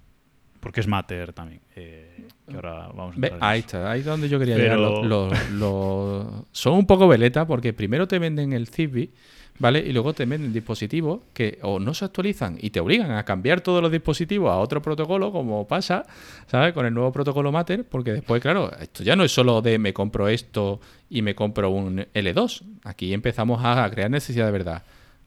[0.61, 4.28] porque es Matter también, eh, que ahora vamos a Ve, ahí está, ahí es donde
[4.31, 6.45] yo quería Pero- llegar.
[6.53, 9.11] Son un poco veleta porque primero te venden el Zigbee,
[9.59, 9.78] ¿vale?
[9.81, 13.60] Y luego te venden dispositivos que o no se actualizan y te obligan a cambiar
[13.60, 16.05] todos los dispositivos a otro protocolo, como pasa,
[16.47, 16.72] ¿sabes?
[16.72, 19.93] Con el nuevo protocolo Matter, porque después, claro, esto ya no es solo de me
[19.93, 22.62] compro esto y me compro un L2.
[22.85, 24.82] Aquí empezamos a crear necesidad de verdad.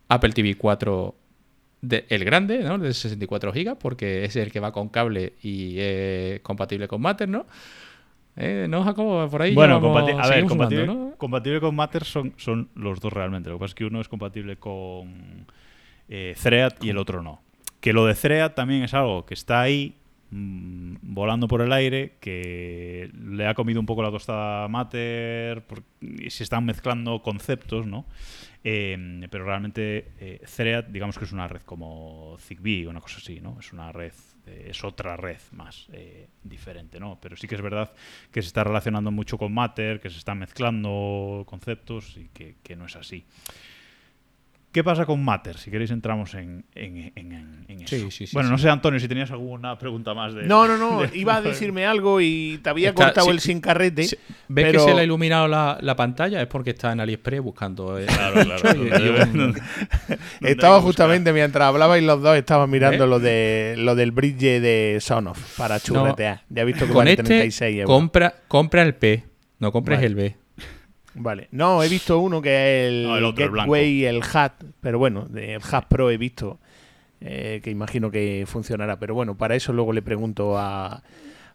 [0.09, 1.15] Apple TV 4
[1.81, 2.77] de- el grande, ¿no?
[2.77, 7.29] De 64 gigas, porque es el que va con cable y es compatible con Matter,
[7.29, 7.45] ¿no?
[8.37, 9.27] Eh, ¿No, Jacobo?
[9.29, 10.85] Por ahí Bueno, compati- a ver, compatible,
[11.17, 13.49] compatible con Matter son, son los dos realmente.
[13.49, 15.47] Lo que pasa es que uno es compatible con
[16.07, 17.41] eh, Thread y el otro no.
[17.79, 19.95] Que lo de Thread también es algo que está ahí
[20.29, 25.63] mm, volando por el aire, que le ha comido un poco la tostada a Matter
[26.01, 28.05] y se están mezclando conceptos, ¿no?
[28.63, 33.17] Eh, pero realmente eh, Thread, digamos que es una red como Zigbee o una cosa
[33.17, 33.57] así, ¿no?
[33.59, 34.11] Es una red,
[34.47, 37.19] es otra red más eh, diferente, ¿no?
[37.21, 37.91] Pero sí que es verdad
[38.31, 42.85] que se está relacionando mucho con Matter, que se están mezclando conceptos y que no
[42.85, 43.25] es así.
[44.77, 45.57] ¿Qué pasa con Matter?
[45.57, 47.87] Si queréis entramos en, en, en- en- en eso.
[47.95, 48.51] Sí, sí, sí, bueno, sí.
[48.51, 50.43] no sé, Antonio, si tenías alguna pregunta más de...
[50.43, 53.39] No, no, no, de- iba a decirme algo y te había Está- cortado sí, el
[53.39, 54.03] sin carrete.
[54.03, 54.17] Sí,
[54.49, 56.39] ¿Ves pero- que se le ha iluminado la, la pantalla?
[56.43, 57.97] Es porque está en AliExpress buscando.
[57.97, 58.81] eh, Claro, claro.
[59.33, 59.55] un-
[60.41, 65.57] Estaba justamente mientras hablabais los dos, estaba mirando lo de lo del bridge de Sonoff
[65.57, 66.43] para churretear.
[66.49, 67.87] ya he visto que con vale este, 36 euros.
[67.87, 69.23] compra, compra el P,
[69.57, 70.05] no compres Vale.
[70.07, 70.35] el B.
[71.17, 71.47] Vale.
[71.51, 73.51] No, he visto uno que es el, No, el otro.
[73.51, 76.59] Gateway, el Hat, pero bueno, el Hat Pro he visto
[77.21, 78.99] eh, que imagino que funcionará.
[78.99, 81.01] Pero bueno, para eso luego le pregunto a,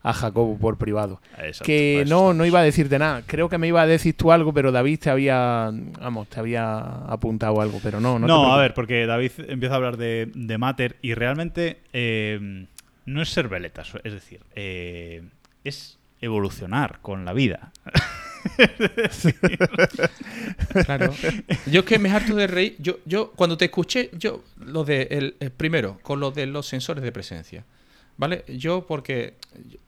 [0.02, 1.20] a Jacobo por privado.
[1.38, 3.22] Exacto, que no, no iba a decirte nada.
[3.26, 5.70] Creo que me iba a decir tú algo, pero David te había,
[6.00, 8.26] vamos, te había apuntado algo, pero no, no.
[8.26, 12.66] No, a ver, porque David empieza a hablar de, de Matter y realmente eh,
[13.06, 15.22] no es ser veletas, es decir, eh,
[15.64, 17.72] es evolucionar con la vida.
[20.84, 21.12] Claro.
[21.66, 22.76] Yo es que me harto de reír.
[22.78, 26.66] Yo, yo cuando te escuché, yo, lo de el, el primero, con lo de los
[26.66, 27.64] sensores de presencia.
[28.16, 28.44] ¿Vale?
[28.46, 29.34] Yo porque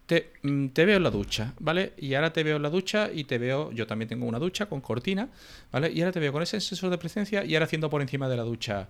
[0.07, 1.93] te, mm, te veo en la ducha, ¿vale?
[1.99, 4.67] Y ahora te veo en la ducha y te veo, yo también tengo una ducha
[4.67, 5.29] con cortina,
[5.71, 5.93] ¿vale?
[5.93, 8.37] Y ahora te veo con ese sensor de presencia y ahora haciendo por encima de
[8.37, 8.89] la ducha.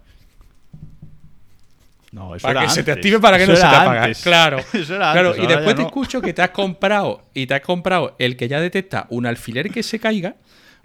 [2.15, 4.15] No, eso Para era que se te active para que Eso no se te apague.
[4.23, 4.59] Claro.
[4.73, 5.89] Eso era Claro, antes, y después te no.
[5.89, 9.69] escucho que te has comprado y te has comprado el que ya detecta un alfiler
[9.71, 10.37] que se caiga,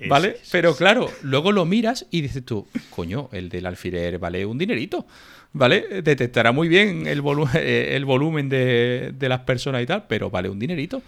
[0.07, 0.37] ¿vale?
[0.51, 5.05] Pero claro, luego lo miras y dices tú, coño, el del alfiler vale un dinerito,
[5.53, 6.01] ¿vale?
[6.01, 10.31] Detectará muy bien el, volu- eh, el volumen de, de las personas y tal, pero
[10.31, 11.03] vale un dinerito,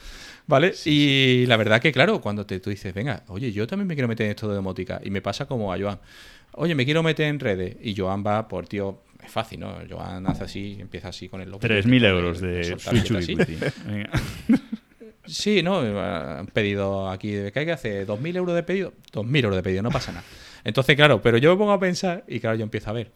[0.46, 0.74] ¿vale?
[0.86, 4.08] y la verdad que, claro, cuando te, tú dices, venga, oye, yo también me quiero
[4.08, 5.98] meter en esto de domótica, y me pasa como a Joan,
[6.54, 9.76] oye, me quiero meter en redes, y Joan va por, tío, es fácil, ¿no?
[9.90, 11.62] Joan hace así, empieza así con el logo.
[11.62, 13.12] 3.000 euros de Switch.
[15.24, 18.92] Sí, no, han pedido aquí de que hace 2.000 euros de pedido.
[19.14, 20.26] 2.000 euros de pedido, no pasa nada.
[20.64, 23.12] Entonces, claro, pero yo me pongo a pensar y claro, yo empiezo a ver.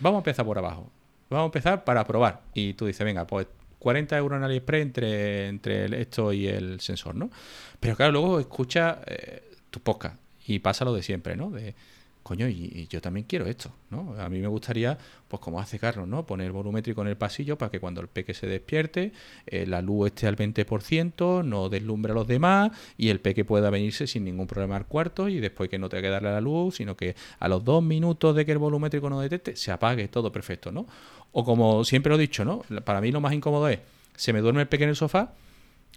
[0.00, 0.90] Vamos a empezar por abajo.
[1.28, 2.40] Vamos a empezar para probar.
[2.54, 3.46] Y tú dices, venga, pues
[3.78, 7.30] 40 euros en AliExpress entre, entre esto y el sensor, ¿no?
[7.78, 10.16] Pero claro, luego escucha eh, tu podcast
[10.46, 11.50] y pasa lo de siempre, ¿no?
[11.50, 11.74] De,
[12.22, 14.14] coño, y, yo también quiero esto, ¿no?
[14.18, 14.98] A mí me gustaría,
[15.28, 16.26] pues como hace Carlos, ¿no?
[16.26, 19.12] Poner volumétrico en el pasillo para que cuando el peque se despierte,
[19.46, 23.70] eh, la luz esté al 20%, no deslumbre a los demás y el peque pueda
[23.70, 26.76] venirse sin ningún problema al cuarto y después que no tenga que darle la luz,
[26.76, 30.30] sino que a los dos minutos de que el volumétrico no detecte, se apague todo
[30.30, 30.86] perfecto, ¿no?
[31.32, 32.62] O como siempre lo he dicho, ¿no?
[32.84, 33.80] Para mí lo más incómodo es,
[34.16, 35.32] se me duerme el peque en el sofá,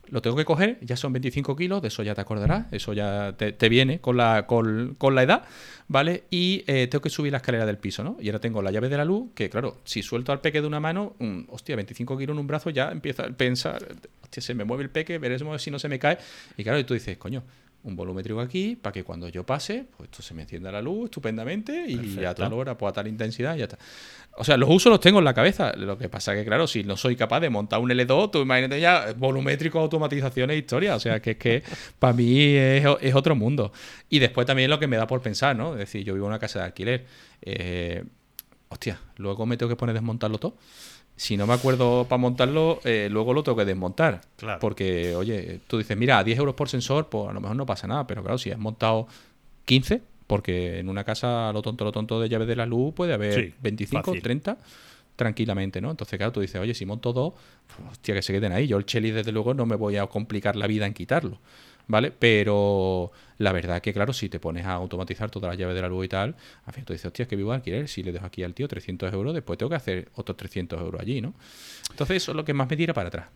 [0.09, 3.35] lo tengo que coger, ya son 25 kilos, de eso ya te acordarás, eso ya
[3.37, 5.43] te, viene con la, con, la edad,
[5.87, 6.25] ¿vale?
[6.29, 8.17] Y eh, tengo que subir la escalera del piso, ¿no?
[8.19, 10.67] Y ahora tengo la llave de la luz, que claro, si suelto al peque de
[10.67, 13.87] una mano, mm, hostia, 25 kilos en un brazo, ya empieza a pensar,
[14.21, 16.17] hostia, se me mueve el peque, veremos si no se me cae.
[16.57, 17.43] Y claro, y tú dices, coño,
[17.83, 21.05] un volumétrico aquí, para que cuando yo pase, pues esto se me encienda la luz
[21.05, 22.33] estupendamente y a Perfecto.
[22.35, 23.77] tal hora, pues a tal intensidad, y ya está.
[24.35, 25.73] O sea, los usos los tengo en la cabeza.
[25.75, 28.79] Lo que pasa que, claro, si no soy capaz de montar un L2, tú imagínate
[28.79, 30.95] ya volumétrico, automatizaciones, historia.
[30.95, 31.63] O sea, que es que
[31.99, 33.71] para mí es, es otro mundo.
[34.09, 35.73] Y después también lo que me da por pensar, ¿no?
[35.73, 37.05] Es decir, yo vivo en una casa de alquiler.
[37.43, 38.03] Eh,
[38.69, 40.57] hostia, luego me tengo que poner a desmontarlo todo.
[41.15, 44.21] Si no me acuerdo para montarlo, eh, luego lo tengo que desmontar.
[44.35, 44.59] Claro.
[44.59, 47.65] Porque, oye, tú dices, mira, a 10 euros por sensor, pues a lo mejor no
[47.65, 48.07] pasa nada.
[48.07, 49.07] Pero claro, si has montado
[49.65, 53.13] 15, porque en una casa, lo tonto, lo tonto de llaves de la luz, puede
[53.13, 54.21] haber Sí, 25, fácil.
[54.21, 54.57] 30
[55.15, 55.91] tranquilamente, ¿no?
[55.91, 57.33] Entonces, claro, tú dices, oye, si monto dos,
[57.67, 58.65] pues, hostia, que se queden ahí.
[58.67, 61.39] Yo el Chelly, desde luego, no me voy a complicar la vida en quitarlo,
[61.87, 62.11] ¿vale?
[62.11, 65.89] Pero la verdad que, claro, si te pones a automatizar todas las llaves de la
[65.89, 66.35] luz y tal,
[66.65, 68.53] al fin tú dices, hostia, es que vivo de alquiler, si le dejo aquí al
[68.53, 71.33] tío 300 euros, después tengo que hacer otros 300 euros allí, ¿no?
[71.91, 73.27] Entonces, eso es lo que más me tira para atrás.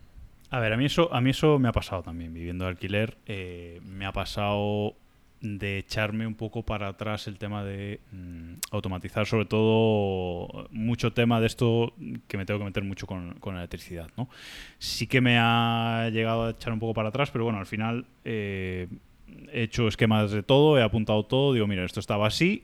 [0.49, 3.17] A ver, a mí eso, a mí eso me ha pasado también, viviendo de alquiler.
[3.25, 4.95] eh, me ha pasado
[5.41, 11.39] de echarme un poco para atrás el tema de mm, automatizar, sobre todo mucho tema
[11.39, 11.93] de esto
[12.27, 14.29] que me tengo que meter mucho con, con electricidad, ¿no?
[14.79, 18.05] Sí que me ha llegado a echar un poco para atrás, pero bueno, al final
[18.25, 18.87] eh,
[19.51, 22.63] he hecho esquemas de todo, he apuntado todo, digo, mira, esto estaba así,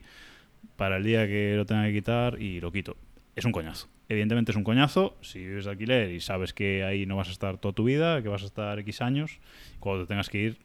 [0.76, 2.96] para el día que lo tenga que quitar y lo quito.
[3.36, 3.88] Es un coñazo.
[4.08, 7.32] Evidentemente es un coñazo si vives de alquiler y sabes que ahí no vas a
[7.32, 9.38] estar toda tu vida, que vas a estar X años,
[9.80, 10.58] cuando te tengas que ir,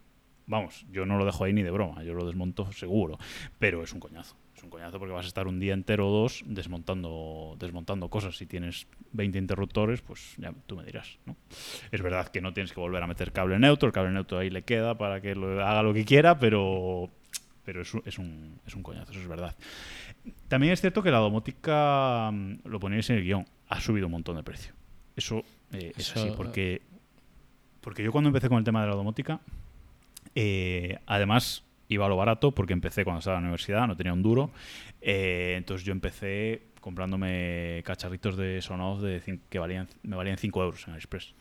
[0.49, 3.17] vamos, yo no lo dejo ahí ni de broma, yo lo desmonto seguro,
[3.57, 4.35] pero es un coñazo.
[4.55, 8.35] Es un coñazo porque vas a estar un día entero o dos desmontando, desmontando cosas.
[8.35, 11.37] Si tienes 20 interruptores, pues ya tú me dirás, ¿no?
[11.91, 14.49] Es verdad que no tienes que volver a meter cable neutro, el cable neutro ahí
[14.49, 17.09] le queda para que lo, haga lo que quiera, pero,
[17.63, 19.55] pero es, un, es, un, es un coñazo, eso es verdad.
[20.49, 24.11] También es cierto que la domótica, mm, lo ponéis en el guion, ha subido un
[24.11, 24.73] montón de precio.
[25.15, 26.81] Eso eh, es Eso- así, porque,
[27.79, 29.39] porque yo cuando empecé con el tema de la domótica,
[30.35, 34.13] eh, además iba a lo barato, porque empecé cuando estaba en la universidad, no tenía
[34.13, 34.51] un duro.
[35.01, 40.87] eh, entonces yo empecé comprándome cacharritos de Sonos de que valían, me valían 5 euros
[40.87, 41.33] en AliExpress.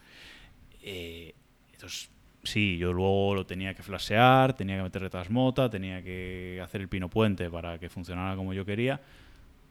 [0.82, 1.34] Eh,
[1.72, 2.10] entonces,
[2.42, 6.88] sí, yo luego lo tenía que flashear, tenía que meterle transmota, tenía que hacer el
[6.88, 9.00] pino puente para que funcionara como yo quería.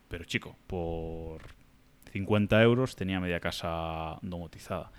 [0.07, 1.41] Pero chico, por
[2.11, 4.91] 50 euros tenía media casa domotizada.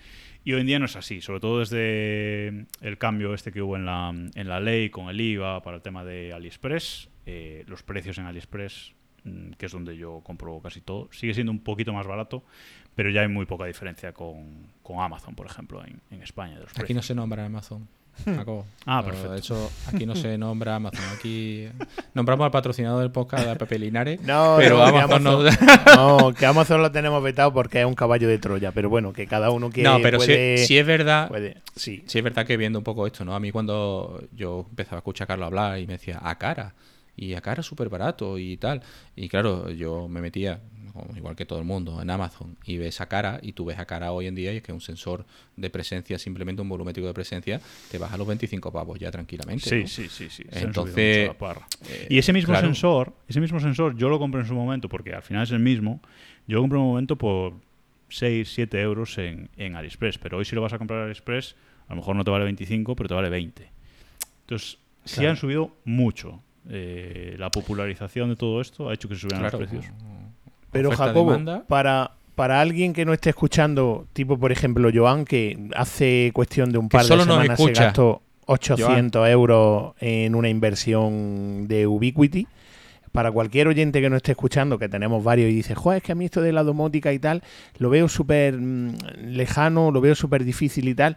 [0.44, 3.76] Y hoy en día no es así, sobre todo desde el cambio este que hubo
[3.76, 7.10] en la, en la ley con el IVA para el tema de AliExpress.
[7.26, 8.94] eh, los precios en AliExpress
[9.24, 11.08] mm, que es donde yo compro casi todo.
[11.12, 12.44] Sigue siendo un poquito más barato,
[12.94, 16.54] pero ya hay muy poca diferencia con, con Amazon, por ejemplo, en, en España.
[16.54, 17.86] de los Aquí no se nombra Amazon.
[18.24, 18.66] Jacobo.
[18.86, 19.32] Ah, Pero, perfecto.
[19.32, 21.04] De hecho, aquí no se nombra Amazon.
[21.16, 21.68] Aquí
[22.14, 24.20] nombramos al patrocinador del podcast de Pepe Linares.
[24.22, 25.42] No, pero no, que Amazon no.
[25.96, 29.26] No, que Amazon lo tenemos vetado porque es un caballo de Troya, pero bueno, que
[29.26, 31.28] cada uno que No, pero puede, sí, es verdad.
[31.28, 32.02] puede- sí.
[32.06, 33.34] Sí, es verdad que viendo un poco esto, ¿no?
[33.34, 36.74] A mí cuando yo empezaba a escuchar a Carlos hablar y me decía, a cara.
[37.20, 38.80] Y a cara súper barato y tal.
[39.16, 40.60] Y claro, yo me metía,
[41.16, 43.86] igual que todo el mundo, en Amazon y ves a cara y tú ves a
[43.86, 45.24] cara hoy en día y es que un sensor
[45.56, 47.60] de presencia, simplemente un volumétrico de presencia,
[47.90, 49.68] te baja a los 25 pavos ya tranquilamente.
[49.68, 49.86] Sí, ¿no?
[49.88, 50.44] sí, sí, sí.
[50.50, 51.30] Entonces,
[51.88, 52.66] eh, y ese mismo claro.
[52.66, 55.60] sensor, ese mismo sensor, yo lo compré en su momento, porque al final es el
[55.60, 56.00] mismo.
[56.46, 57.54] Yo lo compré en un momento por
[58.08, 60.18] 6, 7 euros en, en AliExpress.
[60.18, 61.56] Pero hoy si lo vas a comprar en AliExpress,
[61.88, 63.68] a lo mejor no te vale 25, pero te vale 20.
[64.42, 65.30] Entonces, sí Claro.
[65.30, 66.42] han subido mucho.
[66.70, 69.90] Eh, la popularización de todo esto ha hecho que se subieran Claro, los precios.
[70.70, 71.64] Pero oferta, Jacobo, demanda.
[71.66, 76.78] para, para alguien que no esté escuchando, tipo por ejemplo Joan, que hace cuestión de
[76.78, 82.46] un par de semanas se gastó 800 euros en una inversión de Ubiquiti.
[83.12, 86.12] Para cualquier oyente que no esté escuchando, que tenemos varios y dice, joder, es que
[86.12, 87.42] a mí esto de la domótica y tal,
[87.78, 91.16] lo veo súper mm, lejano, lo veo súper difícil y tal.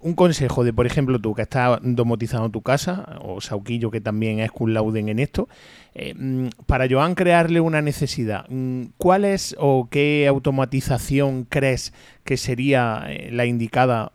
[0.00, 4.40] Un consejo de, por ejemplo, tú que estás domotizando tu casa, o Sauquillo que también
[4.40, 5.48] es cum lauden en esto,
[5.94, 11.92] eh, mm, para Joan crearle una necesidad, mm, ¿cuál es o qué automatización crees
[12.24, 14.12] que sería eh, la indicada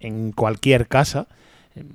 [0.00, 1.28] en cualquier casa?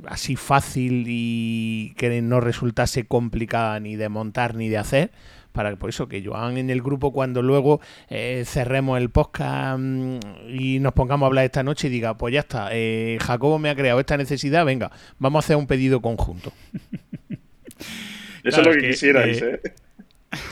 [0.06, 5.12] Así fácil y que no resultase complicada ni de montar ni de hacer.
[5.52, 10.20] Para por eso que Joan en el grupo, cuando luego eh, cerremos el podcast mm,
[10.50, 13.70] y nos pongamos a hablar esta noche y diga, pues ya está, eh, Jacobo me
[13.70, 16.54] ha creado esta necesidad, venga, vamos a hacer un pedido conjunto.
[18.44, 19.74] Eso Claro, es lo que, que, quisierais, eh, ¿eh?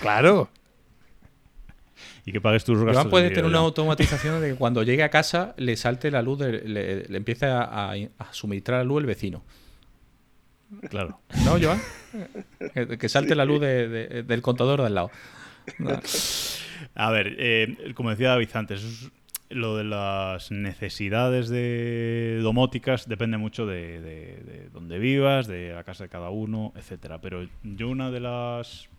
[0.01, 0.49] Claro.
[2.25, 2.95] Y que pagues tus gastos.
[2.95, 6.21] Joan puede de tener una automatización de que cuando llegue a casa le salte la
[6.23, 9.43] luz, le, le empiece a, a, a suministrar la luz el vecino.
[10.89, 11.19] Claro.
[11.45, 11.79] ¿No, Joan?
[12.73, 15.11] que, que salte la luz de- de- del contador de al lado.
[15.77, 15.99] No.
[16.95, 19.11] A ver, eh, como decía David antes, es-
[19.49, 25.83] lo de las necesidades de domóticas depende mucho de, de- de dónde vivas, de la
[25.83, 27.21] casa de cada uno, etcétera.
[27.21, 28.89] Pero yo una de las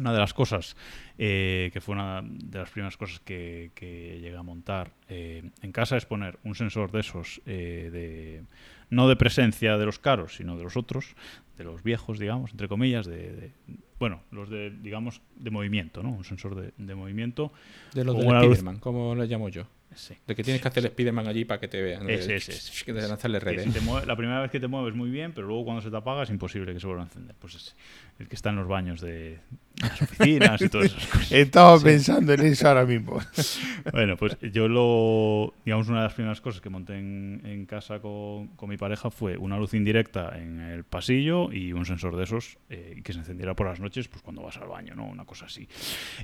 [0.00, 0.76] una de las cosas
[1.18, 5.72] eh, que fue una de las primeras cosas que, que llegué a montar eh, en
[5.72, 8.42] casa es poner un sensor de esos eh, de
[8.90, 11.14] no de presencia de los caros, sino de los otros,
[11.56, 13.52] de los viejos, digamos, entre comillas, de, de-
[14.00, 16.10] bueno, los de digamos de movimiento, ¿no?
[16.10, 17.52] Un sensor de, de movimiento.
[17.94, 18.24] De los luz-
[18.56, 19.64] Spiderman, como le llamo yo.
[19.94, 20.14] Sí.
[20.26, 22.08] De que tienes que hacer el Spiderman allí para que te vean.
[22.08, 22.84] Ese, de, ese, ese.
[22.84, 23.64] que lanzarle redes.
[23.64, 25.90] si te mueve- la primera vez que te mueves muy bien, pero luego cuando se
[25.90, 27.34] te apaga es imposible que se vuelva a encender.
[27.38, 27.72] Pues ese,
[28.20, 29.40] el que está en los baños de
[29.82, 31.32] las oficinas y todas esas cosas.
[31.32, 33.18] Estaba pensando en eso ahora mismo.
[33.92, 35.54] Bueno, pues yo lo.
[35.64, 39.10] Digamos, una de las primeras cosas que monté en, en casa con, con mi pareja
[39.10, 43.18] fue una luz indirecta en el pasillo y un sensor de esos eh, que se
[43.20, 45.06] encendiera por las noches, pues cuando vas al baño, ¿no?
[45.06, 45.66] Una cosa así.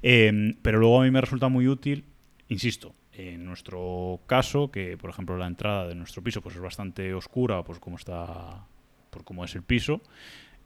[0.03, 2.05] Eh, pero luego a mí me resulta muy útil,
[2.49, 7.15] insisto, en nuestro caso, que por ejemplo la entrada de nuestro piso pues es bastante
[7.15, 8.67] oscura, pues como está.
[9.11, 10.01] por cómo es el piso.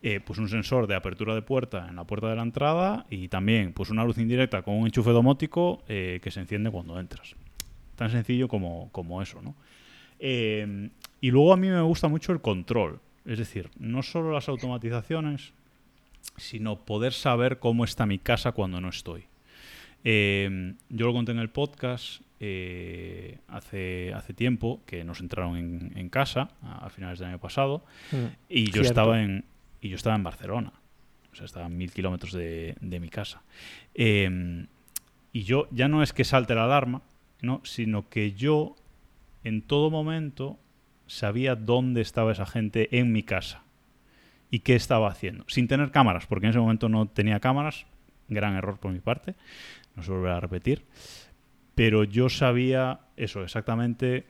[0.03, 3.29] eh, pues un sensor de apertura de puerta en la puerta de la entrada y
[3.29, 7.37] también pues una luz indirecta con un enchufe domótico eh, que se enciende cuando entras.
[7.97, 9.55] Tan sencillo como, como eso, ¿no?
[10.19, 10.89] Eh,
[11.21, 12.99] y luego a mí me gusta mucho el control.
[13.27, 15.53] Es decir, no solo las automatizaciones,
[16.39, 19.25] sino poder saber cómo está mi casa cuando no estoy.
[20.03, 26.09] Yo lo conté en el podcast eh, hace, hace tiempo, que nos entraron en, en
[26.09, 27.85] casa a, a finales del año pasado,
[28.49, 28.89] y yo Cierto.
[28.89, 29.45] estaba en
[29.83, 30.73] y yo estaba en Barcelona.
[31.33, 33.43] O sea, estaba a mil kilómetros de, de mi casa.
[33.95, 34.67] Eh,
[35.33, 37.03] y yo ya no es que salte la alarma,
[37.41, 37.61] ¿no?
[37.65, 38.75] sino que yo
[39.45, 40.59] en todo momento
[41.07, 43.63] sabía dónde estaba esa gente en mi casa
[44.51, 45.45] y qué estaba haciendo.
[45.47, 47.87] Sin tener cámaras, porque en ese momento no tenía cámaras.
[48.29, 49.35] Gran error por mi parte.
[49.97, 50.85] No se volverá a repetir.
[51.81, 54.27] Pero yo sabía eso, exactamente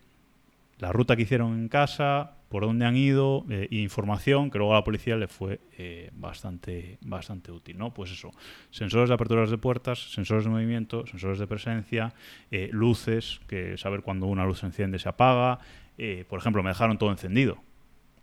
[0.78, 4.76] la ruta que hicieron en casa, por dónde han ido, eh, información que luego a
[4.76, 7.92] la policía le fue eh, bastante, bastante útil, ¿no?
[7.92, 8.30] Pues eso,
[8.70, 12.14] sensores de aperturas de puertas, sensores de movimiento, sensores de presencia,
[12.52, 15.58] eh, luces, que saber cuando una luz se enciende se apaga.
[15.98, 17.58] Eh, por ejemplo, me dejaron todo encendido.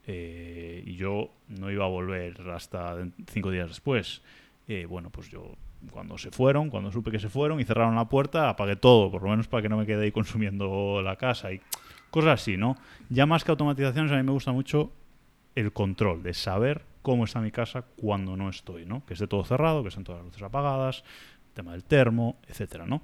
[0.06, 2.96] y yo no iba a volver hasta
[3.30, 4.22] cinco días después.
[4.88, 5.58] Bueno, pues yo
[5.92, 9.24] cuando se fueron, cuando supe que se fueron y cerraron la puerta, apagué todo, por
[9.24, 11.62] lo menos para que no me quede ahí consumiendo la casa y
[12.10, 12.76] cosas así, ¿no?
[13.10, 14.92] Ya más que automatizaciones, a mí me gusta mucho
[15.56, 19.06] el control, de saber cómo está mi casa cuando no estoy, ¿no?
[19.06, 21.04] Que esté todo cerrado, que estén todas las luces apagadas,
[21.54, 23.02] tema del termo, etcétera, ¿no?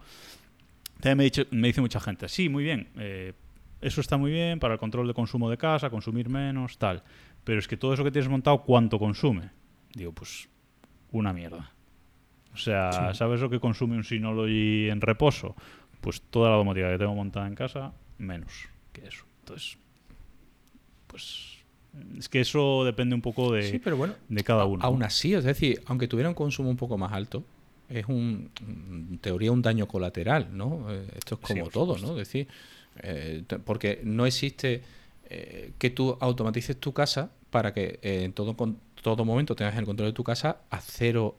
[0.99, 3.33] También me, dice, me dice mucha gente, sí, muy bien, eh,
[3.81, 7.03] eso está muy bien para el control de consumo de casa, consumir menos, tal.
[7.43, 9.49] Pero es que todo eso que tienes montado, ¿cuánto consume?
[9.93, 10.47] Digo, pues
[11.11, 11.72] una mierda.
[12.53, 15.55] O sea, ¿sabes lo que consume un Synology en reposo?
[16.01, 19.25] Pues toda la domótica que tengo montada en casa, menos que eso.
[19.39, 19.77] Entonces,
[21.07, 21.53] pues
[22.17, 24.83] es que eso depende un poco de, Sí, pero bueno, de cada uno.
[24.83, 27.43] Aún así, es decir, aunque tuviera un consumo un poco más alto,
[27.89, 30.91] es un, en teoría un daño colateral, ¿no?
[30.91, 31.97] Eh, Esto es como todo.
[31.97, 32.11] ¿no?
[32.11, 32.47] Es decir,
[33.01, 34.81] eh, porque no existe
[35.29, 39.77] eh, que tú automatices tu casa para que eh, en todo, con, todo momento tengas
[39.77, 41.35] el control de tu casa a cero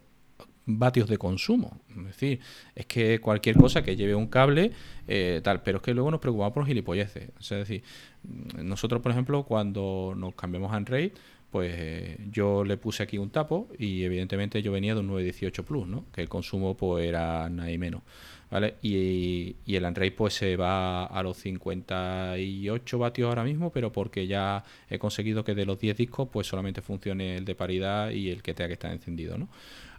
[0.66, 1.80] vatios de consumo.
[1.90, 2.40] Es decir,
[2.74, 4.72] es que cualquier cosa que lleve un cable,
[5.06, 7.30] eh, tal, pero es que luego nos preocupamos por gilipolleces.
[7.38, 7.82] Es decir,
[8.22, 11.12] mm, nosotros, por ejemplo, cuando nos cambiamos a Android,
[11.54, 15.64] pues eh, yo le puse aquí un tapo y evidentemente yo venía de un 918
[15.64, 16.04] Plus, ¿no?
[16.12, 18.02] Que el consumo pues era nada y menos,
[18.50, 18.74] ¿vale?
[18.82, 24.26] Y, y el Android pues se va a los 58 vatios ahora mismo, pero porque
[24.26, 28.30] ya he conseguido que de los 10 discos pues solamente funcione el de paridad y
[28.30, 29.48] el que tenga que estar encendido, ¿no?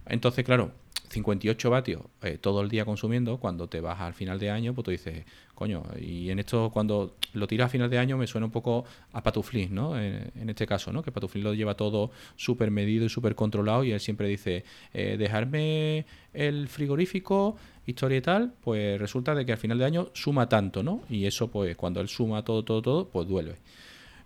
[0.08, 0.72] Entonces, claro,
[1.08, 4.84] 58 vatios eh, todo el día consumiendo, cuando te vas al final de año, pues
[4.84, 5.24] tú dices,
[5.54, 8.84] coño, y en esto cuando lo tiras a final de año me suena un poco
[9.12, 9.98] a Patuflin, ¿no?
[9.98, 11.02] En, este caso, ¿no?
[11.02, 15.16] Que Patuflin lo lleva todo súper medido y súper controlado y él siempre dice, eh,
[15.18, 17.56] dejarme el frigorífico,
[17.86, 21.02] historia y tal, pues resulta de que al final de año suma tanto, ¿no?
[21.08, 23.56] Y eso, pues cuando él suma todo, todo, todo, pues duele.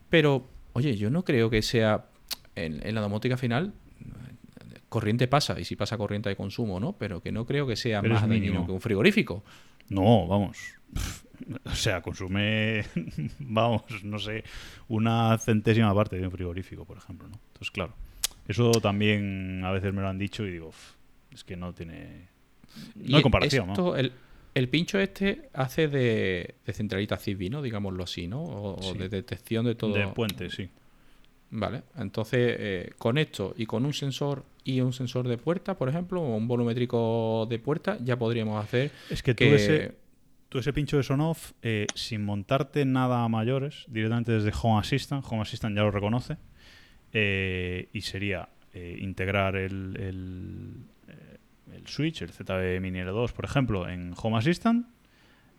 [0.09, 2.07] Pero, oye, yo no creo que sea
[2.57, 3.73] en la domótica final
[4.91, 6.93] corriente pasa, y si pasa corriente hay consumo, ¿no?
[6.93, 8.67] Pero que no creo que sea Pero más dañino mínimo.
[8.67, 9.43] que un frigorífico.
[9.89, 10.59] No, vamos.
[11.65, 12.85] O sea, consume,
[13.39, 14.45] vamos, no sé,
[14.89, 17.41] una centésima parte de un frigorífico, por ejemplo, ¿no?
[17.47, 17.95] Entonces, claro,
[18.47, 20.93] eso también a veces me lo han dicho y digo, "Uf,
[21.33, 22.29] es que no tiene...
[22.97, 23.73] No hay comparación, ¿no?
[23.73, 24.12] esto, el,
[24.55, 27.62] el pincho este hace de, de centralita Zigbee, ¿no?
[27.62, 28.43] Digámoslo así, ¿no?
[28.43, 29.95] O, de detección de todo.
[29.95, 30.69] De puente, sí.
[31.53, 35.89] Vale, entonces eh, con esto y con un sensor y un sensor de puerta, por
[35.89, 39.55] ejemplo, o un volumétrico de puerta, ya podríamos hacer Es que tú que...
[39.55, 39.95] ese,
[40.49, 45.24] tú ese pincho de Sonoff, eh, sin montarte nada a mayores, directamente desde Home Assistant,
[45.28, 46.37] Home Assistant ya lo reconoce,
[47.12, 50.74] eh, y sería eh, integrar el, el,
[51.09, 51.39] eh,
[51.74, 54.87] el switch, el ZB Mini L2, por ejemplo, en Home Assistant,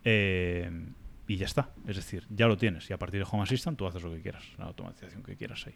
[0.05, 0.69] eh,
[1.27, 1.71] y ya está.
[1.87, 4.21] Es decir, ya lo tienes, y a partir de Home Assistant tú haces lo que
[4.21, 5.75] quieras, la automatización que quieras ahí.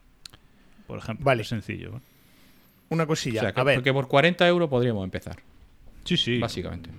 [0.87, 1.41] Por ejemplo, Vale.
[1.41, 2.01] es sencillo.
[2.89, 3.41] Una O cosilla.
[3.41, 5.37] sea, que, a ver, porque por 40 euros podríamos empezar.
[6.03, 6.39] Sí, sí.
[6.39, 6.89] Básicamente.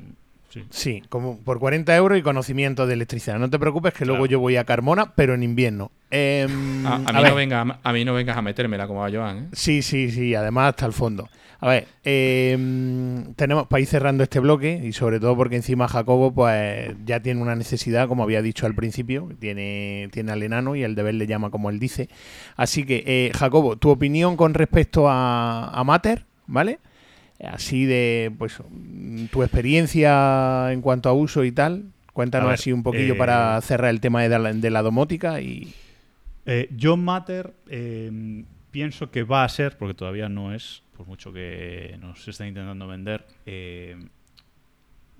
[0.56, 0.64] Sí.
[0.70, 3.38] sí, como por 40 euros y conocimiento de electricidad.
[3.38, 4.30] No te preocupes que luego Claro.
[4.32, 5.90] yo voy a Carmona, pero en invierno.
[6.10, 7.30] Em, A, a a mí ver.
[7.30, 9.46] no venga, a mí no vengas a metérmela como a Joan, ¿eh?
[9.52, 11.28] Sí, sí, sí, además hasta el fondo.
[11.58, 16.32] A ver, eh, tenemos para ir cerrando este bloque y sobre todo porque encima Jacobo
[16.32, 20.82] pues ya tiene una necesidad, como había dicho al principio, tiene, tiene al enano y
[20.82, 22.08] el deber le llama como él dice.
[22.56, 26.78] Así que, eh, Jacobo, tu opinión con respecto a, a Mater, ¿vale?
[27.44, 28.58] Así de, pues,
[29.30, 31.84] tu experiencia en cuanto a uso y tal.
[32.12, 35.40] Cuéntanos ver, así un poquillo eh, para cerrar el tema de la, de la domótica
[35.40, 35.74] y...
[36.46, 41.32] Eh, John Matter eh, pienso que va a ser, porque todavía no es, por mucho
[41.32, 43.96] que nos está intentando vender, eh,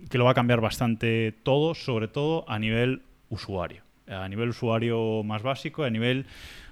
[0.09, 3.83] que lo va a cambiar bastante todo, sobre todo a nivel usuario.
[4.07, 6.27] A nivel usuario más básico, a nivel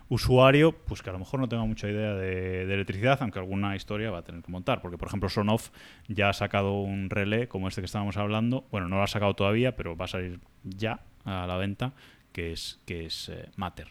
[0.09, 4.11] usuario, pues que a lo mejor no tenga mucha idea de, electricidad, aunque alguna historia
[4.11, 4.81] va a tener que montar.
[4.83, 5.71] Porque, por ejemplo, Sonoff
[6.09, 8.67] ya ha sacado un relé como este que estábamos hablando.
[8.71, 11.93] Bueno, no lo ha sacado todavía, pero va a salir ya a la venta,
[12.33, 13.89] que es, que es eh, Matter.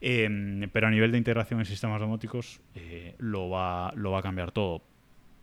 [0.00, 4.22] Eh, pero a nivel de integración en sistemas domóticos eh, lo, va, lo va a
[4.22, 4.82] cambiar todo.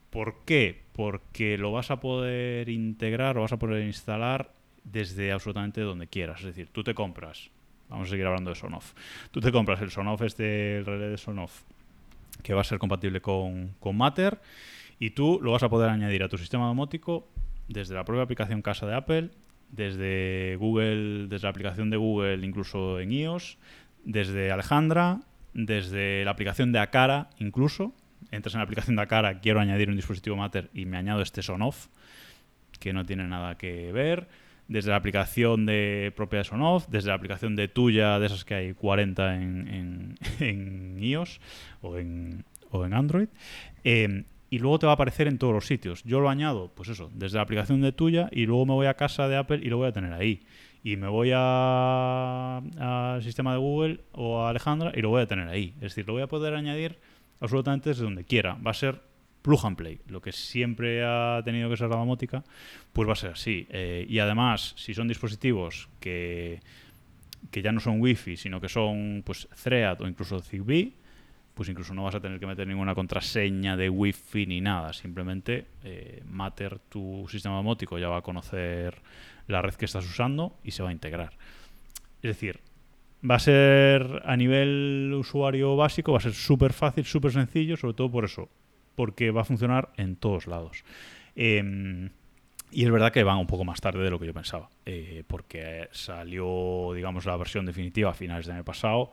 [0.10, 0.84] ¿Por qué?
[0.94, 4.54] Porque lo vas a poder integrar, lo vas a poder instalar
[4.84, 6.42] desde absolutamente donde quieras.
[6.42, 7.50] Es decir, tú te compras,
[7.94, 8.94] vamos a seguir hablando de Sonoff,
[9.32, 11.62] tú te compras el Sonoff, este el relé de Sonoff,
[12.42, 14.42] que va a ser compatible con, con Matter,
[15.00, 17.28] y tú lo vas a poder añadir a tu sistema domótico
[17.68, 19.30] desde la propia aplicación casa de Apple,
[19.70, 23.58] desde Google, desde la aplicación de Google, incluso en iOS,
[24.04, 25.22] desde Alejandra,
[25.54, 27.94] desde la aplicación de Acara, incluso.
[28.32, 31.42] Entras en la aplicación de Acara, quiero añadir un dispositivo Matter y me añado este
[31.42, 31.88] Sonoff,
[32.80, 34.28] que no tiene nada que ver.
[34.68, 38.56] Desde la aplicación de propia de Sonoff, desde la aplicación de tuya, de esas que
[38.56, 41.40] hay 40 en, en, iOS
[41.82, 43.28] o en, o en Android.
[43.84, 44.24] Eh,
[44.54, 46.04] y luego te va a aparecer en todos los sitios.
[46.04, 48.94] Yo lo añado, pues eso, desde la aplicación de tuya y luego me voy a
[48.94, 50.44] casa de Apple y lo voy a tener ahí.
[50.84, 52.62] Y me voy al
[53.24, 55.74] sistema de Google o a Alejandra y lo voy a tener ahí.
[55.78, 57.00] Es decir, lo voy a poder añadir
[57.40, 58.54] absolutamente desde donde quiera.
[58.56, 59.02] Va a ser
[59.44, 60.00] plug and play.
[60.08, 62.44] Lo que siempre ha tenido que ser la domótica,
[62.92, 63.68] pues va a ser así.
[63.70, 66.60] Eh, y además, si son dispositivos que,
[67.52, 70.94] que ya no son Wi-Fi, sino que son pues Thread o incluso Zigbee,
[71.54, 74.94] pues incluso no vas a tener que meter ninguna contraseña de Wi-Fi ni nada.
[74.94, 78.96] Simplemente eh, Matter, tu sistema domótico, ya va a conocer
[79.48, 81.34] la red que estás usando y se va a integrar.
[82.24, 82.62] Es decir,
[83.30, 87.94] va a ser a nivel usuario básico, va a ser súper fácil, súper sencillo, sobre
[87.94, 88.50] todo por eso,
[88.96, 90.84] porque va a funcionar en todos lados.
[91.36, 92.10] Em,
[92.72, 95.24] y es verdad que van un poco más tarde de lo que yo pensaba, eh,
[95.28, 99.12] porque salió, digamos, la versión definitiva a finales del año pasado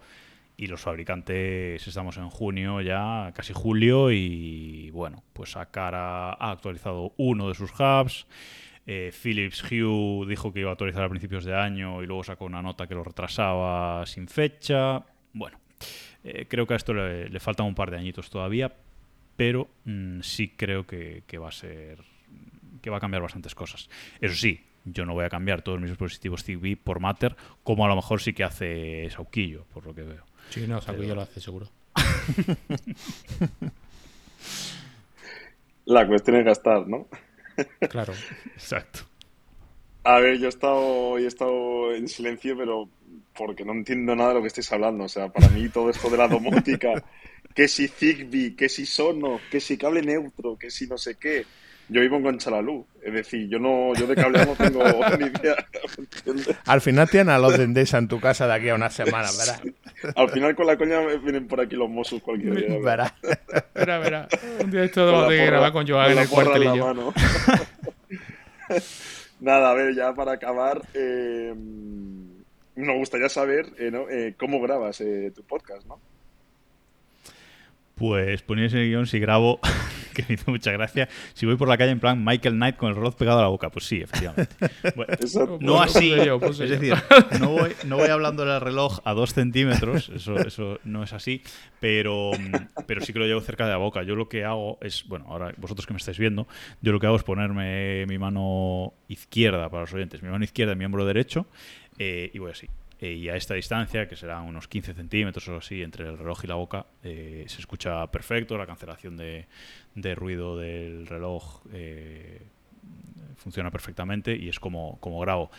[0.61, 7.12] y los fabricantes estamos en junio ya, casi julio, y bueno, pues Akara ha actualizado
[7.16, 8.27] uno de sus hubs.
[8.86, 12.44] Eh, Philips Hue dijo que iba a actualizar a principios de año y luego sacó
[12.44, 15.02] una nota que lo retrasaba sin fecha.
[15.32, 15.59] Bueno,
[16.24, 18.70] eh, creo que a esto le, le faltan un par de añitos todavía,
[19.41, 21.97] pero mm, sí creo que, va a ser
[22.83, 23.89] que va a cambiar bastantes cosas.
[24.21, 27.89] Eso sí, yo no voy a cambiar todos mis dispositivos Zigbee por Matter, como a
[27.89, 30.25] lo mejor sí que hace Sauquillo, por lo que veo.
[30.51, 31.71] Sí, no, Sauquillo lo hace seguro.
[35.87, 37.09] La cuestión es gastar, ¿no?
[37.89, 38.12] claro.
[38.53, 39.01] Exacto.
[40.05, 42.91] A ver, yo he estado, he estado en silencio, pero
[43.35, 45.05] porque no entiendo nada de lo que estáis hablando.
[45.05, 46.93] O sea, para mí todo esto de la domótica
[47.55, 51.44] que si Zigbee, que si Sono, que si cable neutro, que si no sé qué.
[51.89, 54.85] Yo vivo en Conchalalú, es decir, yo no, yo de cable no tengo
[55.18, 55.56] ni idea.
[56.66, 59.28] Al final tienes a los de Endesa en tu casa de aquí a una semana,
[59.36, 59.60] ¿verdad?
[60.14, 62.78] Al final con la coña vienen por aquí los Mossos cualquier día.
[62.78, 63.12] ¿verdad?
[63.74, 64.28] Verá, verá.
[64.60, 67.12] Un día esto de los de grabar con Joan en el cuartelillo.
[69.40, 71.52] Nada, a ver, ya para acabar, eh,
[72.77, 74.09] me gustaría saber eh, ¿no?
[74.09, 75.98] eh, cómo grabas eh, tu podcast, ¿no?
[78.01, 79.60] Pues poníais el guion si grabo,
[80.14, 82.89] que me hizo mucha gracia, si voy por la calle en plan Michael Knight con
[82.89, 83.68] el reloj pegado a la boca.
[83.68, 84.48] Pues sí, efectivamente.
[85.60, 86.94] no así, es decir,
[87.39, 91.43] no voy, no voy hablando del reloj a dos centímetros, eso, eso no es así,
[91.78, 92.31] pero,
[92.86, 94.02] pero sí que lo llevo cerca de la boca.
[94.02, 96.48] Yo lo que hago es, bueno, ahora vosotros que me estáis viendo,
[96.81, 100.74] yo lo que hago es ponerme mi mano izquierda para los oyentes, mi mano izquierda,
[100.74, 101.44] mi hombro derecho,
[101.98, 102.66] eh, y voy así.
[103.01, 106.44] Eh, y a esta distancia, que será unos 15 centímetros o así entre el reloj
[106.44, 109.47] y la boca, eh, se escucha perfecto, la cancelación de,
[110.14, 112.43] ruido del reloj eh,
[113.36, 115.51] funciona perfectamente y es como, como grabo.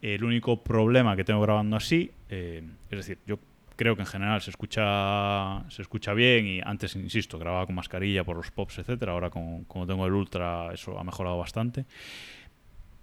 [0.00, 3.38] El único problema que tengo grabando así, es decir, yo
[3.76, 8.24] creo que en general se escucha se escucha bien y antes, insisto, grababa con mascarilla
[8.24, 9.12] por los pops, etcétera.
[9.12, 11.86] Ahora, como tengo el Ultra, eso ha mejorado bastante.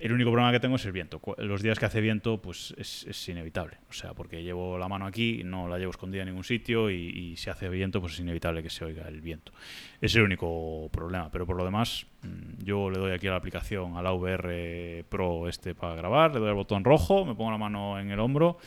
[0.03, 1.21] El único problema que tengo es el viento.
[1.37, 3.77] Los días que hace viento, pues es, inevitable.
[3.89, 7.37] O sea, porque llevo la mano aquí, no la llevo escondida en ningún sitio y,
[7.37, 9.53] si hace viento, pues es inevitable que se oiga el viento.
[10.01, 11.31] Es el único problema.
[11.31, 15.47] Pero por lo demás, mm, yo le doy aquí a la aplicación, al VR Pro
[15.47, 18.57] este para grabar, le doy al botón rojo, me pongo la mano en el hombro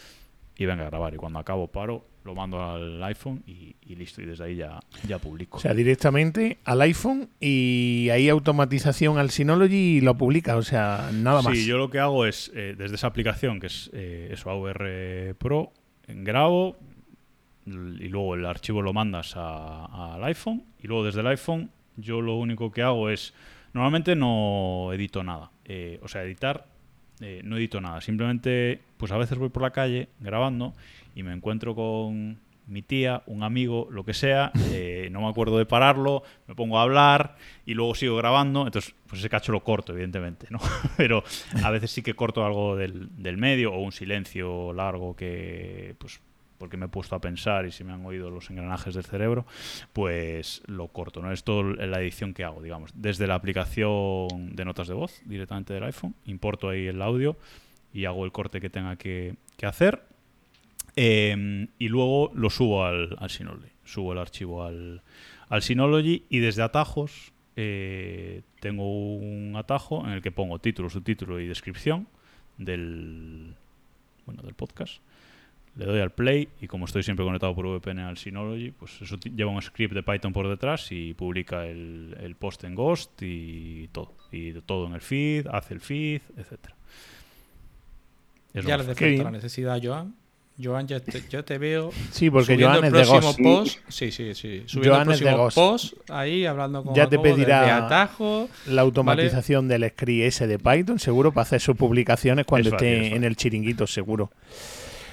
[0.57, 1.15] y venga a grabar.
[1.15, 5.19] Y cuando acabo, paro lo mando al iPhone y, listo, y desde ahí ya, ya
[5.19, 5.59] publico.
[5.59, 11.11] O sea, directamente al iPhone y ahí automatización al Synology y lo publica, o sea,
[11.13, 11.57] nada más.
[11.57, 15.37] Sí, yo lo que hago es, eh, desde esa aplicación, que es eh, eso, AVR
[15.39, 15.73] Pro,
[16.09, 16.77] grabo
[17.67, 22.37] y luego el archivo lo mandas al iPhone y luego desde el iPhone yo lo
[22.37, 23.35] único que hago es,
[23.73, 26.67] normalmente no edito nada, eh, o sea, editar
[27.21, 30.75] no edito nada, simplemente pues a veces voy por la calle grabando
[31.15, 35.59] y me encuentro con mi tía, un amigo, lo que sea, eh, no me acuerdo
[35.59, 39.63] de pararlo, me pongo a hablar y luego sigo grabando, entonces pues ese cacho lo
[39.63, 40.59] corto, evidentemente, ¿no?
[40.97, 41.23] Pero
[41.63, 46.21] a veces sí que corto algo del, del medio o un silencio largo que, pues,
[46.59, 49.47] porque me he puesto a pensar y se me han oído los engranajes del cerebro,
[49.93, 51.33] pues lo corto, ¿no?
[51.33, 55.75] Es todo la edición que hago, digamos, desde la aplicación de notas de voz directamente
[55.75, 57.37] del iPhone, importo ahí el audio
[57.93, 60.03] y hago el corte que tenga que, hacer
[60.97, 63.69] Em, y luego lo subo al, Synology.
[63.85, 65.03] Subo el archivo al,
[65.51, 71.39] al Synology y desde atajos eh, tengo un atajo en el que pongo título, subtítulo
[71.39, 72.09] y descripción
[72.57, 73.55] del,
[74.25, 75.01] bueno, del podcast.
[75.77, 79.17] Le doy al play y como estoy siempre conectado por VPN al Synology, pues eso
[79.19, 83.89] lleva un script de Python por detrás y publica el, el post en Ghost y
[83.89, 84.15] todo.
[84.33, 86.75] Y todo en el feed, hace el feed, etcétera.
[88.55, 90.15] Ya le detecta la necesidad, Joan.
[90.63, 91.91] Joan, yo te, veo.
[92.11, 93.39] Sí, porque Joan es de Ghost.
[93.43, 94.63] Post, sí, sí, sí.
[94.65, 99.69] Subiendo Joan el próximo post ahí hablando con Ya te pedirá de atajo, la automatización
[99.69, 103.87] del script ese de Python, seguro, para hacer sus publicaciones cuando esté en el chiringuito,
[103.87, 104.31] seguro.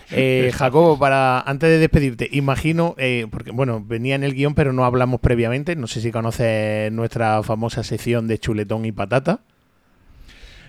[0.15, 4.71] Eh, Jacobo, para antes de despedirte, imagino, eh, porque bueno, venía en el guion, pero
[4.71, 5.75] no hablamos previamente.
[5.75, 9.41] No sé si conoces nuestra famosa sección de chuletón y patata.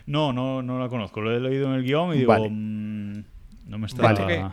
[0.06, 1.20] No, no, no la conozco.
[1.20, 2.28] Lo he leído en el guion y digo.
[2.28, 2.50] Vale.
[3.66, 4.02] No me está.
[4.02, 4.46] Vale.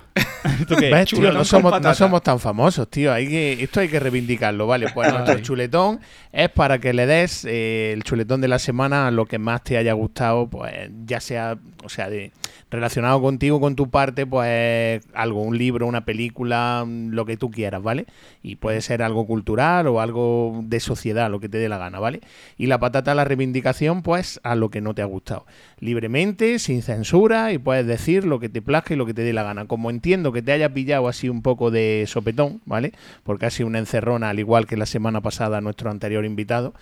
[0.60, 0.90] ¿Esto qué?
[0.90, 1.32] ¿Ves, tío?
[1.32, 3.12] No somos, no somos tan famosos, tío.
[3.12, 4.88] Hay que, esto hay que reivindicarlo, ¿vale?
[4.94, 6.00] Pues nuestro chuletón
[6.32, 9.64] es para que le des eh, el chuletón de la semana a lo que más
[9.64, 12.32] te haya gustado, pues ya sea, o sea, de,
[12.72, 17.52] relacionado contigo, con tu parte, pues algo, un libro, una película, mm, lo que tú
[17.52, 18.06] quieras, ¿vale?
[18.42, 22.00] Y puede ser algo cultural o algo de sociedad, lo que te dé la gana,
[22.00, 22.22] ¿vale?
[22.58, 25.46] Y la patata, la reivindicación, pues a lo que no te ha gustado.
[25.80, 29.34] Libremente, sin censura, y puedes decir lo que te plazca y lo que te dé
[29.34, 29.66] la gana.
[29.66, 32.94] Como entiendo que te haya pillado así un poco de sopetón, ¿vale?
[33.24, 36.74] Porque ha sido una encerrona, al igual que la semana pasada nuestro anterior invitado.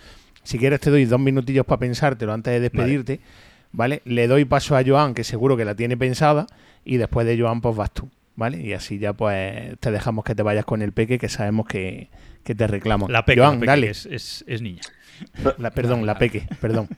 [0.42, 3.20] Si quieres te doy dos minutillos para pensártelo antes de despedirte,
[3.72, 4.00] ¿vale?
[4.04, 6.46] Le doy paso a Joan, que seguro que la tiene pensada,
[6.84, 8.60] y después de Joan, pues vas tú, ¿vale?
[8.62, 12.08] Y así ya pues te dejamos que te vayas con el peque, que sabemos que,
[12.42, 13.08] que te reclamo.
[13.08, 13.90] La peque, Joan, la peque, dale.
[13.90, 14.80] Es, es, es niña.
[15.58, 16.88] La- perdón, la peque, perdón.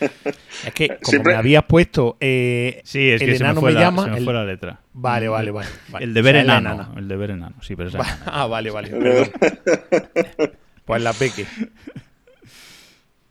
[0.66, 3.60] Es que como Siempre- me habías puesto eh, Sí, es el que se me, enano
[3.60, 4.80] fue me la, llama, se me el- fue la letra.
[4.92, 5.68] Vale, vale, vale.
[5.90, 6.04] vale.
[6.04, 6.94] El deber O sea, enano.
[6.96, 8.18] El deber enano, sí, pero es Va-.
[8.26, 8.88] Ah, vale, vale.
[8.90, 9.30] perdón.
[10.84, 11.46] Pues la peque.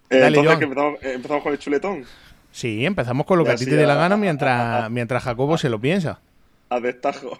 [0.10, 2.06] Eh, Dale, entonces, que empezamos, eh, empezamos con el chuletón.
[2.52, 5.24] Sí, empezamos con lo que a ti te dé la gana a- mientras, a- mientras
[5.24, 6.20] Jacobo se lo piensa.
[6.70, 7.40] A destajo.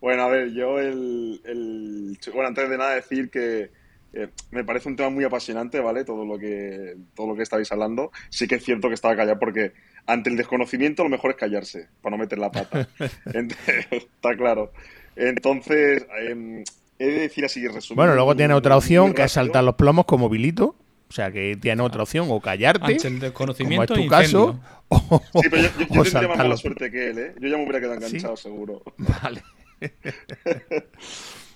[0.00, 3.70] Bueno, a ver, yo el, el- Bueno, antes de nada decir que
[4.12, 6.04] eh, me parece un tema muy apasionante, ¿vale?
[6.04, 8.10] Todo lo que todo lo que estáis hablando.
[8.30, 9.72] Sí que es cierto que estaba callado porque
[10.06, 12.88] ante el desconocimiento lo mejor es callarse, para no meter la pata.
[13.90, 14.72] Está claro.
[15.16, 16.62] Entonces, em,
[16.98, 17.94] he de decir así, resumiendo.
[18.02, 20.76] Bueno, luego tiene otra opción que es saltar los plomos como Vilito.
[21.08, 24.08] O sea, que tiene otra opción, o callarte, Ante el como es desconocimiento tu e
[24.08, 24.58] caso,
[24.88, 27.18] o, Sí, pero yo, yo- yo o tendría más saltar mala los- suerte que él,
[27.18, 27.34] ¿eh?
[27.38, 28.06] Yo ya me hubiera quedado ¿Sí?
[28.06, 28.82] enganchado, seguro.
[28.98, 29.42] Vale.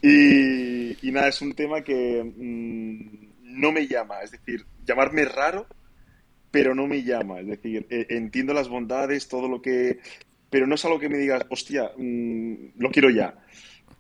[0.03, 5.67] Y, nada, es un tema que mm, no me llama, es decir, llamarme raro,
[6.51, 9.99] pero no me llama, es decir, eh, entiendo las bondades, todo lo que...
[10.49, 13.39] Pero no es algo que me digas, hostia, mm, lo quiero ya.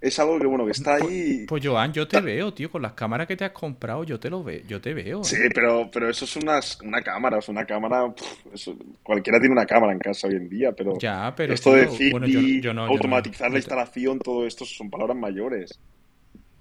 [0.00, 1.44] Es algo que, bueno, que está ahí...
[1.46, 4.30] Pues Joan, yo te veo, tío, con las cámaras que te has comprado, yo te
[4.30, 5.20] lo veo, yo te veo.
[5.20, 5.24] ¿eh?
[5.24, 8.10] Sí, pero, pero eso es unas- una cámara, es una cámara...
[8.52, 10.98] eso- cualquiera tiene una cámara en casa hoy en día, pero...
[10.98, 14.46] Ya, pero esto de Zigbee, bueno, yo, yo no, yo no- automatizar la instalación, todo
[14.46, 15.78] esto son palabras mayores.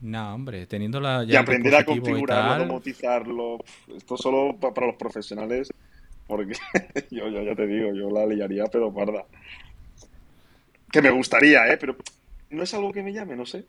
[0.01, 3.57] No, hombre, teniendo la y ya aprender a configurarlo, tal, automatizarlo.
[3.95, 5.69] Esto solo pa- para los profesionales,
[6.27, 6.53] porque
[7.11, 9.23] yo, yo ya te digo, yo la liaría, pero parda.
[10.91, 11.77] Que me gustaría, ¿eh?
[11.77, 11.95] Pero
[12.49, 13.65] no es algo que me llame, no sé.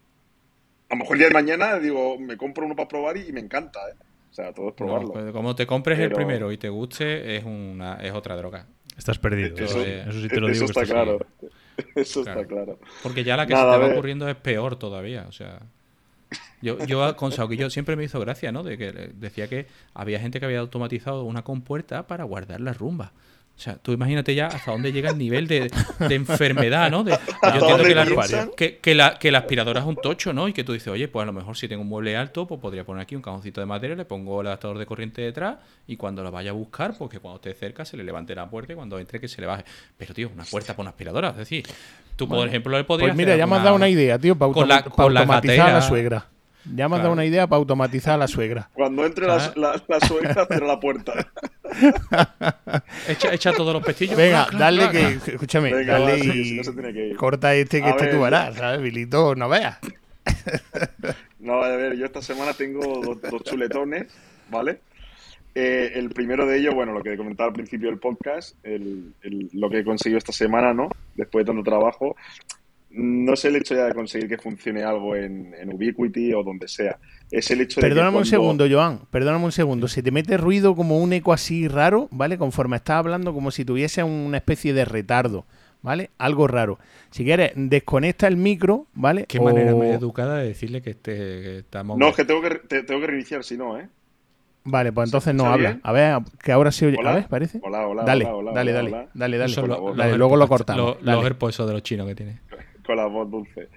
[0.88, 3.32] A lo mejor el día de mañana digo, me compro uno para probar y, y
[3.32, 3.94] me encanta, ¿eh?
[4.30, 5.12] O sea, todo es no, probarlo.
[5.12, 8.66] pues como te compres el Pero- primero y te guste, es una es otra droga.
[8.96, 9.56] Estás perdido.
[9.56, 10.72] Eso- Eso, sí te lo Eso digo.
[10.74, 11.18] que está claro.
[11.18, 11.52] perdido.
[11.94, 12.40] Eso Claro.
[12.42, 12.78] está claro.
[13.02, 15.24] Porque ya la que Nada, se te va ocurriendo es peor todavía.
[15.28, 15.60] O sea,
[16.60, 18.62] yo, yo con Sauquillo siempre me hizo gracia, ¿no?
[18.62, 23.12] De que decía que había gente que había automatizado una compuerta para guardar la rumba.
[23.60, 27.04] O sea, tú imagínate ya hasta dónde llega el nivel de, de enfermedad, ¿no?
[27.04, 27.18] De, yo
[27.60, 28.04] entiendo que la,
[28.56, 30.48] que, que la, que la aspiradora es un tocho, ¿no?
[30.48, 32.58] Y que tú dices, oye, pues a lo mejor si tengo un mueble alto, pues
[32.58, 35.56] podría poner aquí un cajoncito de madera, le pongo el adaptador de corriente detrás
[35.86, 38.48] y cuando lo vaya a buscar, pues que cuando esté cerca se le levante la
[38.48, 39.64] puerta y cuando entre que se le baje.
[39.98, 41.66] Pero, tío, una puerta para una aspiradora, es decir,
[42.16, 44.52] tú, por ejemplo, le podrías Pues mira, ya me has dado una idea, tío, para,
[44.54, 46.26] con la- con la automatizar a la suegra.
[46.74, 48.68] Ya me has dado una idea para automatizar a la suegra.
[48.74, 49.82] Cuando entre la, Claro.
[49.88, 51.12] la, la suegra, cierra la puerta.
[53.08, 54.16] Echa, echa todos los pestillos.
[54.16, 55.22] Venga, dale clac.
[55.24, 57.16] que, escúchame, Venga, dale va, sí, y si no se tiene que ir.
[57.16, 58.14] corta este que A este ver.
[58.14, 58.80] tú verás, ¿sabes?
[58.82, 59.78] Vilito, no veas.
[61.38, 64.08] No, a ver, yo esta semana tengo dos, dos chuletones,
[64.50, 64.80] ¿vale?
[65.54, 69.48] Eh, el primero de ellos, bueno, lo que comentaba al principio del podcast, el- el-
[69.54, 70.90] lo que he conseguido esta semana, ¿no?
[71.14, 72.14] Después de tanto trabajo,
[72.90, 76.66] no es el hecho ya de conseguir que funcione algo en, en Ubiquiti o donde
[76.68, 76.98] sea.
[77.30, 79.00] Es el hecho de que Perdóname un cuando- segundo, Joan.
[79.10, 79.86] Perdóname un segundo.
[79.88, 82.36] Se te mete ruido como un eco así raro, ¿vale?
[82.38, 85.44] Conforme estás hablando, como si tuviese una especie de retardo,
[85.82, 86.10] ¿vale?
[86.18, 86.78] Algo raro.
[87.10, 89.26] Si quieres, desconecta el micro, ¿vale?
[89.26, 91.96] Qué O- manera más educada de decirle que, este, que estamos.
[91.98, 93.88] No, es que tengo que, re- te- tengo que reiniciar, si no, ¿eh?
[94.64, 95.68] Vale, pues entonces no habla.
[95.70, 95.80] bien?
[95.84, 96.96] A ver, que ahora se oye.
[96.98, 97.12] Hola.
[97.12, 97.60] A ver, parece.
[97.62, 99.08] Hola, hola, dale, hola, hola, dale, hola, dale, hola.
[99.14, 99.38] dale,
[99.96, 100.18] dale.
[100.18, 102.40] Luego lo cortamos, Los, los AirPods esos de los chinos que tiene.
[102.90, 103.68] con la voz dulce.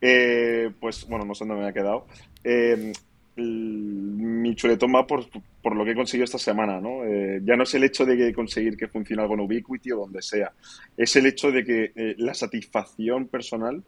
[0.00, 2.06] Eh, pues bueno, no sé dónde me ha quedado.
[2.44, 2.92] Eh,
[3.36, 5.24] mi chuletón va por,
[5.62, 7.04] por lo que he conseguido esta semana, ¿no?
[7.04, 10.22] Eh, ya no es el hecho de conseguir que funcione algo en Ubiquiti o donde
[10.22, 10.52] sea.
[10.96, 13.82] Es el hecho de que eh, la satisfacción personal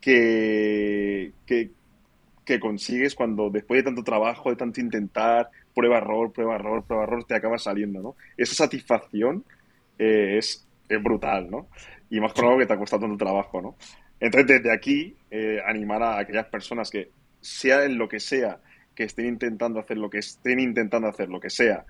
[0.00, 1.70] que, que,
[2.44, 7.04] que consigues cuando después de tanto trabajo, de tanto intentar, prueba error, prueba error, prueba
[7.04, 8.14] error, te acaba saliendo, ¿no?
[8.36, 9.44] Esa satisfacción
[9.98, 11.66] eh, es, es brutal, ¿no?
[12.10, 13.76] Y más con algo que te ha costado tanto trabajo, ¿no?
[14.18, 17.10] Entonces, desde aquí, eh, animar a aquellas personas que,
[17.40, 18.60] sea en lo que sea,
[18.94, 21.84] que estén intentando hacer lo que estén intentando hacer, lo que sea,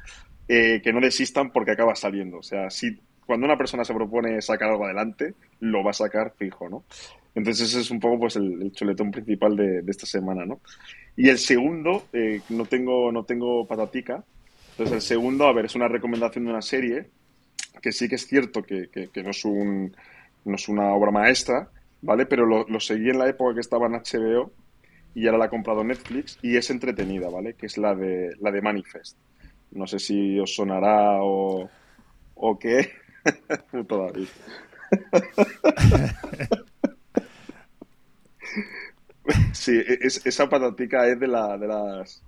[0.48, 2.38] eh, que no desistan porque acaba saliendo.
[2.38, 6.34] O sea, si cuando una persona se propone sacar algo adelante, lo va a sacar
[6.36, 6.84] fijo, ¿no?
[7.34, 10.60] Entonces ese es un poco pues el, chuletón principal de, esta semana, ¿no?
[11.16, 14.24] Y el segundo, eh, no tengo no tengo patatica,
[14.72, 17.10] entonces el segundo, a ver, es una recomendación de una serie
[17.80, 19.96] que sí que es cierto que, que, no, es un,
[20.44, 21.70] no es una obra maestra,
[22.02, 22.26] ¿vale?
[22.26, 24.52] Pero lo, lo, seguí en la época que estaba en HBO
[25.14, 27.54] y ahora la ha comprado Netflix y es entretenida, ¿vale?
[27.54, 29.16] Que es la de, la de Manifest.
[29.72, 31.68] No sé si os sonará o,
[32.34, 32.90] o qué.
[33.88, 34.26] Todavía.
[39.52, 42.24] sí, e, es, esa patatica es de, la, de las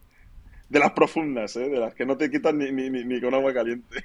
[0.73, 1.69] de las profundas, ¿eh?
[1.69, 4.05] de las que no te quitan ni, ni, ni con agua caliente.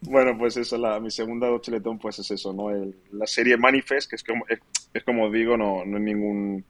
[0.00, 2.70] Bueno, pues eso, la, mi segunda cheletón pues es eso, ¿no?
[3.12, 6.64] la serie Manifest, que es como, es, como digo, no, no es ningún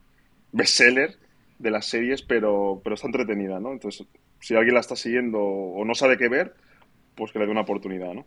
[0.53, 1.17] bestseller
[1.59, 3.73] de las series, pero, pero está entretenida, ¿no?
[3.73, 4.07] Entonces,
[4.41, 6.55] si alguien la está siguiendo o no sabe qué ver,
[7.15, 8.25] pues que le dé una oportunidad, ¿no?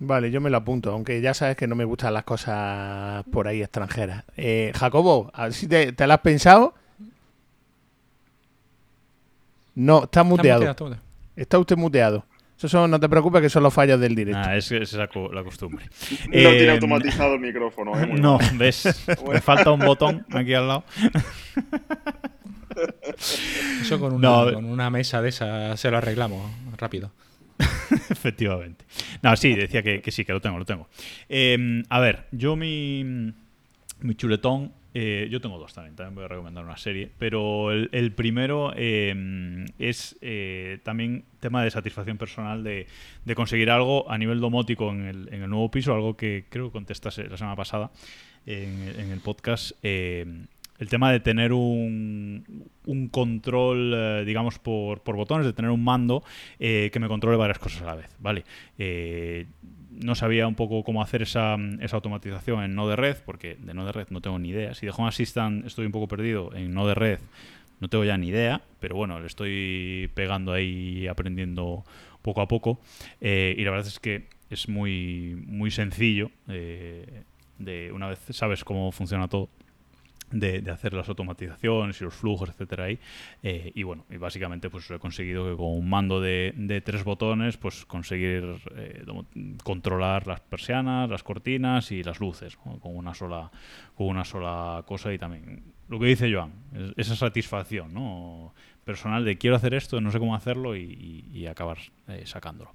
[0.00, 3.46] Vale, yo me lo apunto, aunque ya sabes que no me gustan las cosas por
[3.46, 4.24] ahí extranjeras.
[4.36, 6.74] Eh, Jacobo, a ver si te, te la has pensado.
[9.74, 10.74] No, está muteado.
[11.36, 12.24] Está, usted muteado.
[12.62, 14.40] Eso no te preocupes que son los fallos del directo.
[14.42, 15.84] Ah, es, es la, costumbre.
[16.26, 18.00] No tiene eh, automatizado el micrófono.
[18.00, 18.06] ¿eh?
[18.06, 20.84] no, ves, me falta un botón aquí al lado.
[23.82, 27.12] Eso con una, con una mesa de esa se lo arreglamos rápido.
[28.10, 28.84] Efectivamente.
[29.22, 30.88] No, sí, decía que, sí, que lo tengo, lo tengo.
[31.28, 33.32] Em, a ver, yo mi,
[34.00, 38.12] mi chuletón, eh, yo tengo dos también, también voy a recomendar una serie, pero el,
[38.12, 42.86] primero em, es eh, también tema de satisfacción personal de,
[43.34, 46.72] conseguir algo a nivel domótico en el, en el, nuevo piso, algo que creo que
[46.72, 47.90] contestaste la semana pasada
[48.46, 49.72] en, en el podcast.
[49.82, 50.46] Em,
[50.78, 55.82] el tema de tener un, un control, eh, digamos, por, por, botones, de tener un
[55.82, 56.22] mando
[56.56, 58.44] que me controle varias cosas a la vez, ¿vale?
[59.94, 63.74] Eh, no sabía un poco cómo hacer esa, esa, automatización en Node Red, porque de
[63.74, 64.74] Node Red no tengo ni idea.
[64.74, 67.18] Si de Home Assistant estoy un poco perdido, en Node Red
[67.80, 71.84] no tengo ya ni idea, pero bueno, le estoy pegando ahí aprendiendo
[72.22, 72.80] poco a poco.
[73.20, 76.30] y la verdad es que es muy, muy sencillo.
[76.46, 79.48] de una vez sabes cómo funciona todo,
[80.30, 82.98] de, hacer las automatizaciones y los flujos, etcétera ahí.
[83.42, 87.56] Eh, y bueno, y básicamente pues he conseguido que con un mando de, tres botones,
[87.56, 89.04] pues conseguir eh,
[89.62, 93.50] controlar las persianas, las cortinas y las luces, con una sola,
[93.94, 96.52] con una sola cosa y también lo que dice Joan,
[96.96, 98.54] esa satisfacción, ¿no?
[98.84, 101.78] personal de quiero hacer esto, no sé cómo hacerlo y, acabar
[102.08, 102.72] eh, sacándolo.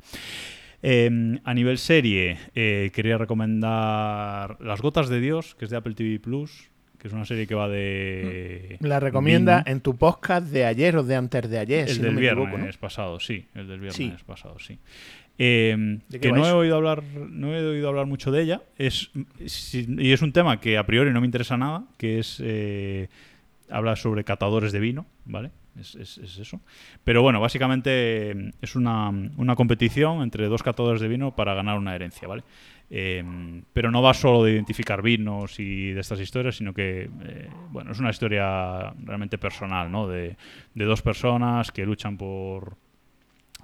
[0.81, 6.19] Em, a nivel serie, quería recomendar Las Gotas de Dios, que es de Apple TV
[6.19, 6.69] Plus
[6.99, 8.77] que es una serie que va de...
[8.81, 12.77] La recomienda en tu podcast de ayer o de antes de ayer, el del viernes
[12.77, 14.77] pasado, sí, el del viernes pasado, sí.
[15.41, 18.61] Eh, que no he oído hablar no he oído hablar mucho de ella.
[18.77, 19.09] Es
[19.39, 23.07] y es un tema que a priori no me interesa nada que es eh,
[23.69, 26.59] habla sobre catadores de vino vale es, es, eso.
[27.05, 29.07] Pero bueno básicamente es una,
[29.37, 32.43] una competición entre dos catadores de vino para ganar una herencia vale
[32.91, 37.49] Em, pero no va solo de identificar vinos y de estas historias, sino que eh,
[37.69, 40.07] bueno, es una historia realmente personal, ¿no?
[40.07, 40.35] De,
[40.73, 42.77] dos personas que luchan por,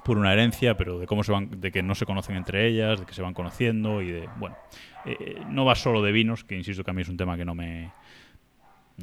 [0.04, 3.00] por una herencia, pero de cómo se van, de que no se conocen entre ellas,
[3.00, 4.58] de que se van conociendo y de bueno,
[5.06, 7.46] eh, no va solo de vinos, que insisto que a mí es un tema que
[7.46, 7.92] no me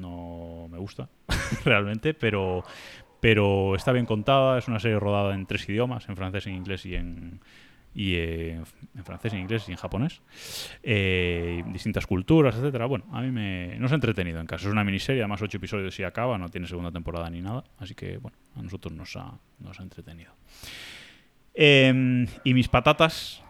[0.00, 1.08] no me gusta
[1.64, 2.62] realmente, pero
[3.18, 6.86] pero está bien contada, es una serie rodada en tres idiomas, en francés, en inglés
[6.86, 7.40] y en
[7.94, 8.62] y eh,
[8.94, 10.22] en francés, en inglés y en japonés.
[10.82, 12.86] Eh, distintas culturas, etcétera.
[12.86, 14.66] Bueno, a mí me nos ha entretenido en casa.
[14.66, 17.64] Es una miniserie, además ocho episodios y acaba, no tiene segunda temporada ni nada.
[17.78, 20.32] Así que, bueno, a nosotros nos ha, nos ha entretenido.
[21.54, 23.42] Em, y mis patatas,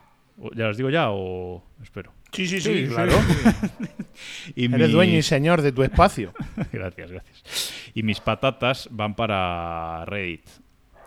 [0.55, 2.13] ¿ya las digo ya o espero?
[2.33, 3.13] Sí, sí, sí, claro.
[4.57, 6.33] y Eres dueño y señor de tu espacio.
[6.73, 7.73] gracias, gracias.
[7.95, 10.49] Y mis patatas van para Reddit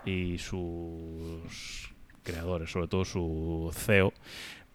[0.04, 1.95] y sus
[2.26, 4.12] creadores, sobre todo su CEO,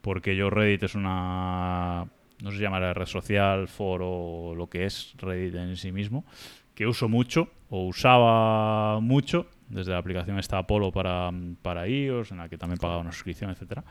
[0.01, 2.07] porque yo Reddit es una,
[2.41, 6.25] no sé si llamará red social, foro, lo que es Reddit en sí mismo,
[6.73, 12.37] que uso mucho o usaba mucho desde la aplicación esta Apollo para, para iOS, en
[12.37, 13.83] la que también pagaba una suscripción, etcétera.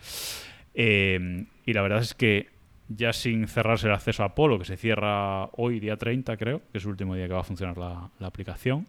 [0.75, 2.49] Eh, y la verdad es que
[2.89, 6.79] ya sin cerrarse el acceso a Apollo, que se cierra hoy, día 30, creo, que
[6.79, 8.87] es el último día que va a funcionar la, la aplicación,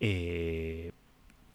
[0.00, 0.92] eh,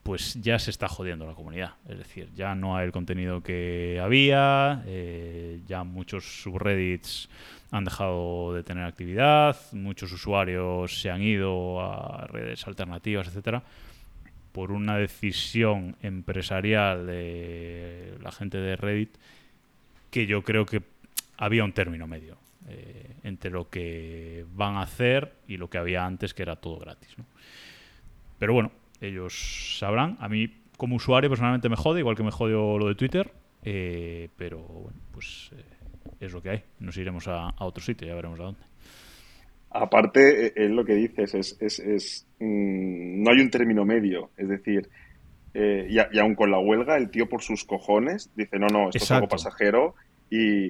[0.03, 1.73] pues ya se está jodiendo la comunidad.
[1.87, 7.29] Es decir, ya no hay el contenido que había, eh, ya muchos subreddits
[7.71, 13.63] han dejado de tener actividad, muchos usuarios se han ido a redes alternativas, etcétera,
[14.51, 19.17] por una decisión empresarial de la gente de Reddit
[20.09, 20.81] que yo creo que
[21.37, 22.37] había un término medio
[22.67, 26.77] eh, entre lo que van a hacer y lo que había antes, que era todo
[26.77, 27.15] gratis.
[28.37, 28.71] Pero bueno,
[29.01, 30.15] ellos sabrán.
[30.19, 30.47] A mí,
[30.77, 33.31] como usuario, personalmente me jode, igual que me jodió lo de Twitter.
[33.63, 35.63] Eh, pero bueno, pues eh,
[36.19, 36.63] es lo que hay.
[36.79, 38.61] Nos iremos a, otro sitio, ya veremos a dónde.
[39.71, 44.29] Aparte, e, es lo que dices, es, es, es mm, no hay un término medio.
[44.37, 44.89] Es decir,
[45.53, 49.03] eh, y, aún con la huelga, el tío por sus cojones dice, no, no, esto
[49.03, 49.95] es algo pasajero.
[50.29, 50.67] Y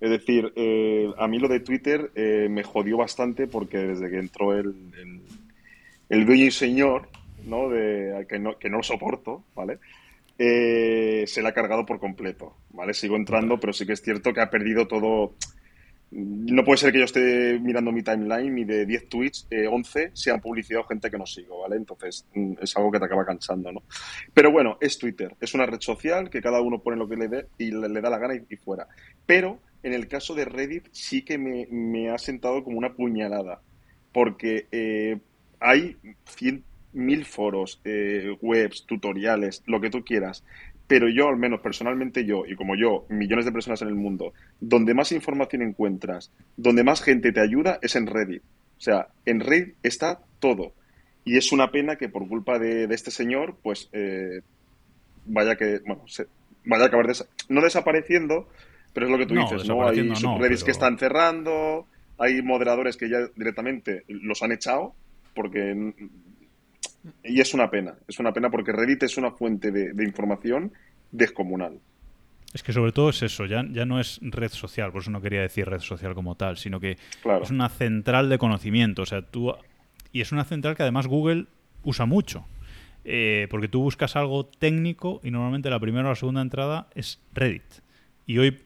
[0.00, 0.52] es decir,
[1.18, 2.12] a mí lo de Twitter
[2.48, 4.68] me jodió bastante porque desde que entró el,
[5.00, 5.22] el,
[6.10, 7.08] el dueño y señor,
[7.46, 7.68] ¿no?
[7.68, 9.78] De, que, no, que no lo soporto, ¿vale?
[10.36, 12.92] Eh, se la ha cargado por completo, ¿vale?
[12.92, 15.34] Sigo entrando, pero sí que es cierto que ha perdido todo...
[16.10, 20.10] No puede ser que yo esté mirando mi timeline y de 10 tweets, 11 eh,
[20.12, 21.76] sean publicidad o gente que no sigo, ¿vale?
[21.76, 23.82] Entonces mm, es algo que te acaba cansando, ¿no?
[24.32, 27.28] Pero bueno, es Twitter, es una red social que cada uno pone lo que le
[27.28, 28.86] dé y le, da la gana y, fuera.
[29.26, 33.60] Pero en el caso de Reddit sí que me, ha sentado como una puñalada,
[34.12, 35.18] porque eh,
[35.58, 35.96] hay
[36.94, 40.44] mil foros, eh, webs, tutoriales, lo que tú quieras.
[40.86, 44.32] Pero yo, al menos personalmente yo, y como yo, millones de personas en el mundo,
[44.60, 48.42] donde más información encuentras, donde más gente te ayuda, es en Reddit.
[48.76, 50.72] O sea, en Reddit está todo.
[51.24, 54.42] Y es una pena que por culpa de, este señor, pues eh,
[55.24, 56.26] vaya que, bueno, se,
[56.64, 57.06] vaya a acabar
[57.48, 58.48] no desapareciendo,
[58.92, 59.88] pero es lo que tú dices, ¿no?
[59.88, 61.86] Hay subreddits que están cerrando,
[62.18, 64.94] hay moderadores que ya directamente los han echado
[65.34, 65.92] porque
[67.22, 70.72] y es una pena, es una pena porque Reddit es una fuente de, información
[71.10, 71.80] descomunal.
[72.52, 75.20] Es que sobre todo es eso, ya, ya no es red social, por eso no
[75.20, 76.92] quería decir red social como tal, sino que
[77.42, 79.02] es una central de conocimiento.
[79.02, 79.52] O sea, tú.
[80.12, 81.46] Y es una central que además Google
[81.82, 82.46] usa mucho.
[83.06, 87.20] Eh, porque tú buscas algo técnico y normalmente la primera o la segunda entrada es
[87.34, 87.62] Reddit.
[88.24, 88.62] Y hoy,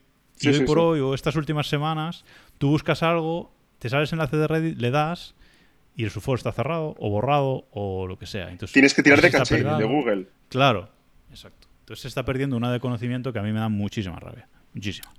[0.47, 2.25] hoy por hoy, o estas últimas semanas,
[2.59, 5.35] tú buscas algo, te sales enlace de Reddit, le das
[5.99, 8.53] y el subforo está cerrado o borrado o lo que sea.
[8.53, 10.29] Entonces, Tienes que tirar de caché de Google.
[10.49, 10.89] Claro,
[11.29, 11.67] exacto.
[11.81, 14.49] Entonces se está perdiendo una de conocimiento que a mí me da muchísima rabia.
[14.75, 15.13] Muchísima.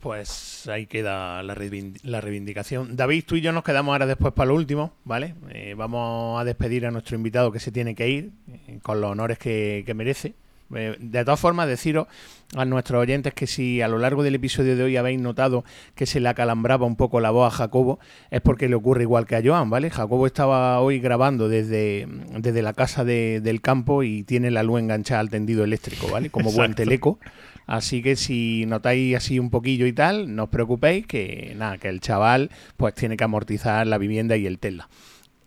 [0.00, 2.96] Pues ahí queda la, reivindicación.
[2.96, 5.34] David, tú y yo nos quedamos ahora después para lo último, ¿vale?
[5.50, 9.10] Eh, vamos a despedir a nuestro invitado que se tiene que ir eh, con los
[9.10, 10.34] honores que merece.
[10.74, 12.06] Eh, de todas formas, deciros
[12.54, 16.06] a nuestros oyentes que si a lo largo del episodio de hoy habéis notado que
[16.06, 17.98] se le acalambraba un poco la voz a Jacobo,
[18.30, 19.90] es porque le ocurre igual que a Joan, ¿vale?
[19.90, 22.06] Jacobo estaba hoy grabando desde,
[22.38, 26.30] desde la casa del campo y tiene la luz enganchada al tendido eléctrico, ¿vale?
[26.30, 27.18] Como buen teleco.
[27.66, 31.88] Así que si notáis así un poquillo y tal, no os preocupéis que nada, que
[31.88, 34.88] el chaval pues tiene que amortizar la vivienda y el tela.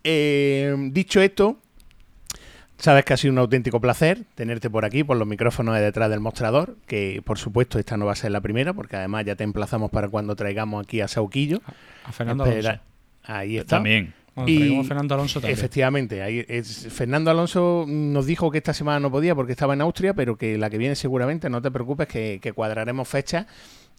[0.04, 1.60] Eh, dicho esto,
[2.78, 6.10] Sabes que ha sido un auténtico placer tenerte por aquí, por los micrófonos de detrás
[6.10, 9.36] del mostrador, que por supuesto esta no va a ser la primera, porque además ya
[9.36, 11.62] te emplazamos para cuando traigamos aquí a Sauquillo.
[12.04, 12.80] A Fernando Alonso.
[13.24, 13.78] Ahí está.
[13.78, 14.14] También.
[14.46, 15.58] y Fernando Alonso también.
[15.58, 19.82] Efectivamente, ahí es, Fernando Alonso nos dijo que esta semana no podía porque estaba en
[19.82, 23.48] Austria, pero que la que viene seguramente, no te preocupes, que, que cuadraremos fechas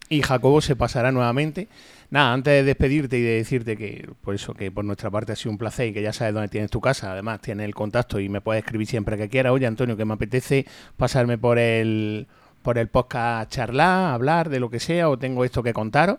[0.08, 1.68] y Jacobo se pasará nuevamente.
[2.10, 5.36] Nada, antes de despedirte y de decirte que por eso que por nuestra parte ha
[5.36, 8.20] sido un placer y que ya sabes dónde tienes tu casa, además tienes el contacto
[8.20, 9.52] y me puedes escribir siempre que quieras.
[9.52, 10.66] Oye, Antonio, que me apetece
[10.96, 12.26] pasarme por el
[12.62, 16.18] por el podcast charlar, hablar de lo que sea o tengo esto que contaros,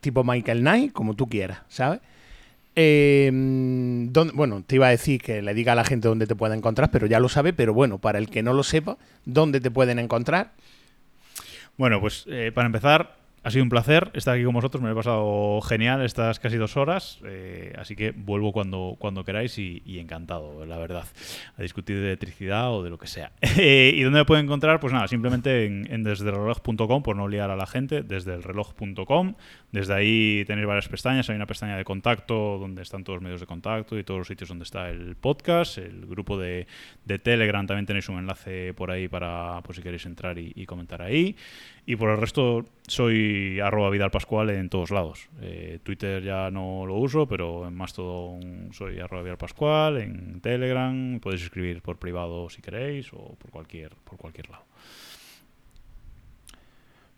[0.00, 2.00] tipo Michael Knight, como tú quieras, ¿sabes?
[2.76, 3.30] Eh,
[4.34, 6.90] bueno, te iba a decir que le diga a la gente dónde te puede encontrar,
[6.90, 9.98] pero ya lo sabe, pero bueno, para el que no lo sepa, ¿dónde te pueden
[9.98, 10.52] encontrar?
[11.76, 14.94] Bueno, pues eh, para empezar, ha sido un placer estar aquí con vosotros, me he
[14.94, 20.64] pasado genial estas casi dos horas, eh, así que vuelvo cuando, cuando queráis y, encantado,
[20.64, 21.04] la verdad,
[21.58, 23.32] a discutir de electricidad o de lo que sea.
[23.58, 24.80] ¿Y dónde me pueden encontrar?
[24.80, 29.34] Pues nada, simplemente en, en desdereloj.com, por no liar a la gente, desde el reloj.com,
[29.72, 33.40] desde ahí tenéis varias pestañas, hay una pestaña de contacto donde están todos los medios
[33.40, 36.66] de contacto y todos los sitios donde está el podcast, el grupo de,
[37.22, 41.36] Telegram también tenéis un enlace por ahí para, pues si queréis entrar y comentar ahí.
[41.86, 45.28] Y por el resto soy arroba Vidal Pascual en todos lados.
[45.42, 48.38] Eh, Twitter ya no lo uso, pero en más todo
[48.72, 53.90] soy arroba Vidal Pascual, en Telegram, podéis escribir por privado si queréis o por cualquier,
[54.04, 54.64] por cualquier lado.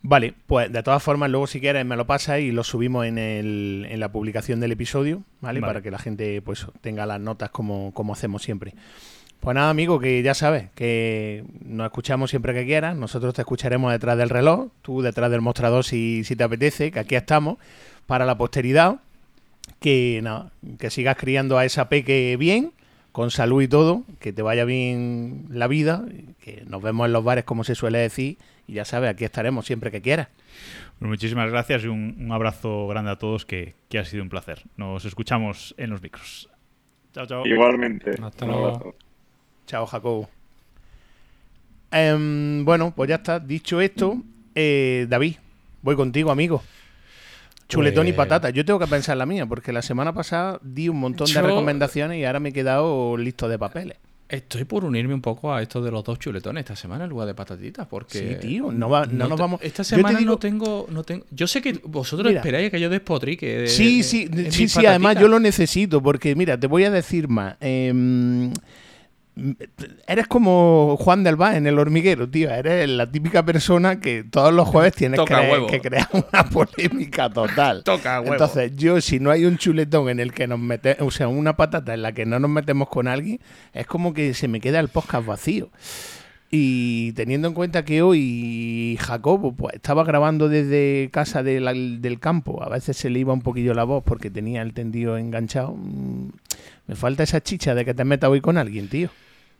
[0.01, 3.17] Vale, pues de todas formas, luego si quieres me lo pasa y lo subimos en,
[3.17, 5.59] el, en la publicación del episodio, ¿vale?
[5.59, 8.73] Para que la gente pues tenga las notas como, como hacemos siempre.
[9.39, 12.95] Pues nada, amigo, que ya sabes, que nos escuchamos siempre que quieras.
[12.95, 16.99] Nosotros te escucharemos detrás del reloj, tú detrás del mostrador si, si te apetece, que
[16.99, 17.57] aquí estamos
[18.07, 18.99] para la posteridad.
[19.79, 22.71] Que nada, que sigas criando a esa peque bien,
[23.11, 26.03] con salud y todo, que te vaya bien la vida,
[26.41, 28.37] que nos vemos en los bares, como se suele decir,
[28.67, 30.29] y ya sabes, aquí estaremos siempre que quieras.
[30.99, 34.29] Pues muchísimas gracias y un, un abrazo grande a todos, que, que ha sido un
[34.29, 34.63] placer.
[34.77, 36.49] Nos escuchamos en los micros.
[37.13, 37.45] Chao, chao.
[37.45, 38.11] Igualmente.
[38.21, 38.95] Hasta Un luego.
[39.67, 40.29] Chao, Jacobo.
[41.91, 43.39] Em, bueno, pues ya está.
[43.39, 44.21] Dicho esto,
[44.55, 45.35] eh, David,
[45.81, 46.63] voy contigo, amigo.
[47.69, 48.49] Chuletón y Pues- patata.
[48.49, 52.17] Yo tengo que pensar la mía, porque la semana pasada di un montón de recomendaciones
[52.17, 53.97] y ahora me he quedado listo de papeles.
[54.29, 57.27] Estoy por unirme un poco a esto de los dos chuletones esta semana en lugar
[57.27, 58.19] de patatitas, porque...
[58.41, 61.25] Sí, tío, no va- no nos vamos- Esta te semana digo- no tengo, no tengo...
[61.31, 62.41] Yo sé que vosotros Mira.
[62.41, 63.59] esperáis que yo despotrique.
[63.59, 66.83] de- Sí, de- sí, mis sí, sí, además yo lo necesito, porque mira, te voy
[66.83, 67.55] a decir más.
[67.61, 68.51] Em,
[70.07, 72.49] eres como Juan del Vaz en El Hormiguero, tío.
[72.49, 77.83] Eres la típica persona que todos los jueves tienes que, crear una polémica total.
[77.85, 78.33] Toca huevo.
[78.33, 81.55] Entonces, yo, si no hay un chuletón en el que nos metemos, o sea, una
[81.55, 83.39] patata en la que no nos metemos con alguien,
[83.73, 85.69] es como que se me queda el podcast vacío.
[86.49, 92.19] Y teniendo en cuenta que hoy Jacobo pues, estaba grabando desde casa de la- del
[92.21, 95.73] campo, a veces se le iba un poquillo la voz porque tenía el tendido enganchado.
[95.75, 96.29] mm,
[96.87, 99.09] Me falta esa chicha de que te metas hoy con alguien, tío.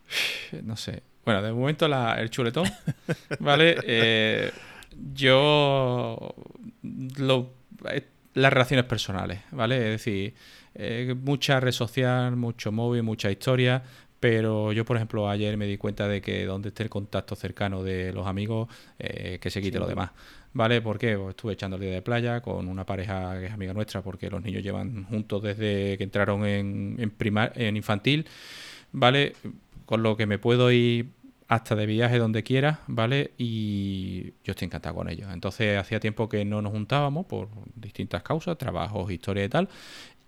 [0.63, 1.03] No sé.
[1.25, 2.67] Bueno, de momento la- el chuletón,
[3.39, 3.75] ¿vale?
[3.85, 4.51] Eh,
[5.13, 6.33] yo...
[7.17, 7.53] Lo,
[7.91, 8.03] eh,
[8.33, 9.77] las relaciones personales, ¿vale?
[9.77, 10.33] Es decir,
[10.75, 13.81] eh, mucha red social, mucho móvil, mucha historia,
[14.19, 17.83] pero yo, por ejemplo, ayer me di cuenta de que donde esté el contacto cercano
[17.83, 18.67] de los amigos,
[18.99, 20.11] eh, que se quite lo demás.
[20.53, 20.81] ¿Vale?
[20.81, 21.15] ¿Por qué?
[21.17, 24.29] Pues estuve echando el día de playa con una pareja que es amiga nuestra, porque
[24.29, 26.95] los niños llevan juntos desde que entraron en,
[27.55, 28.25] en infantil,
[28.91, 29.33] ¿vale?
[29.87, 31.07] Con lo que me puedo ir
[31.47, 33.31] hasta de viaje donde quiera, ¿vale?
[33.37, 35.29] Y yo estoy encantado con ellos.
[35.33, 39.69] Entonces hacía tiempo que no nos juntábamos por distintas causas, trabajos, historia y tal.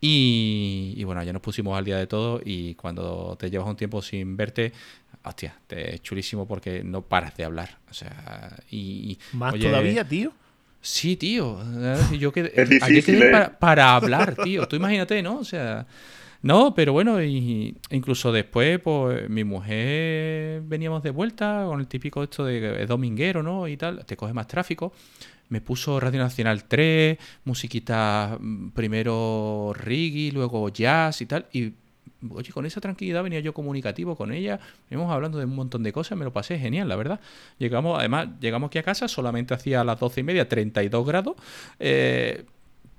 [0.02, 3.76] Y, y bueno, ya nos pusimos al día de todo y cuando te llevas un
[3.76, 4.72] tiempo sin verte,
[5.23, 7.77] hostia, te es chulísimo porque no paras de hablar.
[7.91, 9.11] O sea, y...
[9.11, 10.31] y, Más oye, todavía, tío.
[10.81, 11.60] Sí, tío.
[12.18, 13.31] Yo quedé, Es ayer difícil, quedé ¿eh?
[13.31, 14.65] para, para hablar, tío.
[14.69, 15.40] Tú imagínate, ¿no?
[15.40, 15.86] O sea,
[16.41, 22.23] no, pero bueno, y incluso después, pues mi mujer veníamos de vuelta con el típico
[22.23, 23.67] esto de dominguero, ¿no?
[23.67, 24.93] Y tal, te coge más tráfico.
[25.49, 31.47] Me puso Radio Nacional 3, musiquita mm, primero reggae, luego jazz y tal.
[31.51, 31.73] Y
[32.29, 34.59] oye, con esa tranquilidad venía yo comunicativo con ella,
[34.89, 37.19] veníamos hablando de un montón de cosas, me lo pasé genial, la verdad.
[37.57, 41.35] Llegamos, además, llegamos aquí a casa, solamente hacía las doce y media, 32 grados.
[41.79, 42.45] eh,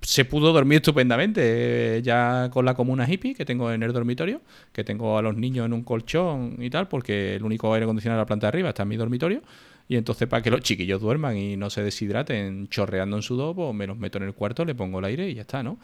[0.01, 4.41] se pudo dormir estupendamente eh, ya con la comuna hippie que tengo en el dormitorio,
[4.73, 8.19] que tengo a los niños en un colchón y tal, porque el único aire acondicionado
[8.19, 9.43] de la planta de arriba está en mi dormitorio.
[9.89, 13.75] Y entonces para que los chiquillos duerman y no se deshidraten chorreando en sudor, pues
[13.75, 15.79] me los meto en el cuarto, le pongo el aire y ya está, ¿no?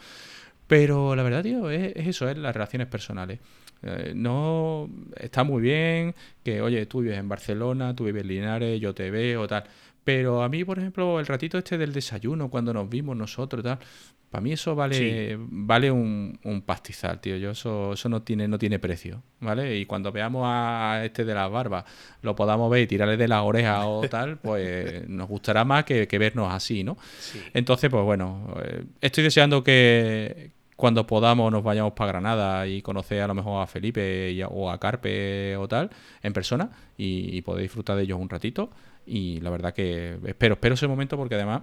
[0.67, 3.39] Pero la verdad, tío, es, es eso, es las relaciones personales.
[3.83, 8.81] Eh, no está muy bien que, oye, tú vives en Barcelona, tú vives en Linares,
[8.81, 9.63] yo te veo, tal.
[10.07, 13.77] Pero a mí, por ejemplo, el ratito este del desayuno, cuando nos vimos nosotros, tal,
[14.29, 17.35] para mí eso vale, vale un, un pastizal, tío.
[17.35, 19.77] Yo eso, eso no tiene, no tiene precio, ¿vale?
[19.77, 21.83] Y cuando veamos a este de las barbas,
[22.21, 26.07] lo podamos ver y tirarle de las orejas o tal, pues nos gustará más que,
[26.07, 26.97] que vernos así, ¿no?
[27.53, 33.21] Entonces, pues bueno, eh, estoy deseando que cuando podamos nos vayamos para Granada y conocer
[33.23, 35.89] a lo mejor a Felipe y a- o a Carpe o tal
[36.23, 38.69] en persona y, y poder disfrutar de ellos un ratito.
[39.07, 41.61] Y la verdad que espero, espero ese momento porque además,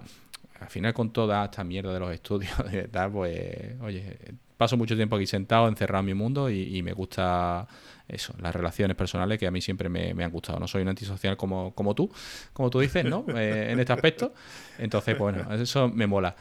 [0.59, 4.17] al final con toda esta mierda de los estudios y tal, pues, oye,
[4.57, 7.67] paso mucho tiempo aquí sentado, encerrado en mi mundo y, y me gusta
[8.07, 10.59] eso, las relaciones personales que a mí siempre me, han gustado.
[10.59, 12.11] No soy un antisocial como, como tú,
[12.53, 13.25] como tú dices, ¿no?
[13.35, 14.33] Eh, en este aspecto.
[14.77, 16.35] Entonces, bueno, eso me mola.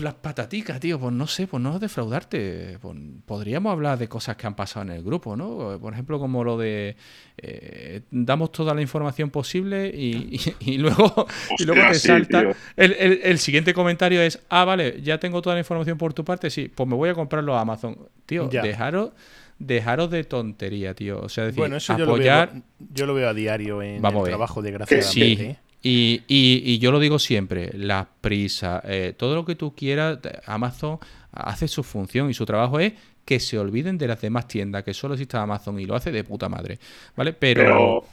[0.00, 2.78] Las pataticas, tío, pues no sé, pues no defraudarte.
[2.80, 2.96] Pues,
[3.26, 5.78] podríamos hablar de cosas que han pasado en el grupo, ¿no?
[5.80, 6.96] Por ejemplo, como lo de
[7.36, 11.26] eh, damos toda la información posible y, y- y luego,
[11.58, 12.40] y luego te sí, salta.
[12.76, 16.24] El, el- el siguiente comentario es: Ah, vale, ya tengo toda la información por tu
[16.24, 17.98] parte, sí, pues me voy a comprarlo a Amazon.
[18.26, 18.62] Tío, Ya.
[18.62, 19.10] dejaros,
[19.58, 21.20] dejaros de tontería, tío.
[21.20, 22.52] O sea, decir, Bueno, eso yo lo, apoyar.
[22.52, 22.62] veo,
[22.92, 25.12] yo lo veo a diario en Vamos el trabajo, desgraciadamente.
[25.12, 25.58] Sí, ¿eh?
[25.84, 30.18] Y, y- y yo lo digo siempre, las prisas, eh, todo lo que tú quieras,
[30.46, 30.98] Amazon
[31.30, 32.94] hace su función y su trabajo es
[33.24, 36.24] que se olviden de las demás tiendas, que solo exista Amazon y lo hace de
[36.24, 36.78] puta madre,
[37.16, 37.32] ¿vale?
[37.32, 38.04] Pero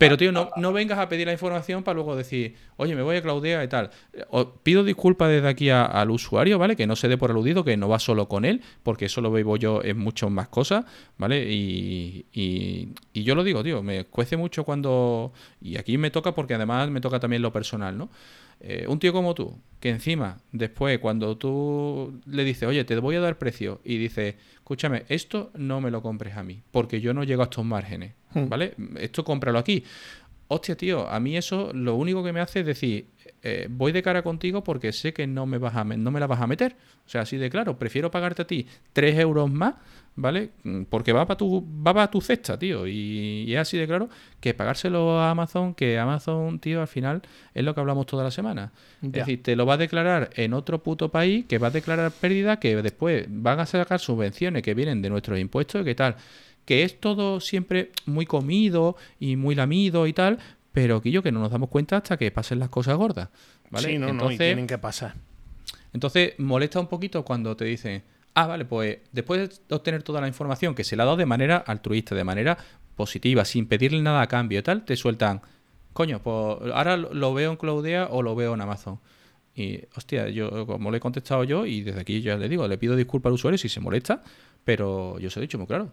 [0.00, 3.16] Pero, tío, no, no vengas a pedir la información para luego decir, oye, me voy
[3.16, 3.90] a Claudea y tal.
[4.30, 6.74] Os pido disculpas desde aquí a- al usuario, ¿vale?
[6.74, 9.30] Que no se dé por aludido, que no va solo con él, porque eso lo
[9.30, 10.84] veo yo en muchas más cosas,
[11.18, 11.52] ¿vale?
[11.52, 15.32] Y, y- y yo lo digo, tío, me cuece mucho cuando...
[15.60, 18.08] Y aquí me toca porque además me toca también lo personal, ¿no?
[18.62, 23.16] Eh, un tío como tú, que encima, después, cuando tú le dices, oye, te voy
[23.16, 27.14] a dar precio, y dices, escúchame, esto no me lo compres a mí, porque yo
[27.14, 28.74] no llego a estos márgenes, ¿vale?
[28.98, 29.84] Esto cómpralo aquí.
[30.52, 33.06] Hostia, tío, a mí eso lo único que me hace es decir,
[33.42, 36.26] eh, voy de cara contigo porque sé que no me, vas a, no me la
[36.26, 36.74] vas a meter.
[37.06, 39.74] O sea, así de claro, prefiero pagarte a ti 3 euros más,
[40.16, 40.50] ¿vale?
[40.64, 42.86] Mm, Porque va para tu, va para tu cesta, tío.
[42.86, 44.08] Y, y es así de claro
[44.40, 47.22] que pagárselo a Amazon, que Amazon, tío, al final
[47.54, 48.72] es lo que hablamos toda la semana.
[49.02, 49.08] Ya.
[49.08, 52.10] Es decir, te lo va a declarar en otro puto país, que va a declarar
[52.10, 56.16] pérdida, que después van a sacar subvenciones que vienen de nuestros impuestos, que tal
[56.64, 60.38] que es todo siempre muy comido y muy lamido y tal,
[60.72, 63.28] pero que yo que no nos damos cuenta hasta que pasen las cosas gordas.
[63.70, 63.88] ¿vale?
[63.92, 65.14] Sí, no, no, y tienen que pasar.
[65.92, 68.02] entonces molesta un poquito cuando te dicen,
[68.34, 71.26] ah, vale, pues después de obtener toda la información que se le ha dado de
[71.26, 72.56] manera altruista, de manera
[72.96, 75.40] positiva, sin pedirle nada a cambio y tal, te sueltan,
[75.92, 79.00] coño, pues ahora lo- veo en Cloudea o lo veo en Amazon.
[79.56, 82.78] Y, hostia, yo como le he contestado yo, y desde aquí ya le digo, le
[82.78, 84.22] pido disculpas al usuario si se molesta,
[84.64, 85.90] pero yo se lo he dicho muy claro.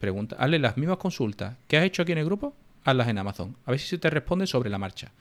[0.00, 3.54] Pregunta, hazle las mismas consultas que has hecho aquí en el grupo, hazlas en Amazon.
[3.66, 5.12] A ver si se te responde sobre la marcha.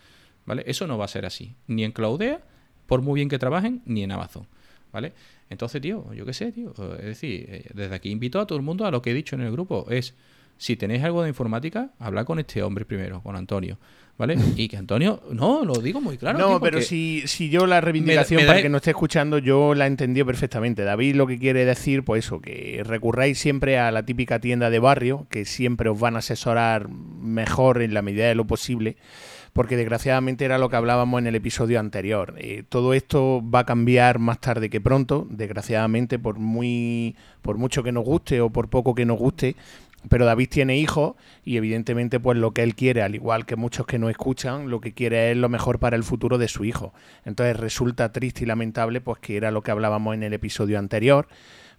[0.45, 0.63] ¿Vale?
[0.65, 1.53] Eso no va a ser así.
[1.67, 2.41] Ni en Cloudea,
[2.87, 4.47] por muy bien que trabajen, ni en Amazon.
[4.93, 5.11] ¿Vale?
[5.49, 6.73] Entonces, tío, yo qué sé, tío.
[6.97, 9.35] Es decir, eh, desde aquí invito a todo el mundo a lo que he dicho
[9.35, 9.85] en el grupo.
[9.89, 10.15] Es,
[10.57, 13.77] si tenéis algo de informática, habla con este hombre primero, con Antonio.
[14.19, 14.37] ¿Vale?
[14.57, 16.37] Y que Antonio, no, lo digo muy claro.
[16.37, 19.73] no, pero si, si yo la reivindicación, me da- para que no esté escuchando, yo
[19.73, 20.83] la he entendido perfectamente.
[20.83, 24.79] David lo que quiere decir, pues eso, que recurráis siempre a la típica tienda de
[24.79, 28.97] barrio, que siempre os van a asesorar mejor en la medida de lo posible,
[29.53, 32.35] porque desgraciadamente era lo que hablábamos en el episodio anterior.
[32.39, 37.83] Eh, todo esto va a cambiar más tarde que pronto, desgraciadamente, por muy, por mucho
[37.83, 39.55] que nos guste o por poco que nos guste.
[40.07, 43.85] Pero David tiene hijos y evidentemente pues lo que él quiere, al igual que muchos
[43.85, 46.93] que no escuchan, lo que quiere es lo mejor para el futuro de su hijo.
[47.25, 51.27] Entonces resulta triste y lamentable pues que era lo que hablábamos en el episodio anterior,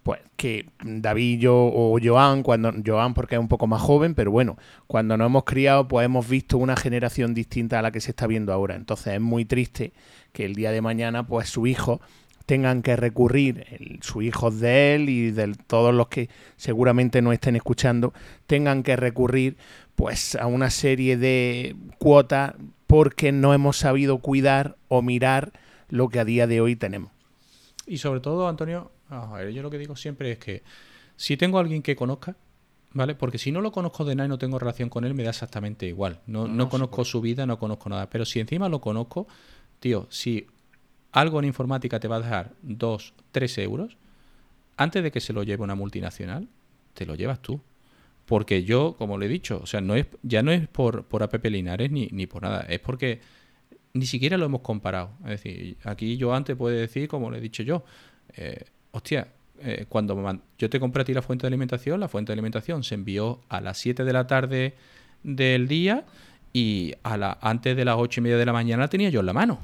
[0.03, 4.31] pues que David yo o Joan, cuando Joan porque es un poco más joven, pero
[4.31, 8.11] bueno, cuando nos hemos criado pues hemos visto una generación distinta a la que se
[8.11, 8.77] está viendo ahora.
[8.77, 9.95] Entonces es muy triste
[10.33, 12.03] que el día de mañana pues su hijo
[12.47, 17.33] tengan que recurrir, el, sus hijos de él y de todos los que seguramente no
[17.33, 18.13] estén escuchando,
[18.47, 19.57] tengan que recurrir
[19.95, 22.55] pues a una serie de cuotas
[22.87, 25.53] porque no hemos sabido cuidar o mirar
[25.89, 27.13] lo que a día de hoy tenemos.
[27.87, 30.63] Y sobre todo, Antonio, a ver, yo lo que digo siempre es que
[31.17, 32.37] si tengo a alguien que conozca,
[32.93, 33.15] ¿vale?
[33.15, 35.31] Porque si no lo conozco de nada y no tengo relación con él, me da
[35.31, 36.21] exactamente igual.
[36.27, 38.09] No, no, conozco su vida, no conozco nada.
[38.09, 39.27] Pero si encima lo conozco,
[39.81, 40.47] tío, si
[41.13, 43.97] algo en informática te va a dejar 2, 3 euros,
[44.77, 46.49] antes de que se lo lleve una multinacional,
[46.95, 47.61] te lo llevas tú.
[48.27, 51.23] Porque yo, como le he dicho, o sea, no es, ya no es por, por
[51.23, 53.21] APP Linares ni, ni por nada, es porque
[53.93, 55.11] ni siquiera lo hemos comparado.
[55.25, 57.85] Es decir, aquí yo antes puedo decir, como le he dicho yo,
[58.37, 59.29] eh, hostia,
[59.63, 62.35] eh, cuando me yo te compré a ti la fuente de alimentación, la fuente de
[62.35, 64.75] alimentación se envió a las 7 de la tarde
[65.23, 66.05] del día
[66.53, 69.21] y a la, antes de las 8 y media de la mañana la tenía yo
[69.21, 69.59] en la mano.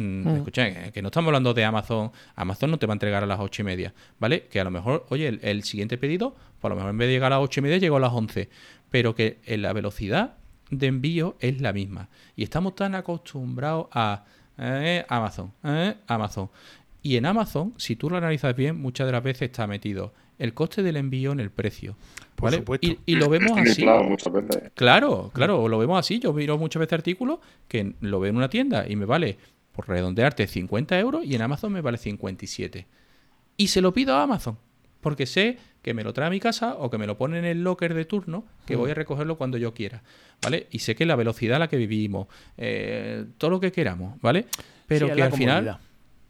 [0.00, 2.12] Mm, Escucha, que- que no estamos hablando de Amazon.
[2.36, 4.44] Amazon no te va a entregar a las ocho y media, ¿vale?
[4.48, 7.08] Que a lo mejor, oye, el, el siguiente pedido, pues a lo mejor en vez
[7.08, 8.48] de llegar a las ocho y media, llegó a las 11.
[8.90, 10.34] Pero que en la velocidad
[10.70, 12.08] de envío es la misma.
[12.36, 14.24] Y estamos tan acostumbrados a
[14.58, 16.48] eh, Amazon, eh, Amazon.
[17.02, 20.54] Y en Amazon, si tú lo analizas bien, muchas de las veces está metido el
[20.54, 21.96] coste del envío en el precio.
[22.36, 22.58] Por ¿vale?
[22.58, 22.86] supuesto.
[22.86, 23.84] Y, y lo vemos así.
[23.84, 24.70] veces.
[24.74, 26.18] Claro, claro, lo vemos así.
[26.20, 29.36] Yo miro muchas veces artículos que lo veo en una tienda y me vale,
[29.78, 32.88] por redondearte, 50 euros y en Amazon me vale 57.
[33.56, 34.58] Y se lo pido a Amazon,
[35.00, 37.44] porque sé que me lo trae a mi casa o que me lo pone en
[37.44, 40.02] el locker de turno, que voy a recogerlo cuando yo quiera,
[40.42, 40.66] ¿vale?
[40.72, 42.26] Y sé que la velocidad a la que vivimos,
[42.56, 44.46] eh, todo lo que queramos, ¿vale?
[44.88, 45.78] Pero Sí, que al final,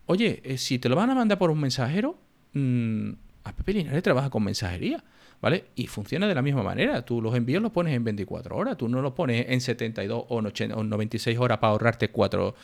[0.04, 2.18] oye, eh, si te lo van a mandar por un mensajero,
[2.52, 3.12] mm,
[3.44, 5.02] a Pepe Linares trabaja con mensajería,
[5.40, 5.66] ¿vale?
[5.77, 7.02] Y funciona de la misma manera.
[7.05, 10.39] Tú los envíos los pones en 24 horas, tú no los pones en 72 o
[10.39, 12.55] en 80 o en 96 horas para ahorrarte 4,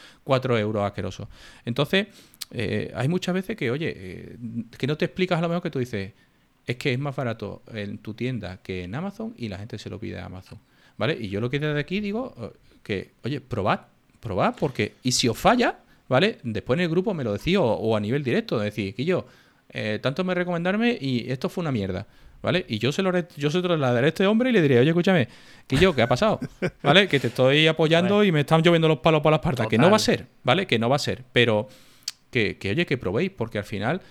[0.59, 1.29] euros asquerosos.
[1.65, 2.09] Entonces,
[2.51, 4.37] eh, hay muchas veces que, oye, eh,
[4.77, 6.13] que no te explicas a lo mejor que tú dices,
[6.67, 9.91] es que es más barato en tu tienda que en Amazon y la gente se
[9.91, 10.59] lo pide a Amazon,
[10.97, 11.17] ¿vale?
[11.19, 12.51] Y yo lo que desde aquí digo, eh,
[12.83, 13.81] que, oye, probad,
[14.21, 15.79] probad, porque, y si os falla,
[16.09, 16.39] ¿vale?
[16.43, 19.27] Después en el grupo me lo decís o, a nivel directo, decir, que yo,
[19.71, 22.07] eh, tanto me recomendarme y esto fue una mierda.
[22.45, 22.65] ¿Vale?
[22.69, 25.29] Y yo se lo yo se trasladaré a este hombre y le diré, oye, escúchame,
[25.67, 26.39] que yo, ¿qué ha pasado?
[26.83, 27.09] ¿Vale?
[27.09, 29.67] Que te estoy apoyando y me están lloviendo los palos por las partes.
[29.67, 30.67] Que no va a ser, ¿vale?
[30.67, 31.25] Que no va a ser.
[31.33, 31.69] Pero
[32.31, 34.03] que, que, oye, que probéis, porque al final,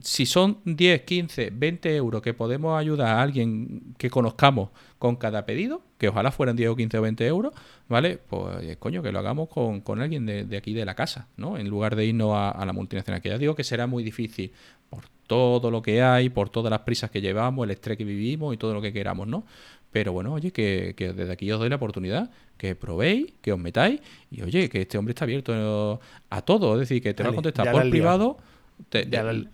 [0.00, 5.46] si son 10, 15, 20 euros que podemos ayudar a alguien que conozcamos con cada
[5.46, 7.54] pedido, que ojalá fueran 10 o 15 o 20 euros,
[7.88, 8.18] ¿vale?
[8.18, 11.28] Pues eh, coño, que lo hagamos con, con alguien de, de aquí de la casa,
[11.36, 11.58] ¿no?
[11.58, 14.52] En lugar de irnos a, a la multinacional, que ya digo que será muy difícil
[14.90, 18.52] por todo lo que hay, por todas las prisas que llevamos, el estrés que vivimos
[18.52, 19.44] y todo lo que queramos, ¿no?
[19.92, 23.58] Pero bueno, oye, que, que desde aquí os doy la oportunidad, que probéis, que os
[23.58, 24.00] metáis
[24.30, 26.00] y oye, que este hombre está abierto
[26.30, 28.36] a todo, es decir, que te va a contestar por liado.
[28.88, 29.44] Te- Ya ya, la-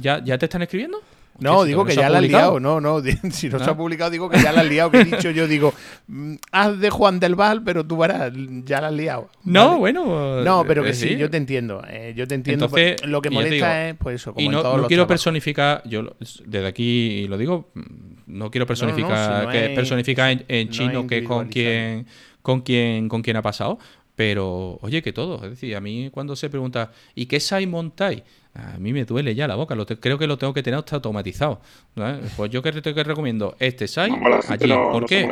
[0.00, 0.98] ya, ya te están escribiendo?
[1.40, 2.60] No, digo que ya la has liado.
[2.60, 3.02] No, no.
[3.32, 3.70] Si no se Ah.
[3.72, 4.92] ha publicado, digo que ya la has liado.
[4.92, 5.74] Que he dicho yo, digo,
[6.06, 8.32] mm, haz de Juan del Val, pero tú verás,
[8.64, 9.30] ya la has liado.
[9.42, 9.78] No, ¿vale?
[9.98, 10.44] bueno.
[10.44, 11.82] No, pero que eh, sí, yo te entiendo.
[11.88, 12.66] eh, yo te entiendo.
[12.66, 14.82] Entonces, pues, lo que molesta digo, es, pues eso, como Y en no, todos no
[14.82, 15.22] los quiero trabajos.
[15.24, 16.14] personificar, yo
[16.46, 17.82] desde aquí lo digo, mm,
[18.28, 22.06] no quiero personificar, si no que hay- personificar en, en no chino que con quien,
[22.42, 23.80] con quien, con quien ha pasado,
[24.14, 28.22] pero oye que todo, es decir, a mí cuando se pregunta ¿y qué SAI montáis?
[28.54, 30.78] A mí me duele ya la boca, lo te- creo que lo tengo que tener
[30.78, 31.60] hasta automatizado.
[31.96, 32.20] ¿no?
[32.36, 35.28] Pues yo que te que recomiendo este la gente allí, no, ¿por no qué?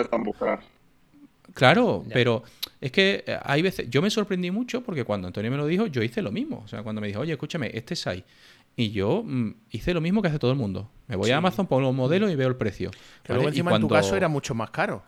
[1.55, 2.43] Claro, pero
[2.81, 5.87] es que eh, hay veces, yo me sorprendí mucho porque cuando Antonio me lo dijo,
[5.87, 6.63] yo hice lo mismo.
[6.65, 8.25] O sea, cuando me dijo, oye, escúchame, este es ahí.
[8.75, 10.91] Y yo mm, hice lo mismo que hace todo el mundo.
[11.09, 12.91] Me voy a Amazon, pongo los modelos y veo el precio.
[13.29, 15.03] Y encima en tu caso era mucho más caro.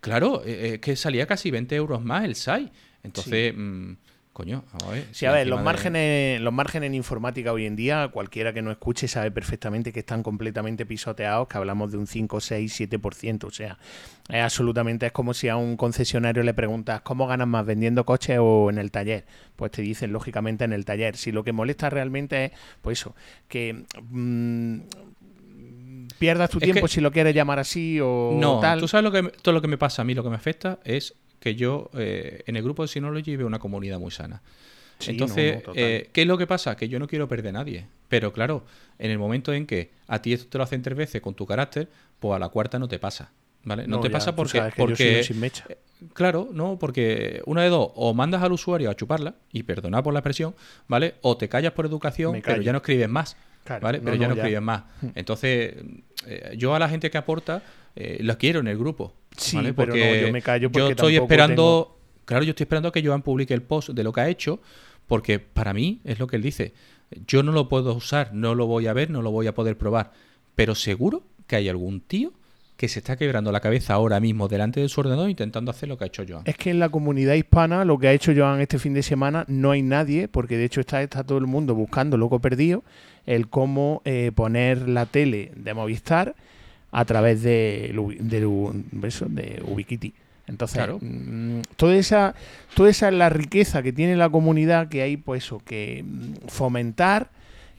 [0.00, 2.70] Claro, eh, eh, que salía casi 20 euros más el SAI.
[3.02, 3.92] Entonces, mm,
[4.36, 5.06] coño, a ver.
[5.12, 8.60] Sí, a ver, los de- márgenes, los márgenes en informática hoy en día, cualquiera que
[8.60, 13.46] no escuche sabe perfectamente que están completamente pisoteados, que hablamos de un 5, 6, 7%.
[13.46, 13.78] O sea,
[14.28, 18.36] es absolutamente, es como si a un concesionario le preguntas cómo ganas más vendiendo coches
[18.38, 19.24] o en el taller.
[19.56, 21.16] Pues te dicen, lógicamente, en el taller.
[21.16, 22.52] Si lo que molesta realmente es,
[22.82, 23.14] pues eso,
[23.48, 24.80] que mm,
[26.18, 28.80] pierdas tu Es tiempo que- si lo quieres llamar así o No, tal.
[28.80, 30.78] tú sabes lo que todo lo que me pasa a mí, lo que me afecta
[30.84, 31.14] es
[31.46, 34.42] que yo eh, en el grupo de Synology veo una comunidad muy sana.
[34.98, 35.82] Sí, Entonces, no, no, total.
[35.84, 36.76] eh, ¿qué es lo que pasa?
[36.76, 37.86] Que yo no quiero perder a nadie.
[38.08, 38.64] Pero claro,
[38.98, 41.46] en el momento en que a ti esto te lo hacen tres veces con tu
[41.46, 43.30] carácter, pues a la cuarta no te pasa.
[43.62, 43.86] ¿Vale?
[43.86, 44.58] No, te ya, pasa porque.
[44.58, 45.66] sabes que yo soy porque un sin mecha.
[46.14, 50.12] Claro, no, porque una de dos, o mandas al usuario a chuparla, y perdonad por
[50.14, 50.56] la expresión,
[50.88, 51.14] ¿vale?
[51.22, 53.36] O te callas por educación, pero ya no escribes más.
[53.62, 54.00] Claro, ¿Vale?
[54.00, 54.42] Pero ya no, ya.
[54.42, 54.82] escribes más.
[55.14, 55.74] Entonces,
[56.26, 57.62] eh, yo a la gente que aporta,
[57.94, 59.14] eh, la quiero en el grupo.
[59.36, 59.74] Sí, ¿vale?
[59.74, 61.96] pero no, yo me callo yo porque estoy tampoco esperando.
[62.24, 64.60] Claro, yo estoy esperando a que Joan publique el post de lo que ha hecho,
[65.06, 66.72] porque para mí es lo que él dice.
[67.26, 69.78] Yo no lo puedo usar, no lo voy a ver, no lo voy a poder
[69.78, 70.12] probar.
[70.56, 72.32] Pero seguro que hay algún tío
[72.76, 75.96] que se está quebrando la cabeza ahora mismo delante de su ordenador intentando hacer lo
[75.96, 76.42] que ha hecho Joan.
[76.44, 79.44] Es que en la comunidad hispana, lo que ha hecho Joan este fin de semana,
[79.48, 82.84] no hay nadie, porque de hecho está, está todo el mundo buscando, loco perdido,
[83.24, 86.34] el cómo eh, poner la tele de Movistar
[86.92, 90.14] a través de, de, de Ubiquiti.
[90.46, 90.98] Entonces, Claro.
[91.02, 92.34] mm, toda esa,
[92.74, 96.46] toda esa es la riqueza que tiene la comunidad que hay, pues eso, que mm,
[96.48, 97.30] fomentar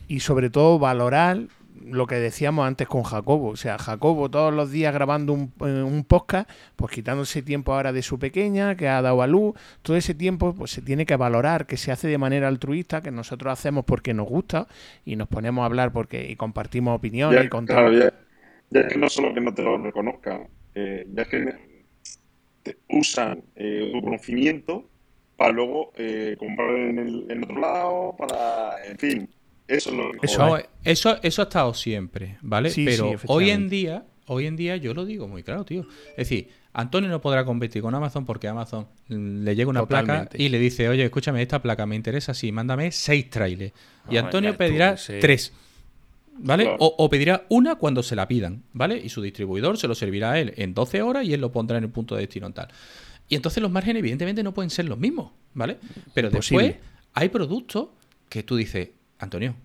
[0.07, 1.39] y sobre todo valorar
[1.89, 3.49] lo que decíamos antes con Jacobo.
[3.49, 7.93] O sea, Jacobo todos los días grabando un, eh, un podcast, pues quitándose tiempo ahora
[7.93, 9.53] de su pequeña, que ha dado a luz,
[9.83, 13.11] todo ese tiempo pues se tiene que valorar, que se hace de manera altruista, que
[13.11, 14.67] nosotros hacemos porque nos gusta
[15.05, 18.11] y nos ponemos a hablar porque y compartimos opiniones y con claro, ya,
[18.69, 21.53] ya es que no solo que no te lo reconozcan, eh, ya es que
[22.63, 24.89] te usan eh, tu conocimiento
[25.37, 29.29] para luego eh, comprar en, el, en otro lado, para, en fin,
[29.67, 32.69] eso es lo que Eso eso, eso ha estado siempre, ¿vale?
[32.69, 35.85] Sí, sí, Pero hoy en día, hoy en día yo lo digo muy claro, tío.
[36.11, 40.49] Es decir, Antonio no podrá competir con Amazon porque Amazon le llega una placa y
[40.49, 43.73] le dice, oye, escúchame, esta placa me interesa, sí, mándame seis trailers.
[44.09, 45.13] Y Antonio pedirá tú, sí.
[45.19, 45.53] tres.
[46.39, 46.63] ¿Vale?
[46.63, 46.77] Claro.
[46.79, 48.97] O, o pedirá una cuando se la pidan, ¿vale?
[48.97, 51.77] Y su distribuidor se lo servirá a él en 12 horas y él lo pondrá
[51.77, 52.69] en el punto de destino en tal.
[53.29, 55.77] Y entonces los márgenes, evidentemente, no pueden ser los mismos, ¿vale?
[56.13, 56.63] Pero Imposible.
[56.63, 57.89] después hay productos
[58.29, 58.89] que tú dices,
[59.19, 59.55] Antonio,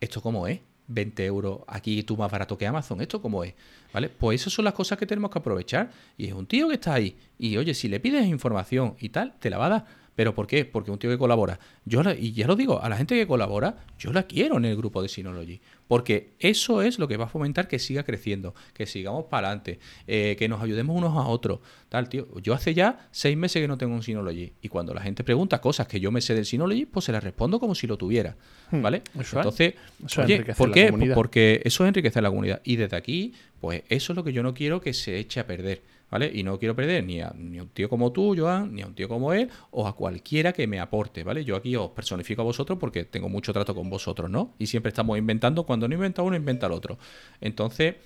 [0.00, 0.60] ¿esto cómo es?
[0.88, 3.54] 20 euros aquí tú más barato que Amazon, ¿esto cómo es?
[3.92, 4.08] ¿Vale?
[4.08, 5.90] Pues esas son las cosas que tenemos que aprovechar.
[6.16, 7.16] Y es un tío que está ahí.
[7.38, 9.86] Y oye, si le pides información y tal, te la va a dar.
[10.16, 10.64] ¿Pero por qué?
[10.64, 11.60] Porque un tío que colabora.
[11.84, 14.64] Yo la- y ya lo digo, a la gente que colabora, yo la quiero en
[14.64, 15.60] el grupo de Synology.
[15.88, 19.78] Porque eso es lo que va a fomentar que siga creciendo, que sigamos para adelante,
[20.08, 21.60] eh, que nos ayudemos unos a otros.
[21.90, 22.26] Tal, tío.
[22.40, 24.52] Yo hace ya seis meses que no tengo un Synology.
[24.62, 27.22] Y cuando la gente pregunta cosas que yo me sé del Synology, pues se las
[27.22, 28.36] respondo como si lo tuviera.
[28.72, 29.02] ¿Vale?
[29.14, 29.34] Hmm, eso es.
[29.36, 29.74] Entonces,
[30.04, 30.86] Eso oye, ¿por qué?
[30.86, 31.14] comunidad.
[31.14, 32.62] Porque eso es enriquecer la comunidad.
[32.64, 35.46] Y desde aquí, pues eso es lo que yo no quiero que se eche a
[35.46, 35.82] perder.
[36.10, 36.30] ¿Vale?
[36.32, 38.86] Y no quiero perder ni a, ni a un tío como tú, Joan, ni a
[38.86, 41.44] un tío como él, o a cualquiera que me aporte, ¿vale?
[41.44, 44.54] Yo aquí os personifico a vosotros porque tengo mucho trato con vosotros, ¿no?
[44.58, 46.98] Y siempre estamos inventando, cuando no inventa uno, inventa el otro.
[47.40, 47.96] Entonces,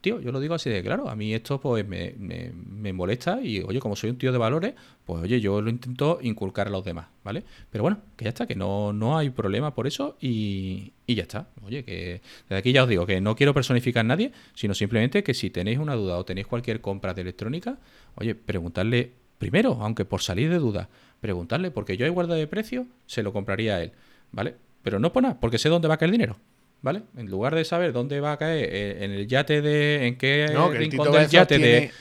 [0.00, 3.40] tío, yo lo digo así de claro, a mí esto pues me, me- me molesta
[3.42, 6.70] y, oye, como soy un tío de valores, pues, oye, yo lo intento inculcar a
[6.70, 7.42] los demás, ¿vale?
[7.70, 11.22] Pero bueno, que ya está, que no, no hay problema por eso y, y ya
[11.22, 11.48] está.
[11.64, 15.22] Oye, que desde aquí ya os digo que no quiero personificar a nadie, sino simplemente
[15.22, 17.78] que si tenéis una duda o tenéis cualquier compra de electrónica,
[18.16, 20.88] oye, preguntarle primero, aunque por salir de duda,
[21.20, 23.92] preguntarle, porque yo a igualdad de precio se lo compraría a él,
[24.32, 24.54] ¿vale?
[24.82, 26.36] Pero no por nada, porque sé dónde va a caer el dinero.
[26.80, 27.02] ¿Vale?
[27.16, 30.06] En lugar de saber dónde va a caer, eh, en el yate de.
[30.06, 31.92] en qué No, que el rincón del yate de, tiene-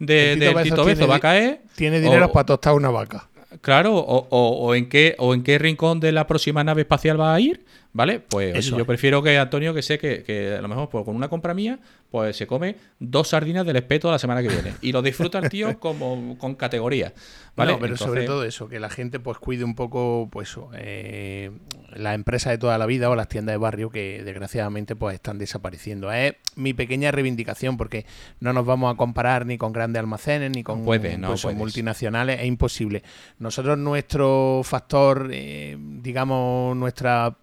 [0.00, 1.60] de, el Tito Bezos Tito Bezo va a caer.
[1.76, 3.28] Tiene dinero o- para tostar una vaca.
[3.60, 7.18] Claro, o, o- o en qué, o en qué rincón de la próxima nave espacial
[7.20, 8.18] va a ir, ¿vale?
[8.18, 11.14] Pues oye, yo prefiero que Antonio, que sé que, que a lo mejor pues, con
[11.14, 11.78] una compra mía,
[12.14, 14.74] pues se come dos sardinas del espeto la semana que viene.
[14.82, 17.12] Y lo disfruta el tío como con categoría.
[17.56, 17.72] ¿vale?
[17.72, 21.50] No, pero sobre todo eso, que la gente pues cuide un poco, pues eh,
[21.92, 25.38] las empresas de toda la vida o las tiendas de barrio que desgraciadamente pues están
[25.38, 26.12] desapareciendo.
[26.12, 28.06] Es mi pequeña reivindicación porque
[28.38, 32.38] no nos vamos a comparar ni con grandes almacenes ni con puede, no pues, multinacionales,
[32.38, 33.02] es imposible.
[33.40, 37.36] Nosotros nuestro factor, eh, digamos, nuestra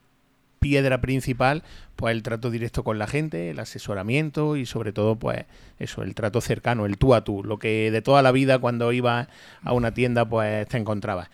[0.61, 1.63] piedra principal,
[1.95, 5.45] pues el trato directo con la gente, el asesoramiento y sobre todo, pues
[5.79, 8.93] eso, el trato cercano, el tú a tú, lo que de toda la vida cuando
[8.93, 9.27] ibas
[9.63, 11.29] a una tienda, pues te encontrabas.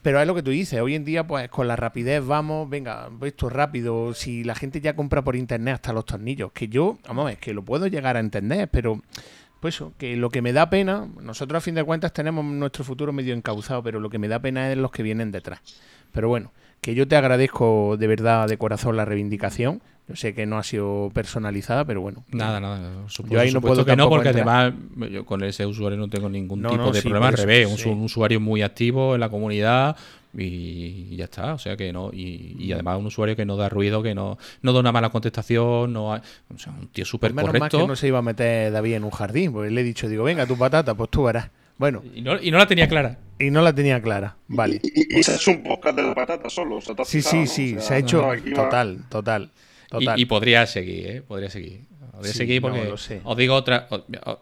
[0.00, 3.10] Pero es lo que tú dices, hoy en día, pues con la rapidez vamos, venga,
[3.22, 6.98] esto es rápido, si la gente ya compra por internet hasta los tornillos, que yo,
[7.08, 9.02] vamos, es que lo puedo llegar a entender, pero...
[9.60, 12.84] Pues eso, que lo que me da pena, nosotros a fin de cuentas tenemos nuestro
[12.84, 15.60] futuro medio encauzado, pero lo que me da pena es los que vienen detrás.
[16.12, 19.80] Pero bueno, que yo te agradezco de verdad, de corazón, la reivindicación.
[20.08, 22.24] Yo sé que no ha sido personalizada, pero bueno.
[22.32, 22.90] Nada, nada.
[23.08, 24.48] Supuesto, Yo ahí no puedo que no, porque entrar.
[24.48, 27.28] además yo con ese usuario no tengo ningún No, tipo no, de sí, problema.
[27.28, 27.82] Al revés, un, sí.
[27.82, 29.96] su- un usuario muy activo en la comunidad
[30.34, 31.52] y ya está.
[31.54, 32.10] O sea que no.
[32.12, 35.10] Y, y además un usuario que no da ruido, que no, no da una mala
[35.10, 35.92] contestación.
[35.92, 36.22] no hay-
[36.54, 37.78] O sea, un tío súper Pues menos mal correcto.
[37.78, 40.24] que no se iba a meter David en un jardín, porque le he dicho, digo,
[40.24, 41.50] venga, tu patata, pues tú verás.
[41.78, 43.18] Bueno, Y, no, y no la tenía clara.
[43.38, 44.36] y no la tenía clara.
[44.48, 44.80] Vale.
[44.82, 46.76] Y, y- y se ha hecho un podcast de la patata solo.
[46.76, 47.46] o sea, Sí, fijado, sí, ¿no?
[47.46, 49.50] sí, O sea, se ha hecho no, total, total,
[49.86, 50.18] Y, total.
[50.20, 51.22] y podría seguir, ¿eh?
[51.22, 51.82] Podría seguir.
[52.12, 53.20] Podría Sí, seguir no, porque lo sé.
[53.22, 53.88] os digo otra.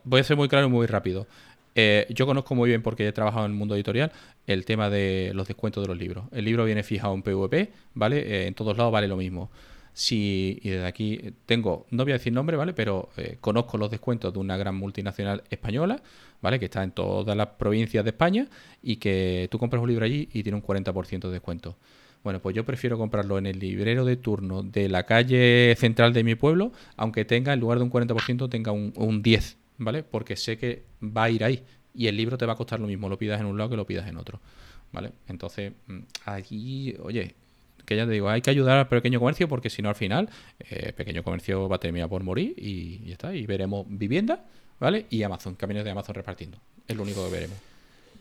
[0.05, 1.27] Voy a ser muy claro y muy rápido.
[1.75, 4.11] Eh, yo conozco muy bien, porque he trabajado en el mundo editorial,
[4.47, 6.25] el tema de los descuentos de los libros.
[6.33, 8.19] El libro viene fijado en PVP, ¿vale?
[8.21, 9.51] Eh, en todos lados vale lo mismo.
[9.93, 12.73] Si, y desde aquí eh, tengo, no voy a decir nombre, ¿vale?
[12.73, 16.01] Pero eh, conozco los descuentos de una gran multinacional española,
[16.41, 16.59] ¿vale?
[16.59, 18.49] Que está en todas las provincias de España
[18.83, 21.77] y que tú compras un libro allí y tiene un 40% de descuento.
[22.23, 26.25] Bueno, pues yo prefiero comprarlo en el librero de turno de la calle central de
[26.25, 30.03] mi pueblo, aunque tenga, en lugar de un 40%, tenga un, un 10, ¿vale?
[30.03, 31.63] Porque sé que va a ir ahí
[31.97, 33.77] y el libro te va a costar lo mismo, lo pidas en un lado que
[33.77, 34.41] lo pidas en otro,
[34.93, 35.13] ¿vale?
[35.29, 37.35] Entonces, mm, allí, oye,
[37.85, 40.29] que ya te digo, hay que ayudar al pequeño comercio porque si no al final,
[40.59, 44.45] eh, el pequeño comercio va a terminar por morir y ya está, y veremos vivienda,
[44.81, 45.07] ¿vale?
[45.11, 47.57] Y Amazon, camiones de Amazon repartiendo, es lo único que veremos.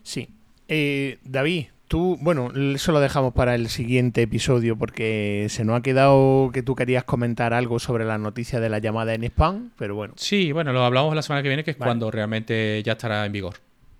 [0.02, 0.28] Sí.
[0.68, 5.82] Eh, David, tú, bueno, eso lo dejamos para el siguiente episodio porque se nos ha
[5.82, 9.94] quedado que tú querías comentar algo sobre la noticia de la llamada en spam, pero
[9.94, 11.88] bueno, Sí, bueno, lo hablamos la semana que viene, que es Vale.
[11.90, 13.54] cuando realmente ya estará en vigor.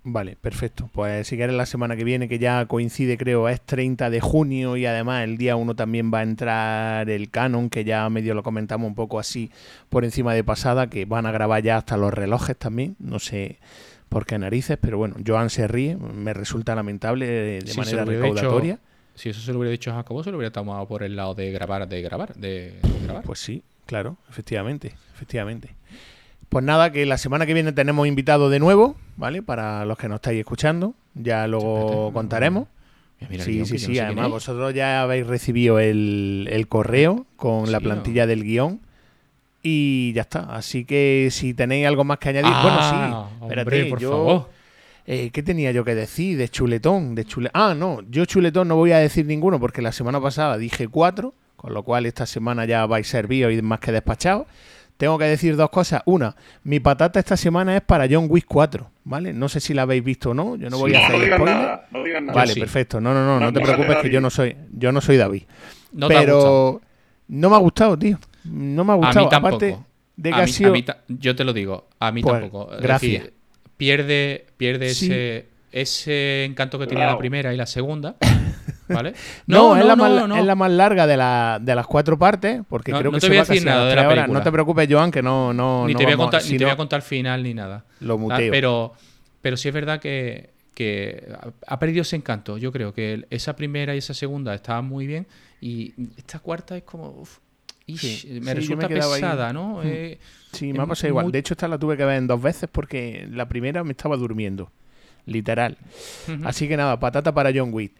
[0.06, 0.88] Vale, perfecto.
[0.92, 4.76] Pues si quieres la semana que viene, que ya coincide, creo, es 30 de junio
[4.76, 8.42] y además el día 1 también va a entrar el canon, que ya medio lo
[8.42, 9.50] comentamos un poco así
[9.88, 13.58] por encima de pasada, que van a grabar ya hasta los relojes también, no sé
[14.08, 18.04] por qué narices, pero bueno, Joan se ríe, me resulta lamentable de, de Sí, manera
[18.04, 18.78] recaudatoria.
[19.16, 21.34] Si eso se lo hubiera dicho a Jacobo, se lo hubiera tomado por el lado
[21.34, 23.24] de grabar, de grabar, de grabar.
[23.24, 25.74] Pues sí, claro, efectivamente, efectivamente.
[26.48, 29.42] Pues nada, que la semana que viene tenemos invitado de nuevo, ¿vale?
[29.42, 32.68] Para los que nos estáis escuchando, ya luego Espérate, contaremos.
[33.28, 37.26] Mira, sí, guion, sí, no sí, sé además vosotros ya habéis recibido el, el correo
[37.36, 38.80] con la plantilla del guion
[39.62, 40.40] y ya está.
[40.54, 44.10] Así que si tenéis algo más que añadir, Ah, bueno, sí, espérate, hombre, por yo...
[44.10, 44.50] favor.
[45.08, 46.36] Eh, ¿Qué tenía yo que decir?
[46.36, 47.48] De chuletón, de chule...
[47.54, 51.32] Ah, no, yo chuletón no voy a decir ninguno porque la semana pasada dije cuatro,
[51.56, 54.46] con lo cual esta semana ya vais servidos y más que despachados.
[54.96, 56.02] Tengo que decir dos cosas.
[56.06, 59.32] Una, mi patata esta semana es para John Wick 4, ¿vale?
[59.34, 61.36] No sé si la habéis visto o no, yo no voy a hacer no digas
[61.38, 61.56] spoiler.
[61.56, 62.32] nada, no digas nada.
[62.34, 62.60] Vale, sí.
[62.60, 63.00] perfecto.
[63.00, 65.42] No, no, no, no, No, te preocupes que yo no soy, yo no soy David.
[65.92, 66.14] No te.
[66.14, 66.80] Pero
[67.28, 68.18] no me ha gustado, tío.
[68.44, 69.24] No me ha A gustado.
[69.26, 69.56] mí tampoco.
[69.56, 69.78] Aparte
[70.16, 72.22] de que a ha mí- sido- a mí ta- yo te lo digo, a mí
[72.22, 72.72] Pues, tampoco.
[72.74, 73.12] Es gracias.
[73.24, 73.34] decir,
[73.76, 75.06] pierde pierde Sí.
[75.06, 78.16] ese, ese encanto que tenía la primera y la segunda,
[78.88, 79.14] ¿vale?
[79.46, 82.92] No, es, la más, es, la más, larga de, la, de las cuatro partes, porque
[82.92, 84.26] creo que te voy a decir nada de la película.
[84.38, 85.52] No te preocupes, Joan, que no...
[85.52, 87.84] no ni no te, voy, a contar, ni te voy a contar final ni nada.
[88.00, 88.50] Lo Ah, muteo.
[88.50, 88.92] Pero,
[89.42, 91.28] pero sí es verdad que, que
[91.66, 92.58] ha perdido ese encanto.
[92.58, 95.26] Yo creo que esa primera y esa segunda estaban muy bien
[95.60, 97.10] y esta cuarta es como...
[97.10, 97.38] uf,
[97.86, 99.20] ish, Sí, me sí, resulta me quedaba ahí.
[99.22, 99.76] pesada, ¿no?
[99.78, 99.82] Mm.
[99.86, 100.18] Eh,
[100.52, 101.26] Sí, me ha pasado igual.
[101.26, 103.90] muy- De hecho, esta la tuve que ver en dos veces porque la primera me
[103.92, 104.70] estaba durmiendo.
[105.26, 105.76] Literal.
[106.44, 107.92] Así que nada, patata para John Wick.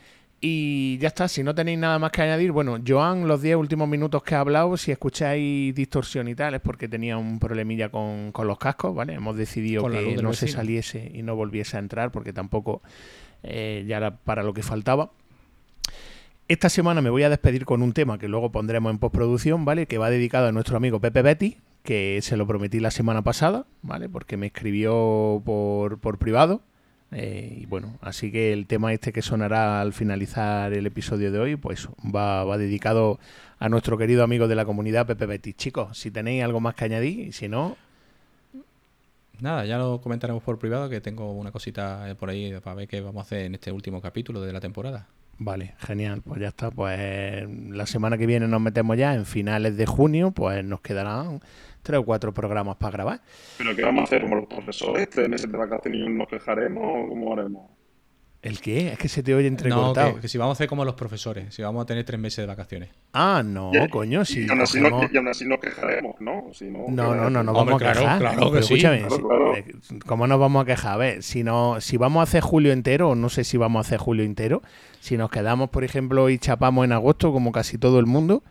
[0.49, 3.89] Y ya está, si no tenéis nada más que añadir, bueno, Joan, los 10 últimos
[3.89, 8.31] minutos que ha hablado, si escucháis distorsión y tal, es porque tenía un problemilla con,
[8.31, 9.15] con los cascos, ¿vale?
[9.15, 12.81] Hemos decidido Con que no se saliese y no volviese a entrar porque tampoco
[13.43, 15.11] eh, ya era para lo que faltaba.
[16.47, 19.87] Esta semana me voy a despedir con un tema que luego pondremos en postproducción, ¿vale?
[19.87, 23.67] Que va dedicado a nuestro amigo Pepe Betty, que se lo prometí la semana pasada,
[23.83, 24.09] ¿vale?
[24.09, 26.63] Porque me escribió por, por privado.
[27.13, 31.39] Eh, y bueno, así que el tema este que sonará al finalizar el episodio de
[31.39, 33.19] hoy, pues va, va dedicado
[33.59, 35.55] a nuestro querido amigo de la comunidad Pepe Betty.
[35.55, 37.77] Chicos, si tenéis algo más que añadir, si no,
[39.41, 42.89] Nada, ya lo comentaremos por privado que tengo una cosita eh, por ahí para ver
[42.89, 45.09] qué vamos a hacer en este último capítulo de la temporada.
[45.39, 46.71] Vale, genial, pues ya está.
[46.71, 51.43] Pues la semana que viene nos metemos ya en finales de junio, pues nos quedarán
[51.87, 53.21] tres o cuatro programas para grabar.
[53.59, 55.09] ¿Pero qué vamos a hacer como los profesores?
[55.09, 57.71] ¿Tres meses de vacaciones y nos quejaremos o cómo haremos?
[58.43, 58.93] ¿El qué?
[58.93, 60.15] Es que se te oye No, entrecortado.
[60.17, 62.37] que, que si vamos a hacer como los profesores, si vamos a tener tres meses
[62.39, 62.91] de vacaciones.
[63.13, 66.21] Ah, no, Y- coño, si y, aún así cogemos- nos, y aún así nos quejaremos,
[66.21, 66.45] ¿no?
[66.53, 68.19] Si no, No, ¿qué no, no, no Hombre, vamos a quejar.
[68.21, 68.75] claro Pero que sí.
[68.75, 69.57] escúchame, Claro, si- claro.
[69.57, 69.65] eh,
[70.07, 70.93] ¿cómo nos vamos a quejar?
[70.93, 73.85] A ver, si no, si vamos a hacer julio entero, o no sé si vamos
[73.85, 74.63] a hacer julio entero,
[75.01, 78.45] si nos quedamos, por ejemplo, y chapamos en agosto, como casi todo el mundo,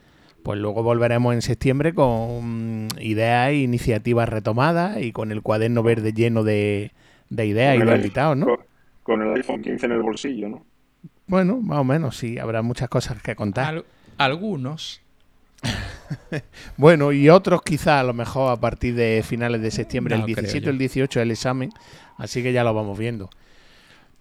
[0.46, 6.14] pues luego volveremos en septiembre con ideas e iniciativas retomadas y con el cuaderno verde
[6.14, 6.92] lleno de,
[7.32, 8.46] de ideas y de invitados, ¿no?
[8.46, 8.58] Con,
[9.02, 10.64] con el iPhone 15 en el bolsillo, ¿no?
[11.26, 13.66] Bueno, más o menos, sí, habrá muchas cosas que contar.
[13.74, 13.86] Al-
[14.20, 15.02] algunos.
[16.78, 20.34] Bueno, y otros quizá a lo mejor a partir de finales de septiembre, No el
[20.34, 20.70] creo 17 yo.
[20.70, 21.72] o el 18 el examen,
[22.18, 23.30] así que ya lo vamos viendo.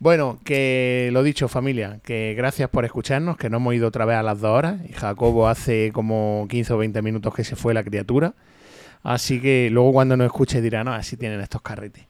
[0.04, 4.18] Bueno, que lo dicho familia, que gracias por escucharnos, que no hemos ido otra vez
[4.18, 7.72] a las dos horas, y Jacobo hace como 15 o 20 minutos que se fue
[7.72, 8.34] la criatura,
[9.02, 12.04] así que luego cuando nos escuche dirá, no, así tienen estos carretes.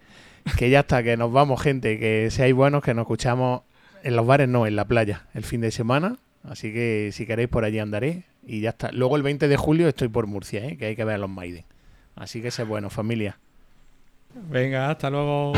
[0.59, 3.63] Que ya está, que nos vamos gente, que seáis buenos, que nos escuchamos
[4.03, 7.49] en los bares, no, en la playa, el fin de semana, así que si queréis
[7.49, 8.91] por allí andaré, y ya está.
[8.91, 10.77] Luego el 20 de julio estoy por Murcia, ¿eh?
[10.77, 11.65] que hay que ver a los Maiden.
[12.17, 13.39] Así que sé bueno, familia.
[14.51, 15.53] Venga, hasta luego.